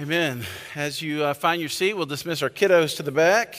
Amen. 0.00 0.44
As 0.74 1.00
you 1.00 1.22
uh, 1.22 1.34
find 1.34 1.60
your 1.60 1.68
seat, 1.68 1.94
we'll 1.94 2.04
dismiss 2.04 2.42
our 2.42 2.50
kiddos 2.50 2.96
to 2.96 3.04
the 3.04 3.12
back. 3.12 3.56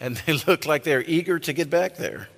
And 0.00 0.16
they 0.16 0.32
look 0.46 0.64
like 0.64 0.82
they're 0.82 1.02
eager 1.02 1.38
to 1.38 1.52
get 1.52 1.68
back 1.68 1.96
there. 1.96 2.30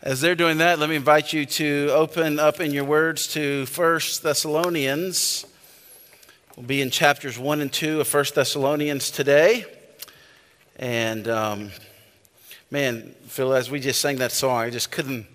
As 0.00 0.20
they're 0.20 0.36
doing 0.36 0.58
that, 0.58 0.78
let 0.78 0.88
me 0.88 0.94
invite 0.94 1.32
you 1.32 1.44
to 1.44 1.90
open 1.92 2.38
up 2.38 2.60
in 2.60 2.70
your 2.70 2.84
words 2.84 3.26
to 3.32 3.66
1 3.66 4.00
Thessalonians. 4.22 5.44
We'll 6.54 6.66
be 6.66 6.80
in 6.80 6.90
chapters 6.90 7.36
1 7.36 7.60
and 7.60 7.72
2 7.72 8.00
of 8.00 8.14
1 8.14 8.24
Thessalonians 8.32 9.10
today. 9.10 9.64
And 10.76 11.26
um, 11.26 11.72
man, 12.70 13.12
Phil, 13.26 13.52
as 13.52 13.72
we 13.72 13.80
just 13.80 14.00
sang 14.00 14.18
that 14.18 14.30
song, 14.30 14.58
I 14.58 14.70
just 14.70 14.92
couldn't 14.92 15.26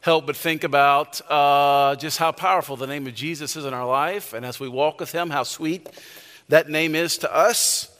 help 0.00 0.26
but 0.26 0.36
think 0.36 0.64
about 0.64 1.20
uh, 1.30 1.94
just 1.96 2.18
how 2.18 2.32
powerful 2.32 2.76
the 2.76 2.86
name 2.86 3.06
of 3.06 3.14
Jesus 3.14 3.54
is 3.56 3.64
in 3.64 3.74
our 3.74 3.86
life. 3.86 4.32
And 4.32 4.46
as 4.46 4.58
we 4.58 4.68
walk 4.68 5.00
with 5.00 5.12
him, 5.12 5.30
how 5.30 5.42
sweet 5.42 5.88
that 6.48 6.68
name 6.68 6.94
is 6.94 7.18
to 7.18 7.34
us. 7.34 7.94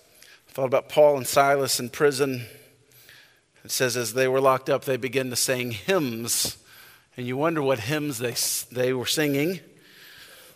I 0.49 0.53
thought 0.53 0.67
about 0.67 0.89
Paul 0.89 1.19
and 1.19 1.27
Silas 1.27 1.79
in 1.79 1.91
prison. 1.91 2.47
It 3.65 3.71
says, 3.71 3.97
as 3.97 4.15
they 4.15 4.27
were 4.27 4.41
locked 4.41 4.71
up, 4.71 4.85
they 4.85 4.97
began 4.97 5.29
to 5.31 5.37
sing 5.37 5.73
hymns. 5.73 6.57
And 7.17 7.27
you 7.27 7.37
wonder 7.37 7.63
what 7.63 7.81
hymns 7.81 8.19
they, 8.19 8.35
they 8.75 8.95
were 8.95 9.07
singing. 9.07 9.61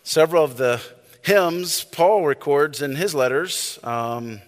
Several 0.03 0.43
of 0.43 0.57
the 0.57 0.81
hymns 1.21 1.83
Paul 1.83 2.25
records 2.25 2.81
in 2.81 2.95
his 2.95 3.13
letters. 3.13 3.77
Um, 3.83 4.41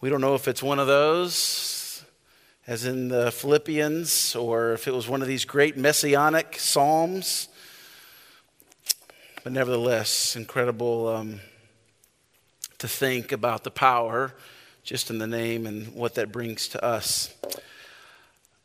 we 0.00 0.08
don't 0.08 0.22
know 0.22 0.34
if 0.34 0.48
it's 0.48 0.62
one 0.62 0.78
of 0.78 0.86
those 0.86 1.83
as 2.66 2.86
in 2.86 3.08
the 3.08 3.30
Philippians, 3.30 4.34
or 4.34 4.72
if 4.72 4.88
it 4.88 4.94
was 4.94 5.06
one 5.06 5.20
of 5.20 5.28
these 5.28 5.44
great 5.44 5.76
messianic 5.76 6.58
psalms. 6.58 7.48
But 9.42 9.52
nevertheless, 9.52 10.34
incredible 10.34 11.08
um, 11.08 11.40
to 12.78 12.88
think 12.88 13.32
about 13.32 13.64
the 13.64 13.70
power 13.70 14.34
just 14.82 15.10
in 15.10 15.18
the 15.18 15.26
name 15.26 15.66
and 15.66 15.94
what 15.94 16.14
that 16.14 16.32
brings 16.32 16.68
to 16.68 16.82
us. 16.82 17.34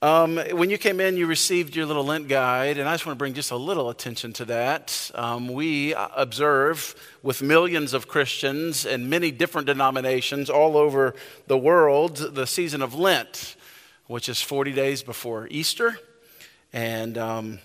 Um, 0.01 0.37
when 0.53 0.69
you 0.69 0.77
came 0.77 1.01
in, 1.01 1.17
you 1.17 1.27
received 1.27 1.75
your 1.75 1.85
little 1.85 2.05
Lent 2.05 2.29
guide, 2.29 2.77
and 2.77 2.87
I 2.87 2.93
just 2.93 3.05
want 3.05 3.17
to 3.17 3.19
bring 3.19 3.33
just 3.33 3.51
a 3.51 3.57
little 3.57 3.89
attention 3.89 4.31
to 4.33 4.45
that. 4.45 5.11
Um, 5.13 5.49
we 5.49 5.93
observe 5.93 6.95
with 7.21 7.41
millions 7.41 7.93
of 7.93 8.07
Christians 8.07 8.85
and 8.85 9.09
many 9.09 9.29
different 9.29 9.67
denominations 9.67 10.49
all 10.49 10.77
over 10.77 11.15
the 11.47 11.57
world 11.57 12.15
the 12.15 12.47
season 12.47 12.81
of 12.81 12.95
Lent 12.95 13.57
which 14.09 14.27
is 14.27 14.41
40 14.41 14.71
days 14.71 15.03
before 15.03 15.47
Easter. 15.51 15.95
And, 16.73 17.15
um, 17.15 17.59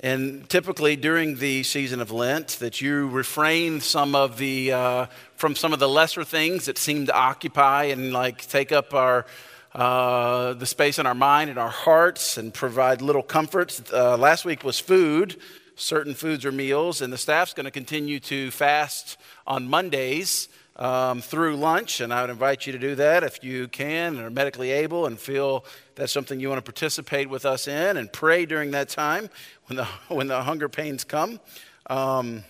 and 0.00 0.50
typically 0.50 0.96
during 0.96 1.36
the 1.36 1.62
season 1.62 2.00
of 2.00 2.10
Lent, 2.10 2.58
that 2.58 2.80
you 2.80 3.08
refrain 3.08 3.80
some 3.80 4.16
of 4.16 4.38
the, 4.38 4.72
uh, 4.72 5.06
from 5.36 5.54
some 5.54 5.72
of 5.72 5.78
the 5.78 5.88
lesser 5.88 6.24
things 6.24 6.66
that 6.66 6.78
seem 6.78 7.06
to 7.06 7.14
occupy 7.14 7.84
and 7.84 8.12
like 8.12 8.44
take 8.48 8.72
up 8.72 8.92
our, 8.92 9.24
uh, 9.72 10.54
the 10.54 10.66
space 10.66 10.98
in 10.98 11.06
our 11.06 11.14
mind 11.14 11.48
and 11.48 11.60
our 11.60 11.70
hearts 11.70 12.36
and 12.36 12.52
provide 12.52 13.00
little 13.00 13.22
comforts. 13.22 13.80
Uh, 13.92 14.16
last 14.16 14.44
week 14.44 14.64
was 14.64 14.80
food, 14.80 15.36
certain 15.76 16.12
foods 16.12 16.44
or 16.44 16.50
meals, 16.50 17.00
and 17.00 17.12
the 17.12 17.18
staff's 17.18 17.54
going 17.54 17.66
to 17.66 17.70
continue 17.70 18.18
to 18.18 18.50
fast 18.50 19.16
on 19.46 19.68
Mondays 19.68 20.48
um, 20.76 21.20
through 21.20 21.56
lunch, 21.56 22.00
and 22.00 22.12
I 22.12 22.22
would 22.22 22.30
invite 22.30 22.66
you 22.66 22.72
to 22.72 22.78
do 22.78 22.94
that 22.94 23.22
if 23.24 23.44
you 23.44 23.68
can 23.68 24.16
and 24.16 24.24
are 24.24 24.30
medically 24.30 24.70
able 24.70 25.06
and 25.06 25.18
feel 25.18 25.64
that's 25.94 26.12
something 26.12 26.40
you 26.40 26.48
want 26.48 26.58
to 26.58 26.72
participate 26.72 27.28
with 27.28 27.44
us 27.44 27.68
in 27.68 27.96
and 27.96 28.12
pray 28.12 28.46
during 28.46 28.70
that 28.70 28.88
time 28.88 29.28
when 29.66 29.76
the, 29.76 29.84
when 30.08 30.28
the 30.28 30.42
hunger 30.42 30.68
pains 30.68 31.04
come. 31.04 31.40
Um, 31.88 32.44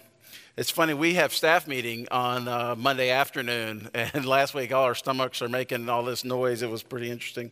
it's 0.56 0.70
funny, 0.70 0.92
we 0.92 1.14
have 1.14 1.32
staff 1.32 1.66
meeting 1.66 2.06
on 2.10 2.46
uh, 2.46 2.74
Monday 2.76 3.10
afternoon, 3.10 3.88
and 3.94 4.24
last 4.26 4.54
week 4.54 4.72
all 4.72 4.84
our 4.84 4.94
stomachs 4.94 5.42
are 5.42 5.48
making 5.48 5.88
all 5.88 6.05
this 6.05 6.24
noise. 6.24 6.62
It 6.62 6.70
was 6.70 6.82
pretty 6.82 7.11
interesting. 7.11 7.50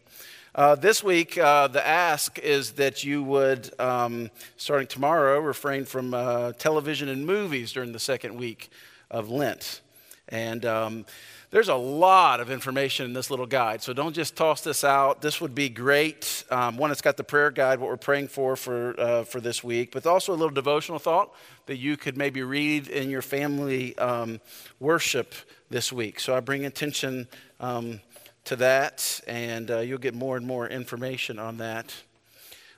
Uh, 0.54 0.74
this 0.74 1.02
week, 1.02 1.38
uh, 1.38 1.68
the 1.68 1.86
ask 1.86 2.38
is 2.40 2.72
that 2.72 3.04
you 3.04 3.22
would, 3.22 3.70
um, 3.80 4.30
starting 4.56 4.88
tomorrow, 4.88 5.38
refrain 5.38 5.84
from 5.84 6.12
uh, 6.12 6.52
television 6.52 7.08
and 7.08 7.24
movies 7.24 7.72
during 7.72 7.92
the 7.92 8.00
second 8.00 8.34
week 8.36 8.68
of 9.10 9.30
Lent. 9.30 9.80
And 10.30 10.64
um, 10.64 11.06
there's 11.50 11.68
a 11.68 11.74
lot 11.74 12.38
of 12.40 12.50
information 12.50 13.06
in 13.06 13.12
this 13.12 13.30
little 13.30 13.46
guide, 13.46 13.82
so 13.82 13.92
don't 13.92 14.14
just 14.14 14.36
toss 14.36 14.60
this 14.60 14.84
out. 14.84 15.20
This 15.20 15.40
would 15.40 15.54
be 15.54 15.68
great. 15.68 16.44
Um, 16.50 16.76
one, 16.76 16.92
it's 16.92 17.02
got 17.02 17.16
the 17.16 17.24
prayer 17.24 17.50
guide, 17.50 17.80
what 17.80 17.90
we're 17.90 17.96
praying 17.96 18.28
for 18.28 18.54
for, 18.54 18.98
uh, 19.00 19.24
for 19.24 19.40
this 19.40 19.64
week, 19.64 19.90
but 19.92 20.06
also 20.06 20.32
a 20.32 20.36
little 20.36 20.54
devotional 20.54 21.00
thought 21.00 21.34
that 21.66 21.76
you 21.76 21.96
could 21.96 22.16
maybe 22.16 22.42
read 22.42 22.86
in 22.86 23.10
your 23.10 23.22
family 23.22 23.98
um, 23.98 24.40
worship 24.78 25.34
this 25.70 25.92
week. 25.92 26.20
So 26.20 26.36
I 26.36 26.40
bring 26.40 26.64
attention 26.64 27.26
um, 27.58 28.00
to 28.44 28.54
that, 28.56 29.20
and 29.26 29.70
uh, 29.70 29.78
you'll 29.78 29.98
get 29.98 30.14
more 30.14 30.36
and 30.36 30.46
more 30.46 30.68
information 30.68 31.40
on 31.40 31.56
that. 31.56 31.92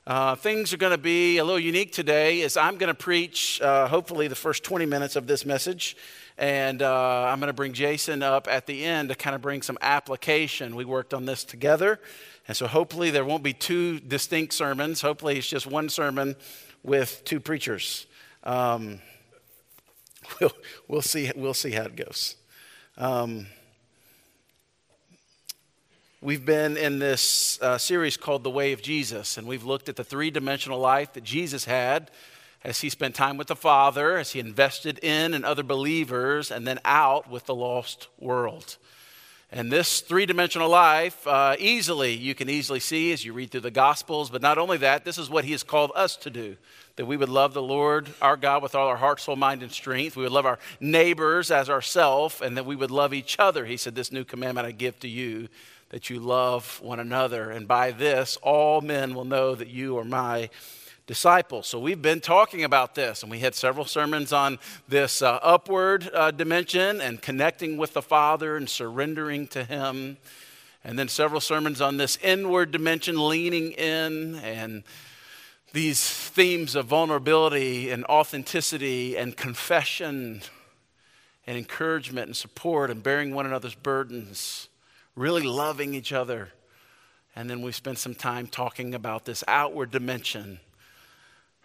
Uh, 0.07 0.35
things 0.35 0.73
are 0.73 0.79
going 0.79 0.91
to 0.91 0.99
be 0.99 1.39
a 1.39 1.45
little 1.45 1.61
unique 1.61 1.93
today 1.93 2.43
as 2.43 2.57
I'm 2.57 2.77
going 2.77 2.89
to 2.89 2.95
preach, 2.95 3.61
uh, 3.61 3.87
hopefully, 3.87 4.27
the 4.27 4.35
first 4.35 4.65
20 4.65 4.85
minutes 4.87 5.15
of 5.15 5.27
this 5.27 5.47
message. 5.47 5.97
And 6.43 6.83
uh, 6.83 7.27
I'm 7.29 7.39
going 7.39 7.51
to 7.51 7.53
bring 7.53 7.73
Jason 7.73 8.21
up 8.21 8.49
at 8.51 8.67
the 8.67 8.85
end 8.85 9.11
to 9.11 9.15
kind 9.15 9.37
of 9.37 9.41
bring 9.41 9.63
some 9.63 9.79
application. 9.81 10.75
We 10.75 10.85
worked 10.85 11.15
on 11.15 11.25
this 11.25 11.45
together. 11.45 12.01
And 12.49 12.57
so 12.57 12.67
hopefully 12.67 13.13
there 13.13 13.25
won't 13.25 13.45
be 13.45 13.53
two 13.53 14.01
distinct 14.01 14.53
sermons. 14.53 15.03
Hopefully 15.03 15.39
it's 15.39 15.47
just 15.47 15.69
one 15.69 15.89
sermon 15.89 16.35
with 16.83 17.23
two 17.25 17.39
preachers. 17.39 18.07
Um, 18.43 18.99
we'll, 20.41 20.51
we'll, 20.89 21.03
see, 21.03 21.31
we'll 21.37 21.55
see 21.55 21.71
how 21.71 21.85
it 21.85 21.95
goes. 21.95 22.35
Um, 22.99 23.47
We've 26.21 26.47
been 26.47 26.77
in 26.77 27.01
this 27.01 27.61
uh, 27.61 27.79
series 27.79 28.17
called 28.17 28.45
The 28.45 28.51
Way 28.51 28.71
of 28.71 28.81
Jesus, 28.81 29.39
and 29.39 29.47
we've 29.49 29.65
looked 29.65 29.89
at 29.89 29.97
the 29.97 30.05
three 30.05 30.31
dimensional 30.31 30.79
life 30.79 31.15
that 31.15 31.25
Jesus 31.25 31.65
had 31.65 32.13
as 32.65 32.81
he 32.81 32.89
spent 32.89 33.15
time 33.15 33.37
with 33.37 33.49
the 33.49 33.57
Father, 33.57 34.17
as 34.19 34.33
he 34.33 34.41
invested 34.41 34.99
in 35.03 35.35
and 35.35 35.45
other 35.45 35.63
believers, 35.63 36.51
and 36.51 36.67
then 36.67 36.79
out 36.85 37.29
with 37.29 37.47
the 37.47 37.55
lost 37.55 38.09
world. 38.19 38.77
And 39.55 39.71
this 39.71 40.01
three 40.01 40.25
dimensional 40.25 40.71
life, 40.71 41.27
uh, 41.27 41.57
easily, 41.59 42.15
you 42.15 42.35
can 42.35 42.49
easily 42.49 42.81
see 42.81 43.13
as 43.13 43.23
you 43.23 43.35
read 43.35 43.51
through 43.51 43.61
the 43.61 43.71
Gospels, 43.71 44.31
but 44.31 44.41
not 44.41 44.57
only 44.57 44.79
that, 44.79 45.05
this 45.05 45.19
is 45.19 45.29
what 45.29 45.45
he 45.45 45.53
has 45.53 45.63
called 45.63 45.93
us 45.95 46.17
to 46.17 46.31
do 46.31 46.57
that 46.97 47.07
we 47.07 47.17
would 47.17 47.29
love 47.29 47.55
the 47.55 47.63
Lord 47.63 48.09
our 48.21 48.37
God 48.37 48.63
with 48.63 48.75
all 48.75 48.89
our 48.89 48.97
heart, 48.97 49.21
soul, 49.21 49.37
mind, 49.37 49.63
and 49.63 49.73
strength. 49.73 50.17
We 50.17 50.23
would 50.23 50.33
love 50.33 50.47
our 50.47 50.59
neighbors 50.81 51.51
as 51.51 51.69
ourselves, 51.69 52.41
and 52.41 52.57
that 52.57 52.67
we 52.67 52.77
would 52.77 52.91
love 52.91 53.13
each 53.15 53.37
other. 53.39 53.67
He 53.67 53.77
said, 53.77 53.95
This 53.95 54.13
new 54.13 54.25
commandment 54.25 54.67
I 54.67 54.73
give 54.73 54.99
to 55.01 55.09
you 55.09 55.49
that 55.91 56.09
you 56.09 56.19
love 56.19 56.81
one 56.83 57.01
another. 57.01 57.51
And 57.51 57.69
by 57.69 57.91
this, 57.91 58.39
all 58.43 58.81
men 58.81 59.15
will 59.15 59.27
know 59.27 59.55
that 59.55 59.69
you 59.69 59.99
are 59.99 60.05
my 60.05 60.49
disciples. 61.07 61.67
So 61.67 61.79
we've 61.79 62.01
been 62.01 62.21
talking 62.21 62.65
about 62.65 62.95
this, 62.95 63.23
and 63.23 63.31
we 63.31 63.41
had 63.41 63.55
several 63.55 63.85
sermons 63.85 64.33
on 64.33 64.59
this 64.89 65.23
uh, 65.23 65.39
upward 65.43 66.11
uh, 66.15 66.31
dimension 66.31 67.01
and 67.01 67.21
connecting 67.21 67.77
with 67.77 67.93
the 67.93 68.03
Father 68.03 68.57
and 68.57 68.69
surrendering 68.69 69.47
to 69.49 69.65
Him. 69.65 70.17
And 70.85 70.99
then 70.99 71.09
several 71.09 71.41
sermons 71.41 71.81
on 71.81 71.97
this 71.97 72.19
inward 72.23 72.71
dimension, 72.73 73.29
leaning 73.29 73.73
in, 73.73 74.37
and 74.37 74.83
these 75.73 76.09
themes 76.09 76.75
of 76.75 76.87
vulnerability 76.87 77.91
and 77.91 78.05
authenticity 78.07 79.17
and 79.17 79.37
confession 79.37 80.43
and 81.47 81.57
encouragement 81.57 82.27
and 82.27 82.37
support 82.37 82.91
and 82.91 83.03
bearing 83.03 83.35
one 83.35 83.47
another's 83.47 83.75
burdens 83.75 84.69
really 85.17 85.43
loving 85.43 85.95
each 85.95 86.13
other. 86.13 86.51
And 87.35 87.49
then 87.49 87.63
we 87.63 87.73
spent 87.73 87.99
some 87.99 88.15
time 88.15 88.47
talking 88.47 88.95
about 88.95 89.25
this 89.25 89.43
outward 89.49 89.91
dimension. 89.91 90.61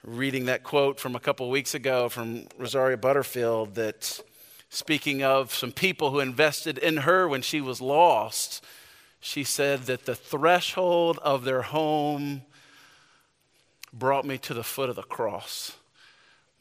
Reading 0.03 0.45
that 0.45 0.63
quote 0.63 0.99
from 0.99 1.15
a 1.15 1.19
couple 1.19 1.49
weeks 1.49 1.73
ago 1.73 2.07
from 2.07 2.47
Rosaria 2.57 2.97
Butterfield 2.97 3.75
that 3.75 4.21
speaking 4.69 5.23
of 5.23 5.53
some 5.53 5.71
people 5.71 6.11
who 6.11 6.19
invested 6.19 6.77
in 6.77 6.97
her 6.97 7.27
when 7.27 7.41
she 7.41 7.61
was 7.61 7.81
lost, 7.81 8.63
she 9.19 9.43
said 9.43 9.81
that 9.83 10.05
the 10.05 10.15
threshold 10.15 11.19
of 11.23 11.43
their 11.43 11.63
home 11.63 12.43
brought 13.91 14.25
me 14.25 14.37
to 14.37 14.53
the 14.53 14.63
foot 14.63 14.89
of 14.89 14.95
the 14.95 15.03
cross. 15.03 15.75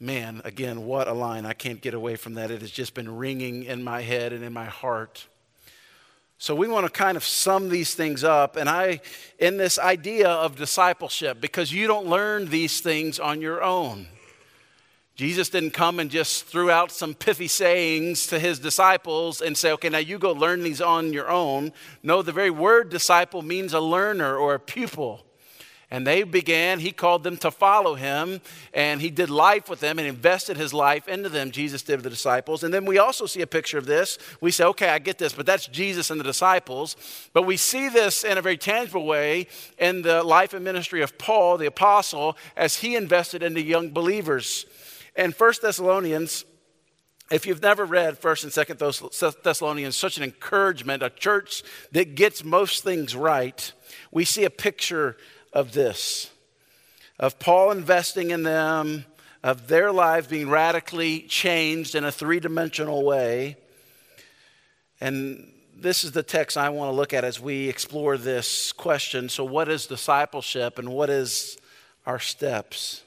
Man, 0.00 0.40
again, 0.44 0.86
what 0.86 1.06
a 1.06 1.12
line. 1.12 1.46
I 1.46 1.52
can't 1.52 1.80
get 1.80 1.94
away 1.94 2.16
from 2.16 2.34
that. 2.34 2.50
It 2.50 2.62
has 2.62 2.70
just 2.70 2.94
been 2.94 3.16
ringing 3.16 3.64
in 3.64 3.84
my 3.84 4.02
head 4.02 4.32
and 4.32 4.42
in 4.42 4.52
my 4.52 4.66
heart. 4.66 5.26
So 6.38 6.54
we 6.54 6.68
want 6.68 6.86
to 6.86 6.92
kind 6.92 7.16
of 7.16 7.24
sum 7.24 7.70
these 7.70 7.94
things 7.94 8.22
up. 8.22 8.56
And 8.56 8.68
I, 8.68 9.00
in 9.38 9.56
this 9.56 9.78
idea 9.78 10.28
of 10.28 10.56
discipleship, 10.56 11.40
because 11.40 11.72
you 11.72 11.86
don't 11.86 12.06
learn 12.06 12.50
these 12.50 12.80
things 12.80 13.18
on 13.18 13.40
your 13.40 13.62
own. 13.62 14.06
Jesus 15.14 15.48
didn't 15.48 15.70
come 15.70 15.98
and 15.98 16.10
just 16.10 16.44
threw 16.44 16.70
out 16.70 16.92
some 16.92 17.14
pithy 17.14 17.48
sayings 17.48 18.26
to 18.26 18.38
his 18.38 18.58
disciples 18.58 19.40
and 19.40 19.56
say, 19.56 19.72
okay, 19.72 19.88
now 19.88 19.96
you 19.96 20.18
go 20.18 20.32
learn 20.32 20.62
these 20.62 20.82
on 20.82 21.14
your 21.14 21.30
own. 21.30 21.72
No, 22.02 22.20
the 22.20 22.32
very 22.32 22.50
word 22.50 22.90
disciple 22.90 23.40
means 23.40 23.72
a 23.72 23.80
learner 23.80 24.36
or 24.36 24.54
a 24.54 24.60
pupil. 24.60 25.24
And 25.88 26.04
they 26.04 26.24
began, 26.24 26.80
he 26.80 26.90
called 26.90 27.22
them 27.22 27.36
to 27.38 27.50
follow 27.52 27.94
him, 27.94 28.40
and 28.74 29.00
he 29.00 29.08
did 29.08 29.30
life 29.30 29.68
with 29.68 29.78
them 29.78 30.00
and 30.00 30.08
invested 30.08 30.56
his 30.56 30.74
life 30.74 31.06
into 31.06 31.28
them. 31.28 31.52
Jesus 31.52 31.82
did 31.82 31.96
with 31.96 32.04
the 32.04 32.10
disciples. 32.10 32.64
And 32.64 32.74
then 32.74 32.86
we 32.86 32.98
also 32.98 33.24
see 33.26 33.40
a 33.40 33.46
picture 33.46 33.78
of 33.78 33.86
this. 33.86 34.18
We 34.40 34.50
say, 34.50 34.64
okay, 34.64 34.88
I 34.88 34.98
get 34.98 35.18
this, 35.18 35.32
but 35.32 35.46
that's 35.46 35.68
Jesus 35.68 36.10
and 36.10 36.18
the 36.18 36.24
disciples. 36.24 36.96
But 37.32 37.42
we 37.42 37.56
see 37.56 37.88
this 37.88 38.24
in 38.24 38.36
a 38.36 38.42
very 38.42 38.56
tangible 38.56 39.06
way 39.06 39.46
in 39.78 40.02
the 40.02 40.24
life 40.24 40.54
and 40.54 40.64
ministry 40.64 41.02
of 41.02 41.18
Paul, 41.18 41.56
the 41.56 41.66
apostle, 41.66 42.36
as 42.56 42.76
he 42.76 42.96
invested 42.96 43.44
into 43.44 43.62
young 43.62 43.90
believers. 43.90 44.66
In 45.14 45.30
1 45.30 45.52
Thessalonians, 45.62 46.44
if 47.30 47.46
you've 47.46 47.62
never 47.62 47.84
read 47.84 48.20
1st 48.20 48.44
and 48.44 48.78
2nd 48.78 49.42
Thessalonians, 49.42 49.96
such 49.96 50.16
an 50.16 50.24
encouragement, 50.24 51.02
a 51.04 51.10
church 51.10 51.62
that 51.92 52.16
gets 52.16 52.42
most 52.42 52.82
things 52.82 53.14
right, 53.14 53.72
we 54.10 54.24
see 54.24 54.44
a 54.44 54.50
picture 54.50 55.16
of 55.56 55.72
this 55.72 56.30
of 57.18 57.38
Paul 57.38 57.70
investing 57.70 58.30
in 58.30 58.42
them, 58.42 59.04
of 59.42 59.68
their 59.68 59.92
lives 59.92 60.26
being 60.26 60.50
radically 60.50 61.20
changed 61.20 61.94
in 61.94 62.04
a 62.04 62.12
three 62.12 62.40
dimensional 62.40 63.04
way. 63.04 63.56
And 65.00 65.52
this 65.74 66.04
is 66.04 66.12
the 66.12 66.22
text 66.22 66.56
I 66.56 66.68
want 66.68 66.90
to 66.90 66.96
look 66.96 67.12
at 67.12 67.24
as 67.24 67.40
we 67.40 67.68
explore 67.68 68.18
this 68.18 68.72
question. 68.72 69.28
So, 69.28 69.44
what 69.44 69.68
is 69.68 69.86
discipleship 69.86 70.78
and 70.78 70.90
what 70.90 71.10
is 71.10 71.58
our 72.06 72.18
steps? 72.18 73.02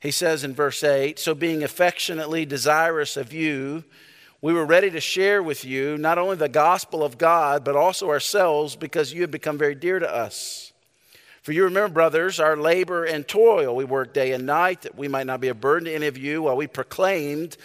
He 0.00 0.10
says 0.10 0.44
in 0.44 0.54
verse 0.54 0.82
8 0.82 1.18
So, 1.18 1.34
being 1.34 1.62
affectionately 1.62 2.46
desirous 2.46 3.16
of 3.16 3.32
you, 3.32 3.84
we 4.40 4.52
were 4.52 4.66
ready 4.66 4.90
to 4.90 5.00
share 5.00 5.42
with 5.42 5.64
you 5.64 5.96
not 5.98 6.18
only 6.18 6.36
the 6.36 6.48
gospel 6.48 7.02
of 7.02 7.18
God, 7.18 7.64
but 7.64 7.76
also 7.76 8.08
ourselves 8.08 8.74
because 8.74 9.12
you 9.12 9.22
have 9.22 9.30
become 9.30 9.58
very 9.58 9.74
dear 9.74 9.98
to 9.98 10.10
us. 10.10 10.71
For 11.42 11.50
you 11.50 11.64
remember, 11.64 11.92
brothers, 11.92 12.38
our 12.38 12.56
labor 12.56 13.04
and 13.04 13.26
toil. 13.26 13.74
We 13.74 13.84
worked 13.84 14.14
day 14.14 14.32
and 14.32 14.46
night 14.46 14.82
that 14.82 14.96
we 14.96 15.08
might 15.08 15.26
not 15.26 15.40
be 15.40 15.48
a 15.48 15.54
burden 15.54 15.86
to 15.86 15.94
any 15.94 16.06
of 16.06 16.16
you 16.16 16.42
while 16.42 16.56
we 16.56 16.68
proclaimed 16.68 17.56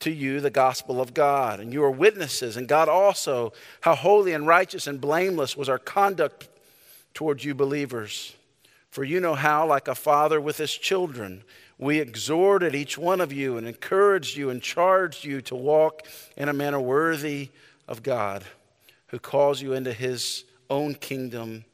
to 0.00 0.10
you 0.10 0.40
the 0.40 0.48
gospel 0.48 1.02
of 1.02 1.12
God. 1.12 1.60
And 1.60 1.70
you 1.70 1.84
are 1.84 1.90
witnesses, 1.90 2.56
and 2.56 2.66
God 2.66 2.88
also, 2.88 3.52
how 3.82 3.94
holy 3.94 4.32
and 4.32 4.46
righteous 4.46 4.86
and 4.86 4.98
blameless 4.98 5.54
was 5.54 5.68
our 5.68 5.78
conduct 5.78 6.48
towards 7.12 7.44
you 7.44 7.54
believers. 7.54 8.34
For 8.90 9.04
you 9.04 9.20
know 9.20 9.34
how, 9.34 9.66
like 9.66 9.86
a 9.86 9.94
father 9.94 10.40
with 10.40 10.56
his 10.56 10.72
children, 10.72 11.44
we 11.76 12.00
exhorted 12.00 12.74
each 12.74 12.96
one 12.96 13.20
of 13.20 13.34
you 13.34 13.58
and 13.58 13.66
encouraged 13.66 14.34
you 14.34 14.48
and 14.48 14.62
charged 14.62 15.24
you 15.24 15.42
to 15.42 15.54
walk 15.54 16.06
in 16.38 16.48
a 16.48 16.54
manner 16.54 16.80
worthy 16.80 17.50
of 17.86 18.02
God, 18.02 18.44
who 19.08 19.18
calls 19.18 19.60
you 19.60 19.74
into 19.74 19.92
his 19.92 20.44
own 20.70 20.94
kingdom 20.94 21.66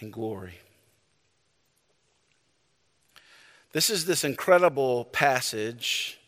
and 0.00 0.12
glory. 0.12 0.58
This 3.72 3.90
is 3.90 4.06
this 4.06 4.24
incredible 4.24 5.04
passage 5.06 6.18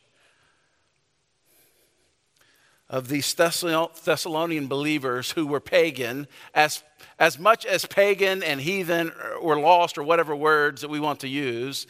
of 2.90 3.08
these 3.08 3.32
Thessalonian 3.32 4.66
believers 4.66 5.30
who 5.30 5.46
were 5.46 5.60
pagan, 5.60 6.26
as, 6.54 6.82
as 7.18 7.38
much 7.38 7.64
as 7.64 7.86
pagan 7.86 8.42
and 8.42 8.60
heathen 8.60 9.12
or 9.40 9.58
lost 9.58 9.96
or 9.96 10.02
whatever 10.02 10.34
words 10.34 10.80
that 10.80 10.90
we 10.90 10.98
want 10.98 11.20
to 11.20 11.28
use, 11.28 11.86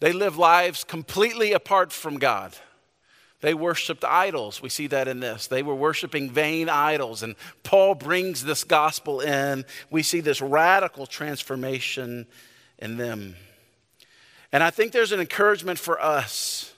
they 0.00 0.12
lived 0.12 0.38
lives 0.38 0.84
completely 0.84 1.52
apart 1.52 1.92
from 1.92 2.18
God. 2.18 2.56
They 3.40 3.54
worshiped 3.54 4.04
idols. 4.04 4.60
We 4.60 4.68
see 4.68 4.88
that 4.88 5.06
in 5.06 5.20
this. 5.20 5.46
They 5.46 5.62
were 5.62 5.74
worshiping 5.74 6.30
vain 6.30 6.68
idols. 6.68 7.22
And 7.22 7.36
Paul 7.62 7.94
brings 7.94 8.44
this 8.44 8.64
gospel 8.64 9.20
in. 9.20 9.64
We 9.90 10.02
see 10.02 10.20
this 10.20 10.40
radical 10.40 11.06
transformation 11.06 12.26
in 12.78 12.96
them. 12.96 13.36
And 14.50 14.62
I 14.62 14.70
think 14.70 14.92
there's 14.92 15.12
an 15.12 15.20
encouragement 15.20 15.78
for 15.78 16.00
us 16.00 16.72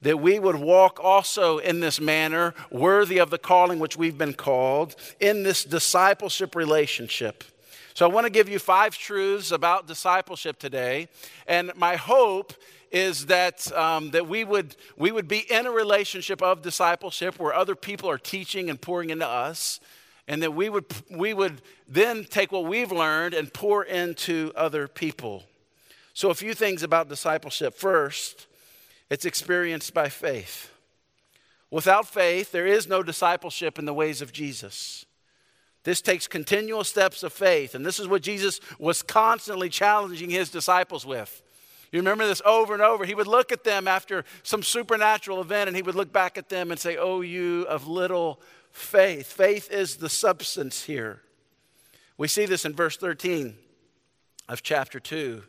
that 0.00 0.18
we 0.18 0.40
would 0.40 0.56
walk 0.56 0.98
also 1.00 1.58
in 1.58 1.78
this 1.78 2.00
manner, 2.00 2.54
worthy 2.72 3.18
of 3.18 3.30
the 3.30 3.38
calling 3.38 3.78
which 3.78 3.96
we've 3.96 4.18
been 4.18 4.34
called, 4.34 4.96
in 5.20 5.44
this 5.44 5.64
discipleship 5.64 6.56
relationship. 6.56 7.44
So 7.94 8.04
I 8.04 8.12
want 8.12 8.24
to 8.24 8.30
give 8.30 8.48
you 8.48 8.58
five 8.58 8.96
truths 8.98 9.52
about 9.52 9.86
discipleship 9.86 10.58
today. 10.58 11.08
And 11.46 11.70
my 11.76 11.94
hope 11.94 12.52
is 12.92 13.26
that, 13.26 13.72
um, 13.72 14.10
that 14.10 14.28
we, 14.28 14.44
would, 14.44 14.76
we 14.96 15.10
would 15.10 15.26
be 15.26 15.38
in 15.50 15.66
a 15.66 15.70
relationship 15.70 16.42
of 16.42 16.60
discipleship 16.60 17.38
where 17.38 17.54
other 17.54 17.74
people 17.74 18.08
are 18.08 18.18
teaching 18.18 18.68
and 18.68 18.80
pouring 18.80 19.10
into 19.10 19.26
us, 19.26 19.80
and 20.28 20.42
that 20.42 20.54
we 20.54 20.68
would, 20.68 20.84
we 21.10 21.34
would 21.34 21.62
then 21.88 22.24
take 22.24 22.52
what 22.52 22.66
we've 22.66 22.92
learned 22.92 23.34
and 23.34 23.52
pour 23.52 23.82
into 23.82 24.52
other 24.54 24.86
people. 24.86 25.44
So, 26.14 26.28
a 26.28 26.34
few 26.34 26.52
things 26.52 26.82
about 26.82 27.08
discipleship. 27.08 27.74
First, 27.74 28.46
it's 29.08 29.24
experienced 29.24 29.94
by 29.94 30.10
faith. 30.10 30.70
Without 31.70 32.06
faith, 32.06 32.52
there 32.52 32.66
is 32.66 32.86
no 32.86 33.02
discipleship 33.02 33.78
in 33.78 33.86
the 33.86 33.94
ways 33.94 34.20
of 34.20 34.32
Jesus. 34.32 35.06
This 35.84 36.02
takes 36.02 36.28
continual 36.28 36.84
steps 36.84 37.22
of 37.22 37.32
faith, 37.32 37.74
and 37.74 37.84
this 37.84 37.98
is 37.98 38.06
what 38.06 38.22
Jesus 38.22 38.60
was 38.78 39.02
constantly 39.02 39.70
challenging 39.70 40.28
his 40.30 40.50
disciples 40.50 41.06
with. 41.06 41.41
You 41.92 41.98
remember 41.98 42.26
this 42.26 42.40
over 42.46 42.72
and 42.72 42.82
over. 42.82 43.04
He 43.04 43.14
would 43.14 43.26
look 43.26 43.52
at 43.52 43.64
them 43.64 43.86
after 43.86 44.24
some 44.42 44.62
supernatural 44.62 45.42
event 45.42 45.68
and 45.68 45.76
he 45.76 45.82
would 45.82 45.94
look 45.94 46.12
back 46.12 46.38
at 46.38 46.48
them 46.48 46.70
and 46.70 46.80
say, 46.80 46.96
Oh, 46.96 47.20
you 47.20 47.62
of 47.64 47.86
little 47.86 48.40
faith. 48.70 49.30
Faith 49.30 49.70
is 49.70 49.96
the 49.96 50.08
substance 50.08 50.84
here. 50.84 51.20
We 52.16 52.28
see 52.28 52.46
this 52.46 52.64
in 52.64 52.74
verse 52.74 52.96
13 52.96 53.54
of 54.48 54.62
chapter 54.62 54.98
2. 54.98 55.42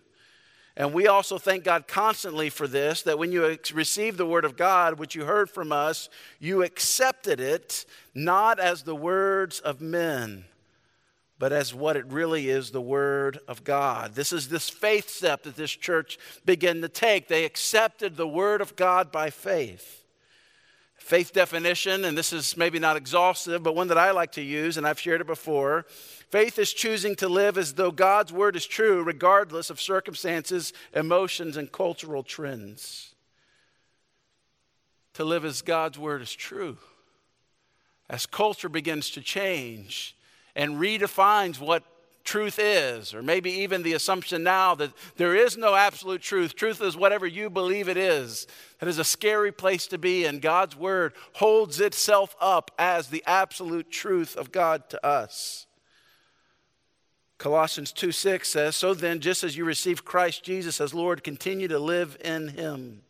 And 0.75 0.94
we 0.94 1.07
also 1.07 1.38
thank 1.38 1.63
God 1.63 1.88
constantly 1.88 2.50
for 2.50 2.68
this 2.68 3.04
that 3.04 3.19
when 3.19 3.31
you 3.31 3.57
received 3.74 4.18
the 4.18 4.25
word 4.25 4.44
of 4.44 4.57
God, 4.57 5.00
which 5.00 5.16
you 5.16 5.24
heard 5.24 5.50
from 5.50 5.72
us, 5.72 6.10
you 6.40 6.63
accepted 6.63 7.40
it 7.40 7.86
not 8.13 8.60
as 8.60 8.84
the 8.84 8.95
words 8.95 9.60
of 9.60 9.80
men 9.80 10.45
but 11.44 11.51
as 11.51 11.74
what 11.74 11.98
it 11.98 12.06
really 12.06 12.50
is 12.50 12.72
the 12.72 12.80
Word 12.80 13.38
of 13.50 13.66
God. 13.66 14.16
This 14.16 14.31
is 14.31 14.48
this 14.48 14.69
faith 14.69 15.10
step 15.10 15.44
that 15.44 15.57
this 15.57 15.72
church 15.72 16.18
began 16.45 16.80
to 16.80 16.88
take. 16.88 17.28
They 17.28 17.44
accepted 17.44 18.16
the 18.16 18.25
Word 18.25 18.62
of 18.62 18.78
God 18.78 19.12
by 19.12 19.30
faith. 19.30 20.06
Faith 20.95 21.34
definition, 21.34 22.06
and 22.06 22.18
this 22.18 22.31
is 22.31 22.56
maybe 22.56 22.80
not 22.80 22.95
exhaustive, 22.95 23.62
but 23.62 23.75
one 23.75 23.90
that 23.90 23.98
I 23.98 24.12
like 24.12 24.31
to 24.31 24.42
use, 24.42 24.78
and 24.78 24.88
I've 24.88 25.01
shared 25.01 25.19
it 25.19 25.28
before. 25.28 25.86
Faith 26.30 26.57
is 26.57 26.72
choosing 26.72 27.13
to 27.18 27.28
live 27.28 27.57
as 27.57 27.74
though 27.74 27.92
God's 27.92 28.31
Word 28.31 28.56
is 28.56 28.66
true, 28.66 29.04
regardless 29.04 29.69
of 29.69 29.81
circumstances, 29.81 30.72
emotions, 30.95 31.57
and 31.57 31.69
cultural 31.69 32.24
trends. 32.24 33.16
To 35.16 35.26
live 35.26 35.44
as 35.44 35.62
God's 35.62 36.00
Word 36.00 36.21
is 36.21 36.33
true. 36.33 36.78
As 38.09 38.26
culture 38.26 38.69
begins 38.69 39.09
to 39.09 39.19
change, 39.19 40.16
and 40.56 40.76
redefines 40.76 41.60
what 41.60 41.83
truth 42.24 42.57
is, 42.60 43.14
or 43.14 43.22
maybe 43.22 43.52
even 43.52 43.83
the 43.83 43.94
assumption 43.94 44.44
now 44.44 44.76
that 44.76 44.92
there 45.18 45.36
is 45.36 45.57
no 45.57 45.76
absolute 45.76 46.22
truth. 46.22 46.56
Truth 46.56 46.81
is 46.81 46.95
whatever 46.95 47.28
you 47.28 47.50
believe 47.50 47.90
it 47.90 47.98
is. 47.98 48.48
That 48.80 48.90
is 48.90 49.00
a 49.00 49.04
scary 49.04 49.52
place 49.52 49.88
to 49.88 49.98
be, 49.98 50.26
and 50.26 50.42
God's 50.42 50.76
word 50.76 51.14
holds 51.33 51.80
itself 51.80 52.36
up 52.40 52.72
as 52.80 53.07
the 53.07 53.24
absolute 53.26 53.92
truth 53.92 54.36
of 54.36 54.52
God 54.52 54.90
to 54.90 55.06
us. 55.06 55.68
Colossians 57.38 57.92
2 57.92 58.12
6 58.12 58.48
says, 58.48 58.76
So 58.76 58.94
then, 58.94 59.19
just 59.19 59.44
as 59.44 59.57
you 59.57 59.66
receive 59.66 60.06
Christ 60.06 60.44
Jesus 60.44 60.80
as 60.80 60.94
Lord, 60.94 61.24
continue 61.24 61.68
to 61.68 61.80
live 61.80 62.18
in 62.24 62.50
him. 62.50 63.02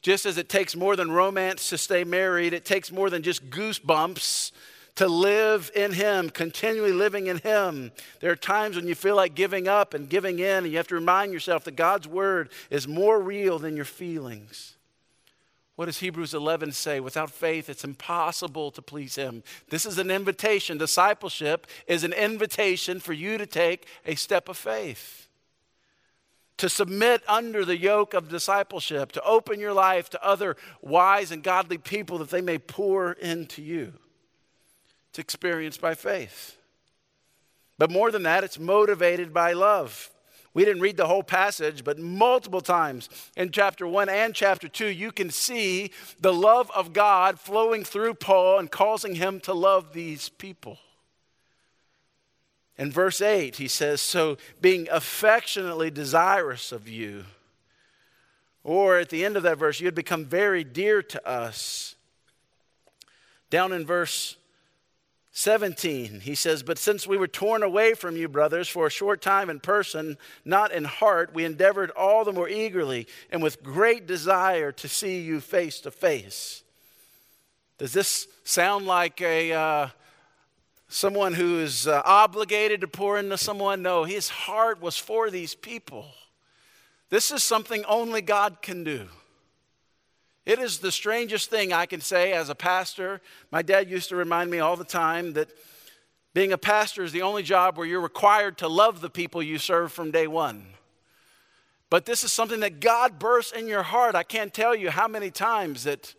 Just 0.00 0.24
as 0.24 0.38
it 0.38 0.48
takes 0.48 0.76
more 0.76 0.96
than 0.96 1.10
romance 1.10 1.68
to 1.70 1.78
stay 1.78 2.04
married, 2.04 2.54
it 2.54 2.64
takes 2.64 2.92
more 2.92 3.10
than 3.10 3.22
just 3.22 3.50
goosebumps 3.50 4.52
to 4.96 5.08
live 5.08 5.70
in 5.74 5.92
Him, 5.92 6.30
continually 6.30 6.92
living 6.92 7.28
in 7.28 7.38
Him. 7.38 7.92
There 8.20 8.32
are 8.32 8.36
times 8.36 8.76
when 8.76 8.88
you 8.88 8.94
feel 8.94 9.14
like 9.14 9.34
giving 9.34 9.68
up 9.68 9.94
and 9.94 10.08
giving 10.08 10.38
in, 10.38 10.64
and 10.64 10.68
you 10.68 10.78
have 10.78 10.88
to 10.88 10.94
remind 10.94 11.32
yourself 11.32 11.64
that 11.64 11.76
God's 11.76 12.08
Word 12.08 12.50
is 12.70 12.88
more 12.88 13.20
real 13.20 13.58
than 13.58 13.76
your 13.76 13.84
feelings. 13.84 14.76
What 15.76 15.84
does 15.86 15.98
Hebrews 15.98 16.32
11 16.32 16.72
say? 16.72 17.00
Without 17.00 17.30
faith, 17.30 17.68
it's 17.68 17.84
impossible 17.84 18.70
to 18.70 18.80
please 18.80 19.16
Him. 19.16 19.42
This 19.68 19.84
is 19.84 19.98
an 19.98 20.10
invitation. 20.10 20.78
Discipleship 20.78 21.66
is 21.86 22.02
an 22.02 22.14
invitation 22.14 22.98
for 22.98 23.12
you 23.12 23.36
to 23.36 23.46
take 23.46 23.86
a 24.06 24.14
step 24.14 24.48
of 24.48 24.56
faith, 24.56 25.28
to 26.56 26.70
submit 26.70 27.22
under 27.28 27.66
the 27.66 27.76
yoke 27.76 28.14
of 28.14 28.30
discipleship, 28.30 29.12
to 29.12 29.22
open 29.22 29.60
your 29.60 29.74
life 29.74 30.08
to 30.08 30.24
other 30.24 30.56
wise 30.80 31.30
and 31.30 31.42
godly 31.42 31.76
people 31.76 32.16
that 32.16 32.30
they 32.30 32.40
may 32.40 32.56
pour 32.56 33.12
into 33.12 33.60
you. 33.60 33.92
It's 35.16 35.18
experienced 35.18 35.80
by 35.80 35.94
faith. 35.94 36.58
But 37.78 37.90
more 37.90 38.10
than 38.10 38.24
that, 38.24 38.44
it's 38.44 38.58
motivated 38.58 39.32
by 39.32 39.54
love. 39.54 40.10
We 40.52 40.62
didn't 40.66 40.82
read 40.82 40.98
the 40.98 41.06
whole 41.06 41.22
passage, 41.22 41.84
but 41.84 41.98
multiple 41.98 42.60
times 42.60 43.08
in 43.34 43.50
chapter 43.50 43.86
1 43.86 44.10
and 44.10 44.34
chapter 44.34 44.68
2, 44.68 44.88
you 44.88 45.10
can 45.12 45.30
see 45.30 45.90
the 46.20 46.34
love 46.34 46.70
of 46.72 46.92
God 46.92 47.40
flowing 47.40 47.82
through 47.82 48.12
Paul 48.12 48.58
and 48.58 48.70
causing 48.70 49.14
him 49.14 49.40
to 49.40 49.54
love 49.54 49.94
these 49.94 50.28
people. 50.28 50.76
In 52.76 52.92
verse 52.92 53.22
8, 53.22 53.56
he 53.56 53.68
says, 53.68 54.02
So 54.02 54.36
being 54.60 54.86
affectionately 54.90 55.90
desirous 55.90 56.72
of 56.72 56.90
you. 56.90 57.24
Or 58.62 58.98
at 58.98 59.08
the 59.08 59.24
end 59.24 59.38
of 59.38 59.44
that 59.44 59.56
verse, 59.56 59.80
you 59.80 59.86
had 59.86 59.94
become 59.94 60.26
very 60.26 60.62
dear 60.62 61.00
to 61.00 61.26
us. 61.26 61.94
Down 63.48 63.72
in 63.72 63.86
verse 63.86 64.36
17, 65.38 66.20
he 66.20 66.34
says, 66.34 66.62
But 66.62 66.78
since 66.78 67.06
we 67.06 67.18
were 67.18 67.28
torn 67.28 67.62
away 67.62 67.92
from 67.92 68.16
you, 68.16 68.26
brothers, 68.26 68.70
for 68.70 68.86
a 68.86 68.90
short 68.90 69.20
time 69.20 69.50
in 69.50 69.60
person, 69.60 70.16
not 70.46 70.72
in 70.72 70.84
heart, 70.84 71.34
we 71.34 71.44
endeavored 71.44 71.90
all 71.90 72.24
the 72.24 72.32
more 72.32 72.48
eagerly 72.48 73.06
and 73.30 73.42
with 73.42 73.62
great 73.62 74.06
desire 74.06 74.72
to 74.72 74.88
see 74.88 75.20
you 75.20 75.40
face 75.40 75.78
to 75.80 75.90
face. 75.90 76.62
Does 77.76 77.92
this 77.92 78.28
sound 78.44 78.86
like 78.86 79.20
a. 79.20 79.52
Uh, 79.52 79.88
someone 80.88 81.34
who 81.34 81.58
is 81.58 81.88
uh, 81.88 82.00
obligated 82.04 82.80
to 82.80 82.86
pour 82.86 83.18
into 83.18 83.36
someone. 83.36 83.82
No, 83.82 84.04
his 84.04 84.28
heart 84.28 84.80
was 84.80 84.96
for 84.96 85.30
these 85.30 85.52
people. 85.52 86.06
This 87.10 87.32
is 87.32 87.42
something 87.42 87.84
only 87.86 88.22
God 88.22 88.62
can 88.62 88.84
do. 88.84 89.08
It 90.46 90.60
is 90.60 90.78
the 90.78 90.92
strangest 90.92 91.50
thing 91.50 91.72
I 91.72 91.86
can 91.86 92.00
say 92.00 92.32
as 92.32 92.48
a 92.48 92.54
pastor. 92.54 93.20
My 93.50 93.62
dad 93.62 93.90
used 93.90 94.08
to 94.10 94.16
remind 94.16 94.48
me 94.48 94.60
all 94.60 94.76
the 94.76 94.84
time 94.84 95.32
that 95.32 95.50
being 96.34 96.52
a 96.52 96.58
pastor 96.58 97.02
is 97.02 97.10
the 97.10 97.22
only 97.22 97.42
job 97.42 97.76
where 97.76 97.86
you're 97.86 98.00
required 98.00 98.58
to 98.58 98.68
love 98.68 99.00
the 99.00 99.10
people 99.10 99.42
you 99.42 99.58
serve 99.58 99.90
from 99.90 100.12
day 100.12 100.28
one. 100.28 100.64
But 101.90 102.04
this 102.04 102.22
is 102.22 102.32
something 102.32 102.60
that 102.60 102.78
God 102.78 103.18
bursts 103.18 103.52
in 103.52 103.66
your 103.66 103.82
heart. 103.82 104.14
I 104.14 104.22
can't 104.22 104.54
tell 104.54 104.74
you 104.74 104.90
how 104.90 105.08
many 105.08 105.30
times 105.30 105.84
that 105.84 106.14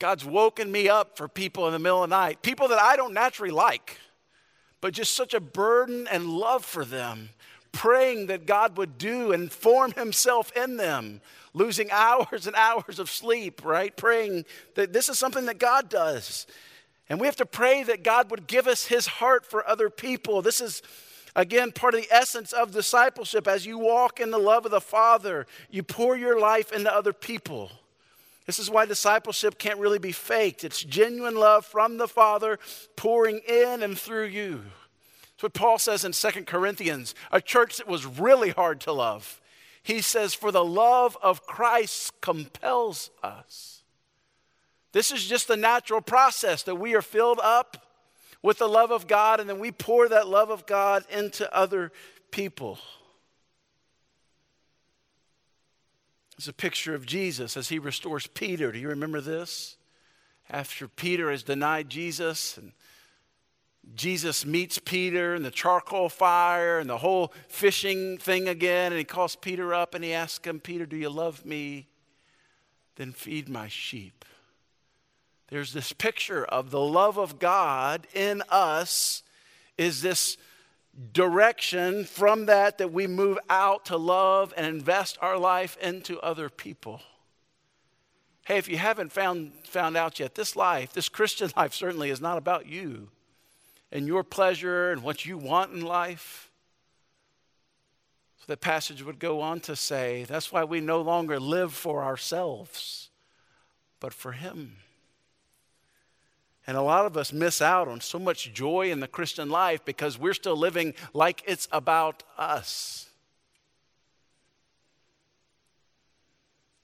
God's 0.00 0.24
woken 0.24 0.70
me 0.70 0.88
up 0.88 1.16
for 1.16 1.28
people 1.28 1.66
in 1.66 1.72
the 1.72 1.78
middle 1.78 2.02
of 2.02 2.10
the 2.10 2.16
night, 2.16 2.42
people 2.42 2.68
that 2.68 2.80
I 2.80 2.96
don't 2.96 3.14
naturally 3.14 3.50
like, 3.50 3.98
but 4.80 4.92
just 4.92 5.14
such 5.14 5.34
a 5.34 5.40
burden 5.40 6.08
and 6.08 6.28
love 6.28 6.64
for 6.64 6.84
them, 6.84 7.30
praying 7.72 8.26
that 8.26 8.46
God 8.46 8.76
would 8.76 8.98
do 8.98 9.32
and 9.32 9.50
form 9.50 9.92
Himself 9.92 10.52
in 10.56 10.76
them, 10.76 11.20
losing 11.54 11.90
hours 11.92 12.46
and 12.46 12.56
hours 12.56 12.98
of 12.98 13.10
sleep, 13.10 13.64
right? 13.64 13.96
Praying 13.96 14.44
that 14.74 14.92
this 14.92 15.08
is 15.08 15.18
something 15.18 15.46
that 15.46 15.58
God 15.58 15.88
does. 15.88 16.46
And 17.08 17.18
we 17.20 17.26
have 17.26 17.36
to 17.36 17.46
pray 17.46 17.82
that 17.84 18.04
God 18.04 18.30
would 18.30 18.46
give 18.46 18.66
us 18.66 18.86
His 18.86 19.06
heart 19.06 19.46
for 19.46 19.66
other 19.66 19.90
people. 19.90 20.42
This 20.42 20.60
is 20.60 20.82
Again, 21.36 21.70
part 21.70 21.94
of 21.94 22.00
the 22.00 22.12
essence 22.12 22.52
of 22.52 22.72
discipleship, 22.72 23.46
as 23.46 23.64
you 23.64 23.78
walk 23.78 24.18
in 24.18 24.32
the 24.32 24.38
love 24.38 24.64
of 24.64 24.72
the 24.72 24.80
Father, 24.80 25.46
you 25.70 25.84
pour 25.84 26.16
your 26.16 26.40
life 26.40 26.72
into 26.72 26.92
other 26.92 27.12
people. 27.12 27.70
This 28.44 28.58
is 28.58 28.70
why 28.70 28.86
discipleship 28.86 29.56
can't 29.56 29.78
really 29.78 29.98
be 30.00 30.10
faked. 30.10 30.64
It's 30.64 30.82
genuine 30.82 31.36
love 31.36 31.64
from 31.64 31.96
the 31.96 32.08
Father 32.08 32.58
pouring 32.96 33.40
in 33.46 33.82
and 33.82 33.96
through 33.96 34.26
you. 34.26 34.64
That's 35.38 35.44
what 35.44 35.54
Paul 35.54 35.78
says 35.78 36.04
in 36.04 36.10
2 36.10 36.46
Corinthians, 36.46 37.14
a 37.30 37.40
church 37.40 37.76
that 37.76 37.86
was 37.86 38.04
really 38.04 38.50
hard 38.50 38.80
to 38.80 38.92
love. 38.92 39.40
He 39.84 40.00
says, 40.00 40.34
For 40.34 40.50
the 40.50 40.64
love 40.64 41.16
of 41.22 41.46
Christ 41.46 42.20
compels 42.20 43.10
us. 43.22 43.84
This 44.90 45.12
is 45.12 45.24
just 45.26 45.46
the 45.46 45.56
natural 45.56 46.00
process 46.00 46.64
that 46.64 46.74
we 46.74 46.96
are 46.96 47.02
filled 47.02 47.38
up 47.40 47.86
with 48.42 48.58
the 48.58 48.66
love 48.66 48.90
of 48.90 49.06
God 49.06 49.38
and 49.38 49.48
then 49.48 49.60
we 49.60 49.70
pour 49.70 50.08
that 50.08 50.26
love 50.26 50.50
of 50.50 50.66
God 50.66 51.04
into 51.08 51.54
other 51.54 51.92
people. 52.32 52.80
It's 56.36 56.48
a 56.48 56.52
picture 56.52 56.96
of 56.96 57.06
Jesus 57.06 57.56
as 57.56 57.68
he 57.68 57.78
restores 57.78 58.26
Peter. 58.26 58.72
Do 58.72 58.78
you 58.80 58.88
remember 58.88 59.20
this? 59.20 59.76
After 60.50 60.88
Peter 60.88 61.30
has 61.30 61.44
denied 61.44 61.90
Jesus 61.90 62.58
and 62.58 62.72
Jesus 63.94 64.44
meets 64.44 64.78
Peter 64.78 65.34
and 65.34 65.44
the 65.44 65.50
charcoal 65.50 66.08
fire 66.08 66.78
and 66.78 66.88
the 66.88 66.98
whole 66.98 67.32
fishing 67.48 68.18
thing 68.18 68.48
again, 68.48 68.92
and 68.92 68.98
he 68.98 69.04
calls 69.04 69.36
Peter 69.36 69.72
up 69.72 69.94
and 69.94 70.04
he 70.04 70.12
asks 70.12 70.46
him, 70.46 70.60
Peter, 70.60 70.86
do 70.86 70.96
you 70.96 71.10
love 71.10 71.44
me? 71.44 71.88
Then 72.96 73.12
feed 73.12 73.48
my 73.48 73.68
sheep. 73.68 74.24
There's 75.48 75.72
this 75.72 75.92
picture 75.92 76.44
of 76.44 76.70
the 76.70 76.80
love 76.80 77.18
of 77.18 77.38
God 77.38 78.06
in 78.12 78.42
us, 78.50 79.22
is 79.78 80.02
this 80.02 80.36
direction 81.12 82.04
from 82.04 82.46
that 82.46 82.78
that 82.78 82.92
we 82.92 83.06
move 83.06 83.38
out 83.48 83.86
to 83.86 83.96
love 83.96 84.52
and 84.56 84.66
invest 84.66 85.16
our 85.22 85.38
life 85.38 85.76
into 85.80 86.20
other 86.20 86.50
people. 86.50 87.00
Hey, 88.44 88.58
if 88.58 88.68
you 88.68 88.76
haven't 88.78 89.12
found, 89.12 89.52
found 89.64 89.96
out 89.96 90.18
yet, 90.18 90.34
this 90.34 90.56
life, 90.56 90.92
this 90.92 91.08
Christian 91.08 91.50
life 91.56 91.72
certainly 91.72 92.10
is 92.10 92.20
not 92.20 92.36
about 92.36 92.66
you 92.66 93.08
and 93.90 94.06
your 94.06 94.22
pleasure 94.22 94.90
and 94.90 95.02
what 95.02 95.24
you 95.24 95.38
want 95.38 95.72
in 95.72 95.80
life. 95.80 96.50
So 98.38 98.44
the 98.46 98.56
passage 98.56 99.02
would 99.02 99.18
go 99.18 99.40
on 99.40 99.60
to 99.60 99.76
say 99.76 100.24
that's 100.24 100.52
why 100.52 100.64
we 100.64 100.80
no 100.80 101.00
longer 101.00 101.40
live 101.40 101.72
for 101.72 102.04
ourselves, 102.04 103.08
but 104.00 104.12
for 104.12 104.32
Him. 104.32 104.76
And 106.66 106.76
a 106.76 106.82
lot 106.82 107.06
of 107.06 107.16
us 107.16 107.32
miss 107.32 107.62
out 107.62 107.88
on 107.88 108.02
so 108.02 108.18
much 108.18 108.52
joy 108.52 108.90
in 108.90 109.00
the 109.00 109.08
Christian 109.08 109.48
life 109.48 109.84
because 109.86 110.18
we're 110.18 110.34
still 110.34 110.56
living 110.56 110.92
like 111.14 111.42
it's 111.46 111.66
about 111.72 112.22
us. 112.36 113.08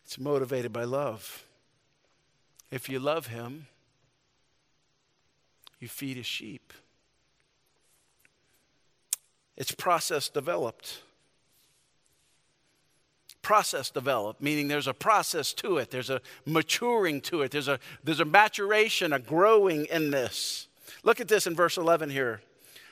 It's 0.07 0.19
motivated 0.19 0.73
by 0.73 0.85
love. 0.85 1.45
If 2.71 2.89
you 2.89 2.99
love 2.99 3.27
Him, 3.27 3.67
you 5.81 5.89
feed 5.89 6.17
His 6.17 6.27
sheep. 6.27 6.73
It's 9.57 9.73
process 9.73 10.29
developed 10.29 11.03
process 13.45 13.91
developed, 13.91 14.43
meaning 14.43 14.67
there's 14.67 14.89
a 14.89 14.95
process 14.95 15.53
to 15.53 15.77
it, 15.77 15.93
there's 15.93 16.11
a 16.11 16.21
maturing 16.45 17.21
to 17.21 17.43
it, 17.43 17.53
there's 17.53 17.69
a, 17.69 17.79
there's 18.03 18.19
a 18.19 18.25
maturation, 18.25 19.13
a 19.13 19.21
growing 19.21 19.85
in 19.85 20.11
this. 20.11 20.67
Look 21.05 21.21
at 21.21 21.29
this 21.29 21.47
in 21.47 21.55
verse 21.55 21.77
11 21.77 22.11
here. 22.11 22.41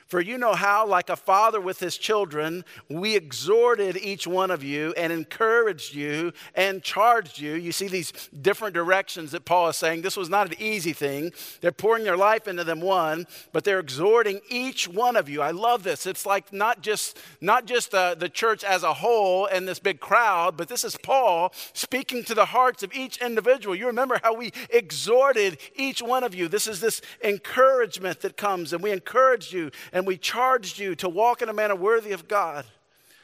For 0.07 0.21
you 0.21 0.37
know 0.37 0.53
how, 0.53 0.85
like 0.85 1.09
a 1.09 1.15
father 1.15 1.59
with 1.59 1.79
his 1.79 1.97
children, 1.97 2.65
we 2.89 3.15
exhorted 3.15 3.97
each 3.97 4.27
one 4.27 4.51
of 4.51 4.63
you 4.63 4.93
and 4.97 5.11
encouraged 5.11 5.95
you 5.95 6.33
and 6.55 6.83
charged 6.83 7.39
you. 7.39 7.53
You 7.53 7.71
see 7.71 7.87
these 7.87 8.11
different 8.41 8.73
directions 8.73 9.31
that 9.31 9.45
Paul 9.45 9.69
is 9.69 9.77
saying. 9.77 10.01
This 10.01 10.17
was 10.17 10.29
not 10.29 10.47
an 10.47 10.55
easy 10.59 10.93
thing. 10.93 11.31
They're 11.61 11.71
pouring 11.71 12.03
their 12.03 12.17
life 12.17 12.47
into 12.47 12.63
them 12.63 12.81
one, 12.81 13.25
but 13.51 13.63
they're 13.63 13.79
exhorting 13.79 14.41
each 14.49 14.87
one 14.87 15.15
of 15.15 15.29
you. 15.29 15.41
I 15.41 15.51
love 15.51 15.83
this. 15.83 16.05
It's 16.05 16.25
like 16.25 16.53
not 16.53 16.81
just 16.81 17.19
not 17.41 17.65
just 17.65 17.91
the, 17.91 18.15
the 18.17 18.29
church 18.29 18.63
as 18.63 18.83
a 18.83 18.93
whole 18.93 19.45
and 19.45 19.67
this 19.67 19.79
big 19.79 19.99
crowd, 19.99 20.57
but 20.57 20.67
this 20.67 20.83
is 20.83 20.97
Paul 21.01 21.53
speaking 21.73 22.23
to 22.25 22.33
the 22.33 22.45
hearts 22.45 22.83
of 22.83 22.93
each 22.93 23.17
individual. 23.17 23.75
You 23.75 23.87
remember 23.87 24.19
how 24.21 24.35
we 24.35 24.51
exhorted 24.69 25.57
each 25.75 26.01
one 26.01 26.23
of 26.23 26.35
you. 26.35 26.47
This 26.47 26.67
is 26.67 26.79
this 26.79 27.01
encouragement 27.23 28.21
that 28.21 28.37
comes, 28.37 28.73
and 28.73 28.83
we 28.83 28.91
encouraged 28.91 29.53
you 29.53 29.71
and 29.93 30.07
we 30.07 30.17
charged 30.17 30.79
you 30.79 30.95
to 30.95 31.07
walk 31.07 31.41
in 31.41 31.47
a 31.47 31.53
manner 31.53 31.75
worthy 31.75 32.11
of 32.11 32.27
God 32.27 32.65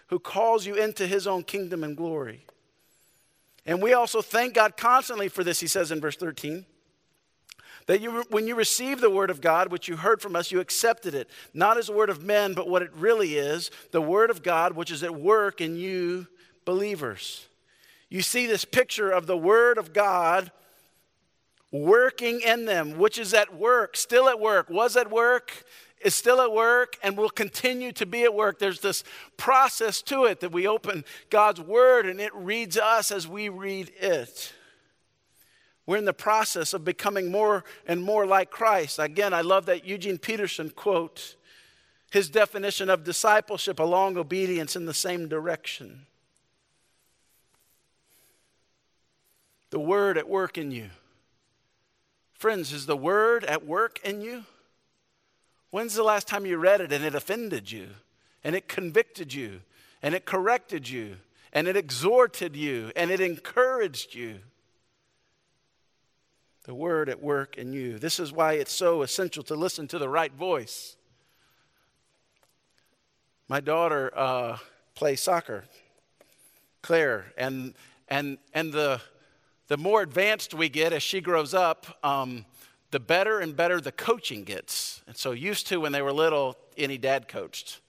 who 0.07 0.19
calls 0.19 0.65
you 0.65 0.75
into 0.75 1.05
his 1.05 1.27
own 1.27 1.43
kingdom 1.43 1.83
and 1.83 1.97
glory. 1.97 2.45
And 3.65 3.81
we 3.81 3.93
also 3.93 4.21
thank 4.21 4.53
God 4.53 4.77
constantly 4.77 5.27
for 5.27 5.43
this, 5.43 5.59
he 5.59 5.67
says 5.67 5.91
in 5.91 5.99
verse 5.99 6.15
13. 6.15 6.65
That 7.87 8.01
you, 8.01 8.23
when 8.29 8.45
you 8.45 8.53
received 8.53 9.01
the 9.01 9.09
word 9.09 9.31
of 9.31 9.41
God, 9.41 9.71
which 9.71 9.87
you 9.87 9.97
heard 9.97 10.21
from 10.21 10.35
us, 10.35 10.51
you 10.51 10.59
accepted 10.59 11.15
it, 11.15 11.27
not 11.55 11.77
as 11.77 11.89
a 11.89 11.93
word 11.93 12.11
of 12.11 12.23
men, 12.23 12.53
but 12.53 12.69
what 12.69 12.83
it 12.83 12.91
really 12.93 13.35
is 13.35 13.71
the 13.91 14.01
word 14.01 14.29
of 14.29 14.43
God, 14.43 14.75
which 14.75 14.91
is 14.91 15.03
at 15.03 15.15
work 15.15 15.59
in 15.61 15.75
you 15.75 16.27
believers. 16.65 17.47
You 18.09 18.21
see 18.21 18.45
this 18.45 18.63
picture 18.63 19.09
of 19.09 19.25
the 19.25 19.37
word 19.37 19.79
of 19.79 19.91
God 19.91 20.51
working 21.71 22.41
in 22.41 22.65
them, 22.65 22.97
which 22.97 23.17
is 23.17 23.33
at 23.33 23.55
work, 23.55 23.95
still 23.95 24.27
at 24.29 24.39
work, 24.39 24.69
was 24.69 24.95
at 24.95 25.11
work, 25.11 25.63
is 26.01 26.15
still 26.15 26.41
at 26.41 26.51
work 26.51 26.97
and 27.03 27.17
will 27.17 27.29
continue 27.29 27.91
to 27.93 28.05
be 28.05 28.23
at 28.23 28.33
work. 28.33 28.59
There's 28.59 28.79
this 28.79 29.03
process 29.37 30.01
to 30.03 30.25
it 30.25 30.39
that 30.39 30.51
we 30.51 30.67
open 30.67 31.03
God's 31.29 31.59
Word 31.59 32.05
and 32.05 32.21
it 32.21 32.33
reads 32.33 32.77
us 32.77 33.11
as 33.11 33.27
we 33.27 33.49
read 33.49 33.91
it. 33.99 34.53
We're 35.85 35.97
in 35.97 36.05
the 36.05 36.13
process 36.13 36.73
of 36.73 36.85
becoming 36.85 37.31
more 37.31 37.63
and 37.87 38.01
more 38.01 38.25
like 38.25 38.51
Christ. 38.51 38.99
Again, 38.99 39.33
I 39.33 39.41
love 39.41 39.65
that 39.65 39.85
Eugene 39.85 40.19
Peterson 40.19 40.69
quote, 40.69 41.35
his 42.11 42.29
definition 42.29 42.89
of 42.89 43.03
discipleship 43.03 43.79
along 43.79 44.17
obedience 44.17 44.75
in 44.75 44.85
the 44.85 44.93
same 44.93 45.27
direction. 45.27 46.05
The 49.71 49.79
Word 49.79 50.17
at 50.17 50.29
work 50.29 50.57
in 50.57 50.71
you. 50.71 50.89
Friends, 52.33 52.71
is 52.71 52.85
the 52.85 52.97
Word 52.97 53.43
at 53.43 53.65
work 53.65 53.99
in 54.03 54.21
you? 54.21 54.45
When's 55.71 55.93
the 55.93 56.03
last 56.03 56.27
time 56.27 56.45
you 56.45 56.57
read 56.57 56.81
it 56.81 56.91
and 56.91 57.03
it 57.05 57.13
offended 57.13 57.71
you, 57.71 57.89
and 58.43 58.55
it 58.55 58.67
convicted 58.67 59.33
you, 59.33 59.61
and 60.01 60.15
it 60.15 60.25
corrected 60.25 60.89
you, 60.89 61.17
and 61.53 61.67
it 61.67 61.77
exhorted 61.77 62.55
you, 62.55 62.91
and 62.95 63.11
it 63.11 63.19
encouraged 63.19 64.15
you? 64.15 64.39
The 66.63 66.73
word 66.73 67.09
at 67.09 67.21
work 67.21 67.57
in 67.57 67.73
you. 67.73 67.99
This 67.99 68.19
is 68.19 68.31
why 68.31 68.53
it's 68.53 68.73
so 68.73 69.01
essential 69.01 69.43
to 69.43 69.55
listen 69.55 69.87
to 69.89 69.99
the 69.99 70.09
right 70.09 70.33
voice. 70.33 70.95
My 73.47 73.59
daughter 73.59 74.11
uh, 74.15 74.57
plays 74.93 75.21
soccer, 75.21 75.65
Claire, 76.81 77.33
and, 77.37 77.73
and, 78.07 78.37
and 78.53 78.71
the, 78.71 79.01
the 79.67 79.77
more 79.77 80.01
advanced 80.01 80.53
we 80.53 80.69
get 80.69 80.93
as 80.93 81.01
she 81.01 81.21
grows 81.21 81.53
up, 81.53 81.97
um, 82.03 82.45
the 82.91 82.99
better 82.99 83.39
and 83.39 83.55
better 83.55 83.79
the 83.79 83.91
coaching 83.91 84.43
gets. 84.43 85.01
And 85.07 85.15
so, 85.15 85.31
used 85.31 85.67
to 85.67 85.79
when 85.79 85.91
they 85.91 86.01
were 86.01 86.13
little, 86.13 86.57
any 86.77 86.97
dad 86.97 87.27
coached, 87.27 87.79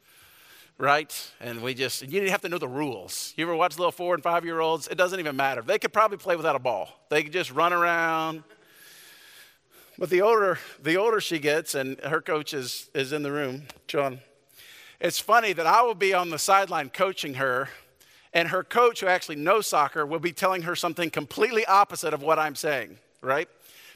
right? 0.78 1.33
And 1.40 1.62
we 1.62 1.75
just, 1.75 2.02
you 2.02 2.09
didn't 2.09 2.30
have 2.30 2.42
to 2.42 2.49
know 2.49 2.59
the 2.59 2.69
rules. 2.69 3.33
You 3.37 3.45
ever 3.45 3.54
watch 3.54 3.78
little 3.78 3.92
four 3.92 4.14
and 4.14 4.23
five 4.23 4.45
year 4.45 4.61
olds? 4.61 4.88
It 4.88 4.97
doesn't 4.97 5.19
even 5.19 5.37
matter. 5.37 5.62
They 5.62 5.78
could 5.78 5.92
probably 5.92 6.19
play 6.19 6.37
without 6.37 6.57
a 6.57 6.61
ball, 6.61 6.88
they 7.09 7.23
could 7.23 7.33
just 7.33 7.52
run 7.52 7.73
around. 7.73 8.42
But 9.99 10.09
the 10.09 10.23
older, 10.23 10.59
the 10.83 10.97
older 10.97 11.21
she 11.21 11.38
gets, 11.38 11.75
and 11.75 12.00
her 12.00 12.23
coach 12.23 12.54
is, 12.54 12.88
is 12.95 13.12
in 13.12 13.23
the 13.23 13.30
room, 13.30 13.64
John, 13.87 14.21
it's 14.99 15.19
funny 15.19 15.52
that 15.52 15.66
I 15.66 15.83
will 15.83 15.95
be 15.95 16.14
on 16.14 16.30
the 16.30 16.38
sideline 16.38 16.88
coaching 16.88 17.35
her, 17.35 17.69
and 18.33 18.49
her 18.49 18.64
coach, 18.64 19.00
who 19.00 19.09
actually 19.09 19.37
knows 19.37 19.66
soccer, 19.66 20.07
will 20.07 20.19
be 20.19 20.33
telling 20.33 20.62
her 20.62 20.75
something 20.75 21.11
completely 21.11 21.66
opposite 21.66 22.14
of 22.14 22.23
what 22.23 22.38
I'm 22.38 22.54
saying, 22.54 22.97
right? 23.21 23.49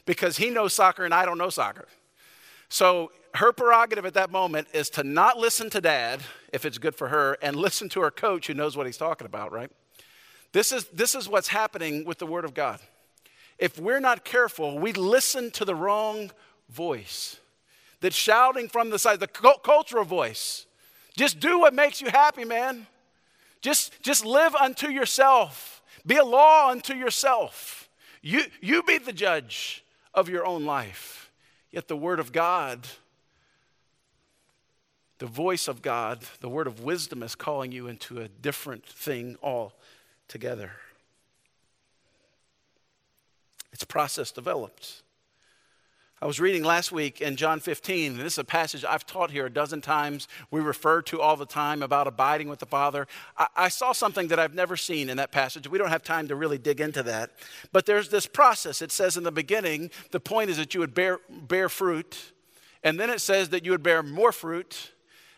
Because 0.06 0.36
he 0.36 0.50
knows 0.50 0.74
soccer 0.74 1.04
and 1.04 1.14
I 1.14 1.24
don't 1.24 1.38
know 1.38 1.50
soccer. 1.50 1.88
So 2.68 3.10
her 3.34 3.52
prerogative 3.52 4.06
at 4.06 4.14
that 4.14 4.30
moment 4.30 4.68
is 4.72 4.90
to 4.90 5.04
not 5.04 5.38
listen 5.38 5.70
to 5.70 5.80
dad 5.80 6.20
if 6.52 6.64
it's 6.64 6.78
good 6.78 6.94
for 6.94 7.08
her 7.08 7.36
and 7.42 7.56
listen 7.56 7.88
to 7.90 8.00
her 8.00 8.10
coach 8.10 8.46
who 8.46 8.54
knows 8.54 8.76
what 8.76 8.86
he's 8.86 8.96
talking 8.96 9.26
about, 9.26 9.52
right? 9.52 9.70
This 10.52 10.72
is, 10.72 10.84
this 10.86 11.14
is 11.14 11.28
what's 11.28 11.48
happening 11.48 12.04
with 12.04 12.18
the 12.18 12.26
Word 12.26 12.44
of 12.44 12.54
God. 12.54 12.80
If 13.58 13.78
we're 13.78 14.00
not 14.00 14.24
careful, 14.24 14.78
we 14.78 14.92
listen 14.92 15.50
to 15.52 15.64
the 15.64 15.74
wrong 15.74 16.30
voice 16.68 17.38
that's 18.00 18.16
shouting 18.16 18.68
from 18.68 18.90
the 18.90 18.98
side, 18.98 19.20
the 19.20 19.26
cultural 19.26 20.04
voice. 20.04 20.66
Just 21.16 21.40
do 21.40 21.60
what 21.60 21.74
makes 21.74 22.00
you 22.00 22.08
happy, 22.10 22.44
man. 22.44 22.86
Just, 23.60 24.02
just 24.02 24.24
live 24.24 24.54
unto 24.54 24.90
yourself. 24.90 25.82
Be 26.04 26.16
a 26.16 26.24
law 26.24 26.70
unto 26.70 26.94
yourself. 26.94 27.88
You, 28.20 28.42
you 28.60 28.82
be 28.82 28.98
the 28.98 29.12
judge 29.12 29.83
of 30.14 30.28
your 30.28 30.46
own 30.46 30.64
life. 30.64 31.30
Yet 31.70 31.88
the 31.88 31.96
Word 31.96 32.20
of 32.20 32.32
God 32.32 32.86
the 35.18 35.26
voice 35.26 35.68
of 35.68 35.80
God, 35.80 36.22
the 36.40 36.48
word 36.48 36.66
of 36.66 36.80
wisdom 36.80 37.22
is 37.22 37.34
calling 37.34 37.72
you 37.72 37.86
into 37.86 38.20
a 38.20 38.28
different 38.28 38.84
thing 38.84 39.36
altogether. 39.42 40.72
It's 43.72 43.84
process 43.84 44.32
developed. 44.32 45.02
I 46.22 46.26
was 46.26 46.38
reading 46.38 46.62
last 46.62 46.92
week 46.92 47.20
in 47.20 47.34
John 47.34 47.58
15, 47.58 48.12
and 48.12 48.20
this 48.20 48.34
is 48.34 48.38
a 48.38 48.44
passage 48.44 48.84
I've 48.84 49.04
taught 49.04 49.32
here 49.32 49.46
a 49.46 49.50
dozen 49.50 49.80
times. 49.80 50.28
We 50.50 50.60
refer 50.60 51.02
to 51.02 51.20
all 51.20 51.36
the 51.36 51.44
time 51.44 51.82
about 51.82 52.06
abiding 52.06 52.48
with 52.48 52.60
the 52.60 52.66
Father. 52.66 53.08
I, 53.36 53.48
I, 53.56 53.68
saw 53.68 53.90
something 53.92 54.28
that 54.28 54.38
I've 54.38 54.54
never 54.54 54.76
seen 54.76 55.10
in 55.10 55.16
that 55.16 55.32
passage. 55.32 55.68
We 55.68 55.76
don't 55.76 55.88
have 55.88 56.04
time 56.04 56.28
to 56.28 56.36
really 56.36 56.56
dig 56.56 56.80
into 56.80 57.02
that. 57.02 57.32
But 57.72 57.84
there's 57.84 58.10
this 58.10 58.26
process. 58.26 58.80
It 58.80 58.92
says 58.92 59.16
in 59.16 59.24
the 59.24 59.32
beginning, 59.32 59.90
the 60.12 60.20
point 60.20 60.50
is 60.50 60.56
that 60.56 60.72
you 60.72 60.80
would 60.80 60.94
bear, 60.94 61.18
bear 61.28 61.68
fruit, 61.68 62.32
and 62.84 62.98
then 62.98 63.10
it 63.10 63.20
says 63.20 63.48
that 63.48 63.64
you 63.64 63.72
would 63.72 63.82
bear 63.82 64.02
more 64.02 64.30
fruit, 64.30 64.92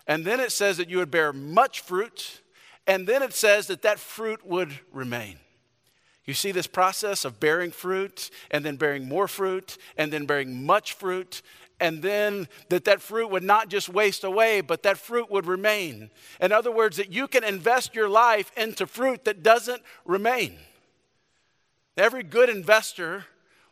and 0.06 0.26
then 0.26 0.40
it 0.40 0.52
says 0.52 0.76
that 0.76 0.90
you 0.90 0.98
would 0.98 1.10
bear 1.10 1.32
much 1.32 1.80
fruit. 1.80 2.42
And 2.86 3.06
then 3.06 3.22
it 3.22 3.32
says 3.32 3.66
that 3.66 3.82
that 3.82 3.98
fruit 3.98 4.46
would 4.46 4.78
remain. 4.92 5.38
You 6.26 6.34
see 6.34 6.50
this 6.50 6.66
process 6.66 7.24
of 7.24 7.38
bearing 7.38 7.70
fruit 7.70 8.30
and 8.50 8.64
then 8.64 8.76
bearing 8.76 9.08
more 9.08 9.28
fruit 9.28 9.78
and 9.96 10.12
then 10.12 10.26
bearing 10.26 10.66
much 10.66 10.92
fruit 10.92 11.42
and 11.78 12.02
then 12.02 12.48
that 12.68 12.84
that 12.86 13.02
fruit 13.02 13.30
would 13.30 13.42
not 13.42 13.68
just 13.68 13.88
waste 13.88 14.24
away 14.24 14.60
but 14.60 14.82
that 14.82 14.98
fruit 14.98 15.30
would 15.30 15.46
remain. 15.46 16.10
In 16.40 16.50
other 16.50 16.72
words 16.72 16.96
that 16.96 17.12
you 17.12 17.28
can 17.28 17.44
invest 17.44 17.94
your 17.94 18.08
life 18.08 18.50
into 18.56 18.86
fruit 18.86 19.24
that 19.24 19.44
doesn't 19.44 19.82
remain. 20.04 20.56
Every 21.96 22.24
good 22.24 22.48
investor 22.48 23.26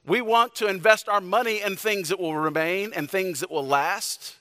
we 0.07 0.21
want 0.21 0.55
to 0.57 0.69
invest 0.69 1.09
our 1.09 1.21
money 1.21 1.61
in 1.61 1.77
things 1.77 2.11
that 2.11 2.21
will 2.21 2.37
remain 2.37 2.93
and 2.95 3.11
things 3.11 3.41
that 3.41 3.51
will 3.51 3.67
last. 3.67 4.37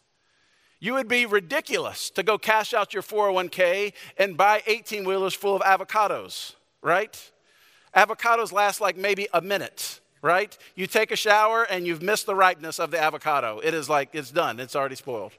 You 0.79 0.93
would 0.95 1.07
be 1.07 1.25
ridiculous 1.25 2.09
to 2.11 2.23
go 2.23 2.37
cash 2.37 2.73
out 2.73 2.93
your 2.93 3.03
401k 3.03 3.93
and 4.17 4.35
buy 4.35 4.61
18 4.67 5.05
wheelers 5.05 5.33
full 5.33 5.55
of 5.55 5.61
avocados, 5.61 6.55
right? 6.81 7.31
Avocados 7.95 8.51
last 8.51 8.81
like 8.81 8.97
maybe 8.97 9.27
a 9.33 9.41
minute, 9.41 9.99
right? 10.21 10.57
You 10.75 10.87
take 10.87 11.11
a 11.11 11.15
shower 11.15 11.63
and 11.63 11.85
you've 11.85 12.01
missed 12.01 12.25
the 12.25 12.35
ripeness 12.35 12.79
of 12.79 12.91
the 12.91 12.99
avocado. 12.99 13.59
It 13.63 13.73
is 13.73 13.89
like 13.89 14.09
it's 14.13 14.31
done, 14.31 14.59
it's 14.59 14.75
already 14.75 14.95
spoiled. 14.95 15.33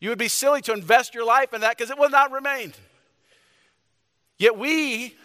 You 0.00 0.10
would 0.10 0.18
be 0.18 0.28
silly 0.28 0.60
to 0.62 0.72
invest 0.72 1.14
your 1.14 1.24
life 1.24 1.52
in 1.52 1.60
that 1.62 1.76
because 1.76 1.90
it 1.90 1.98
will 1.98 2.10
not 2.10 2.30
remain. 2.30 2.72
Yet 4.38 4.56
we, 4.56 5.16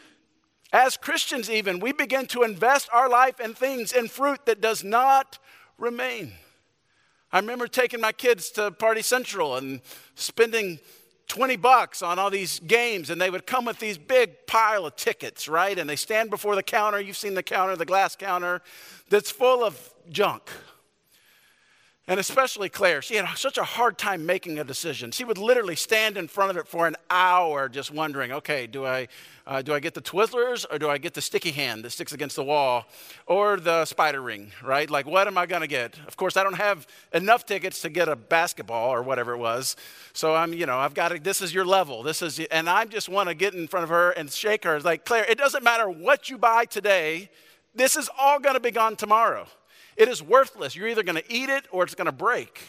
as 0.72 0.98
Christians, 0.98 1.50
even, 1.50 1.80
we 1.80 1.92
begin 1.92 2.26
to 2.28 2.42
invest 2.42 2.90
our 2.92 3.08
life 3.08 3.40
in 3.40 3.54
things, 3.54 3.92
in 3.92 4.08
fruit 4.08 4.46
that 4.48 4.60
does 4.60 4.84
not 4.84 5.38
remain. 5.78 6.32
I 7.32 7.40
remember 7.40 7.68
taking 7.68 8.02
my 8.02 8.12
kids 8.12 8.50
to 8.52 8.72
Party 8.72 9.02
Central 9.02 9.58
and 9.58 9.82
spending 10.16 10.80
20 11.28 11.56
bucks 11.56 12.02
on 12.02 12.20
all 12.20 12.30
these 12.30 12.60
games, 12.60 13.10
and 13.10 13.20
they 13.20 13.30
would 13.30 13.48
come 13.48 13.66
with 13.66 13.80
these 13.80 13.98
big 13.98 14.46
pile 14.46 14.86
of 14.86 14.96
tickets, 14.96 15.48
right? 15.48 15.78
And 15.78 15.90
they 15.90 15.96
stand 15.96 16.30
before 16.30 16.56
the 16.56 16.64
counter. 16.64 17.00
You've 17.00 17.18
seen 17.18 17.34
the 17.34 17.44
counter, 17.44 17.76
the 17.76 17.86
glass 17.86 18.16
counter, 18.16 18.62
that's 19.10 19.32
full 19.32 19.64
of 19.64 19.94
junk. 20.10 20.50
And 22.06 22.20
especially 22.20 22.68
Claire, 22.68 23.02
she 23.02 23.16
had 23.16 23.38
such 23.38 23.58
a 23.58 23.64
hard 23.64 23.98
time 23.98 24.26
making 24.26 24.60
a 24.60 24.66
decision. 24.66 25.12
She 25.12 25.24
would 25.24 25.38
literally 25.38 25.78
stand 25.78 26.18
in 26.18 26.28
front 26.28 26.52
of 26.52 26.58
it 26.58 26.68
for 26.68 26.86
an 26.86 26.98
hour 27.10 27.70
just 27.70 27.92
wondering, 27.92 28.34
okay, 28.34 28.68
do 28.68 28.86
I, 28.86 29.08
uh, 29.48 29.62
do 29.62 29.74
I 29.74 29.80
get 29.80 29.94
the 29.94 30.02
Twizzlers 30.02 30.66
or 30.70 30.78
do 30.78 30.90
I 30.90 30.98
get 30.98 31.14
the 31.14 31.22
sticky 31.22 31.52
hand 31.52 31.86
that 31.86 31.92
sticks 31.92 32.12
against 32.12 32.36
the 32.36 32.44
wall 32.44 32.88
or 33.26 33.58
the 33.58 33.86
spider 33.86 34.22
ring, 34.22 34.52
right? 34.62 34.90
Like, 34.90 35.06
what 35.06 35.28
am 35.28 35.38
I 35.38 35.46
going 35.46 35.62
to 35.62 35.68
get? 35.68 35.98
Of 36.06 36.18
course, 36.18 36.36
I 36.36 36.44
don't 36.44 36.58
have 36.58 36.88
enough 37.14 37.46
tickets 37.46 37.82
to 37.84 37.90
get 37.90 38.10
a 38.10 38.18
basketball 38.18 38.90
or 38.90 39.02
whatever 39.02 39.32
it 39.32 39.38
was. 39.38 39.78
So 40.12 40.36
I'm, 40.36 40.52
you 40.52 40.66
know, 40.66 40.78
I've 40.78 40.94
got 40.94 41.10
to, 41.10 41.20
this 41.20 41.42
is 41.42 41.54
your 41.54 41.66
level. 41.66 42.04
This 42.04 42.22
is, 42.22 42.38
and 42.52 42.70
I 42.70 42.84
just 42.84 43.08
want 43.08 43.30
to 43.30 43.36
get 43.36 43.54
in 43.54 43.66
front 43.70 43.86
of 43.86 43.90
her 43.90 44.12
and 44.12 44.30
shake 44.30 44.66
her. 44.66 44.76
It's 44.76 44.84
like, 44.84 45.06
Claire, 45.06 45.24
it 45.30 45.38
doesn't 45.38 45.64
matter 45.64 45.90
what 45.90 46.30
you 46.30 46.38
buy 46.38 46.66
today, 46.66 47.30
this 47.74 47.96
is 47.96 48.10
all 48.20 48.42
going 48.42 48.56
to 48.56 48.60
be 48.60 48.72
gone 48.72 48.98
tomorrow. 48.98 49.48
It 49.96 50.08
is 50.08 50.22
worthless. 50.22 50.76
You're 50.76 50.88
either 50.88 51.04
going 51.04 51.22
to 51.22 51.34
eat 51.34 51.50
it 51.50 51.66
or 51.72 51.84
it's 51.84 51.96
going 51.96 52.06
to 52.06 52.12
break. 52.12 52.62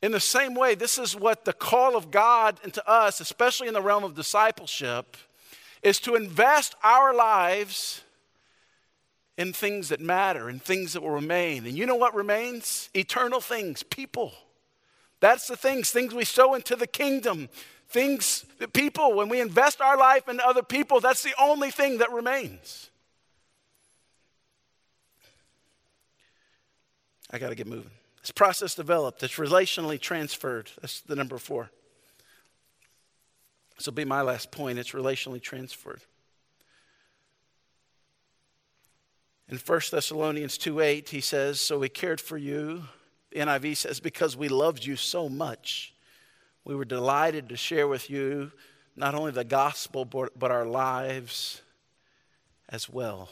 In 0.00 0.12
the 0.12 0.20
same 0.20 0.54
way, 0.54 0.74
this 0.74 0.98
is 0.98 1.16
what 1.16 1.44
the 1.44 1.52
call 1.52 1.96
of 1.96 2.10
God 2.10 2.60
into 2.62 2.86
us, 2.88 3.20
especially 3.20 3.66
in 3.66 3.74
the 3.74 3.82
realm 3.82 4.04
of 4.04 4.14
discipleship, 4.14 5.16
is 5.82 5.98
to 6.00 6.14
invest 6.14 6.76
our 6.84 7.14
lives 7.14 8.02
in 9.36 9.52
things 9.52 9.88
that 9.88 10.00
matter, 10.00 10.48
in 10.50 10.58
things 10.58 10.92
that 10.92 11.02
will 11.02 11.10
remain. 11.10 11.66
And 11.66 11.76
you 11.76 11.86
know 11.86 11.96
what 11.96 12.14
remains? 12.14 12.90
Eternal 12.94 13.40
things, 13.40 13.82
people. 13.82 14.32
That's 15.20 15.46
the 15.46 15.56
things, 15.56 15.90
things 15.90 16.14
we 16.14 16.24
sow 16.24 16.54
into 16.54 16.76
the 16.76 16.86
kingdom. 16.86 17.48
Things, 17.88 18.44
people, 18.72 19.14
when 19.14 19.28
we 19.28 19.40
invest 19.40 19.80
our 19.80 19.96
life 19.96 20.28
in 20.28 20.40
other 20.40 20.62
people, 20.62 21.00
that's 21.00 21.22
the 21.22 21.34
only 21.40 21.70
thing 21.70 21.98
that 21.98 22.12
remains. 22.12 22.90
I 27.30 27.38
got 27.38 27.50
to 27.50 27.54
get 27.54 27.66
moving. 27.66 27.90
It's 28.20 28.30
process 28.30 28.74
developed, 28.74 29.22
it's 29.22 29.36
relationally 29.36 30.00
transferred. 30.00 30.70
That's 30.80 31.00
the 31.00 31.16
number 31.16 31.38
four. 31.38 31.70
This 33.76 33.86
will 33.86 33.94
be 33.94 34.04
my 34.04 34.22
last 34.22 34.50
point. 34.50 34.78
It's 34.78 34.90
relationally 34.90 35.40
transferred. 35.40 36.00
In 39.48 39.56
1 39.56 39.80
Thessalonians 39.90 40.58
2 40.58 40.80
8, 40.80 41.08
he 41.08 41.20
says, 41.20 41.60
So 41.60 41.78
we 41.78 41.88
cared 41.88 42.20
for 42.20 42.36
you. 42.36 42.84
The 43.30 43.40
NIV 43.40 43.76
says, 43.76 44.00
Because 44.00 44.36
we 44.36 44.48
loved 44.48 44.84
you 44.84 44.96
so 44.96 45.28
much, 45.28 45.94
we 46.64 46.74
were 46.74 46.84
delighted 46.84 47.48
to 47.48 47.56
share 47.56 47.88
with 47.88 48.10
you 48.10 48.52
not 48.96 49.14
only 49.14 49.30
the 49.30 49.44
gospel, 49.44 50.04
but 50.04 50.50
our 50.50 50.66
lives 50.66 51.62
as 52.68 52.90
well. 52.90 53.30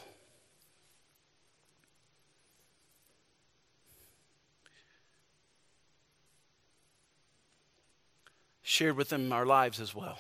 Shared 8.66 8.96
with 8.96 9.11
them 9.11 9.33
our 9.33 9.46
lives 9.46 9.81
as 9.81 9.94
well. 9.94 10.18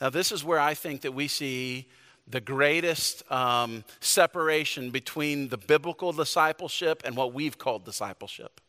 Now, 0.00 0.08
this 0.08 0.30
is 0.30 0.44
where 0.44 0.60
I 0.60 0.74
think 0.74 1.00
that 1.00 1.12
we 1.12 1.26
see 1.26 1.88
the 2.28 2.40
greatest 2.40 3.30
um, 3.30 3.84
separation 3.98 4.90
between 4.90 5.48
the 5.48 5.58
biblical 5.58 6.12
discipleship 6.12 7.02
and 7.04 7.16
what 7.16 7.34
we've 7.34 7.58
called 7.58 7.84
discipleship. 7.84 8.60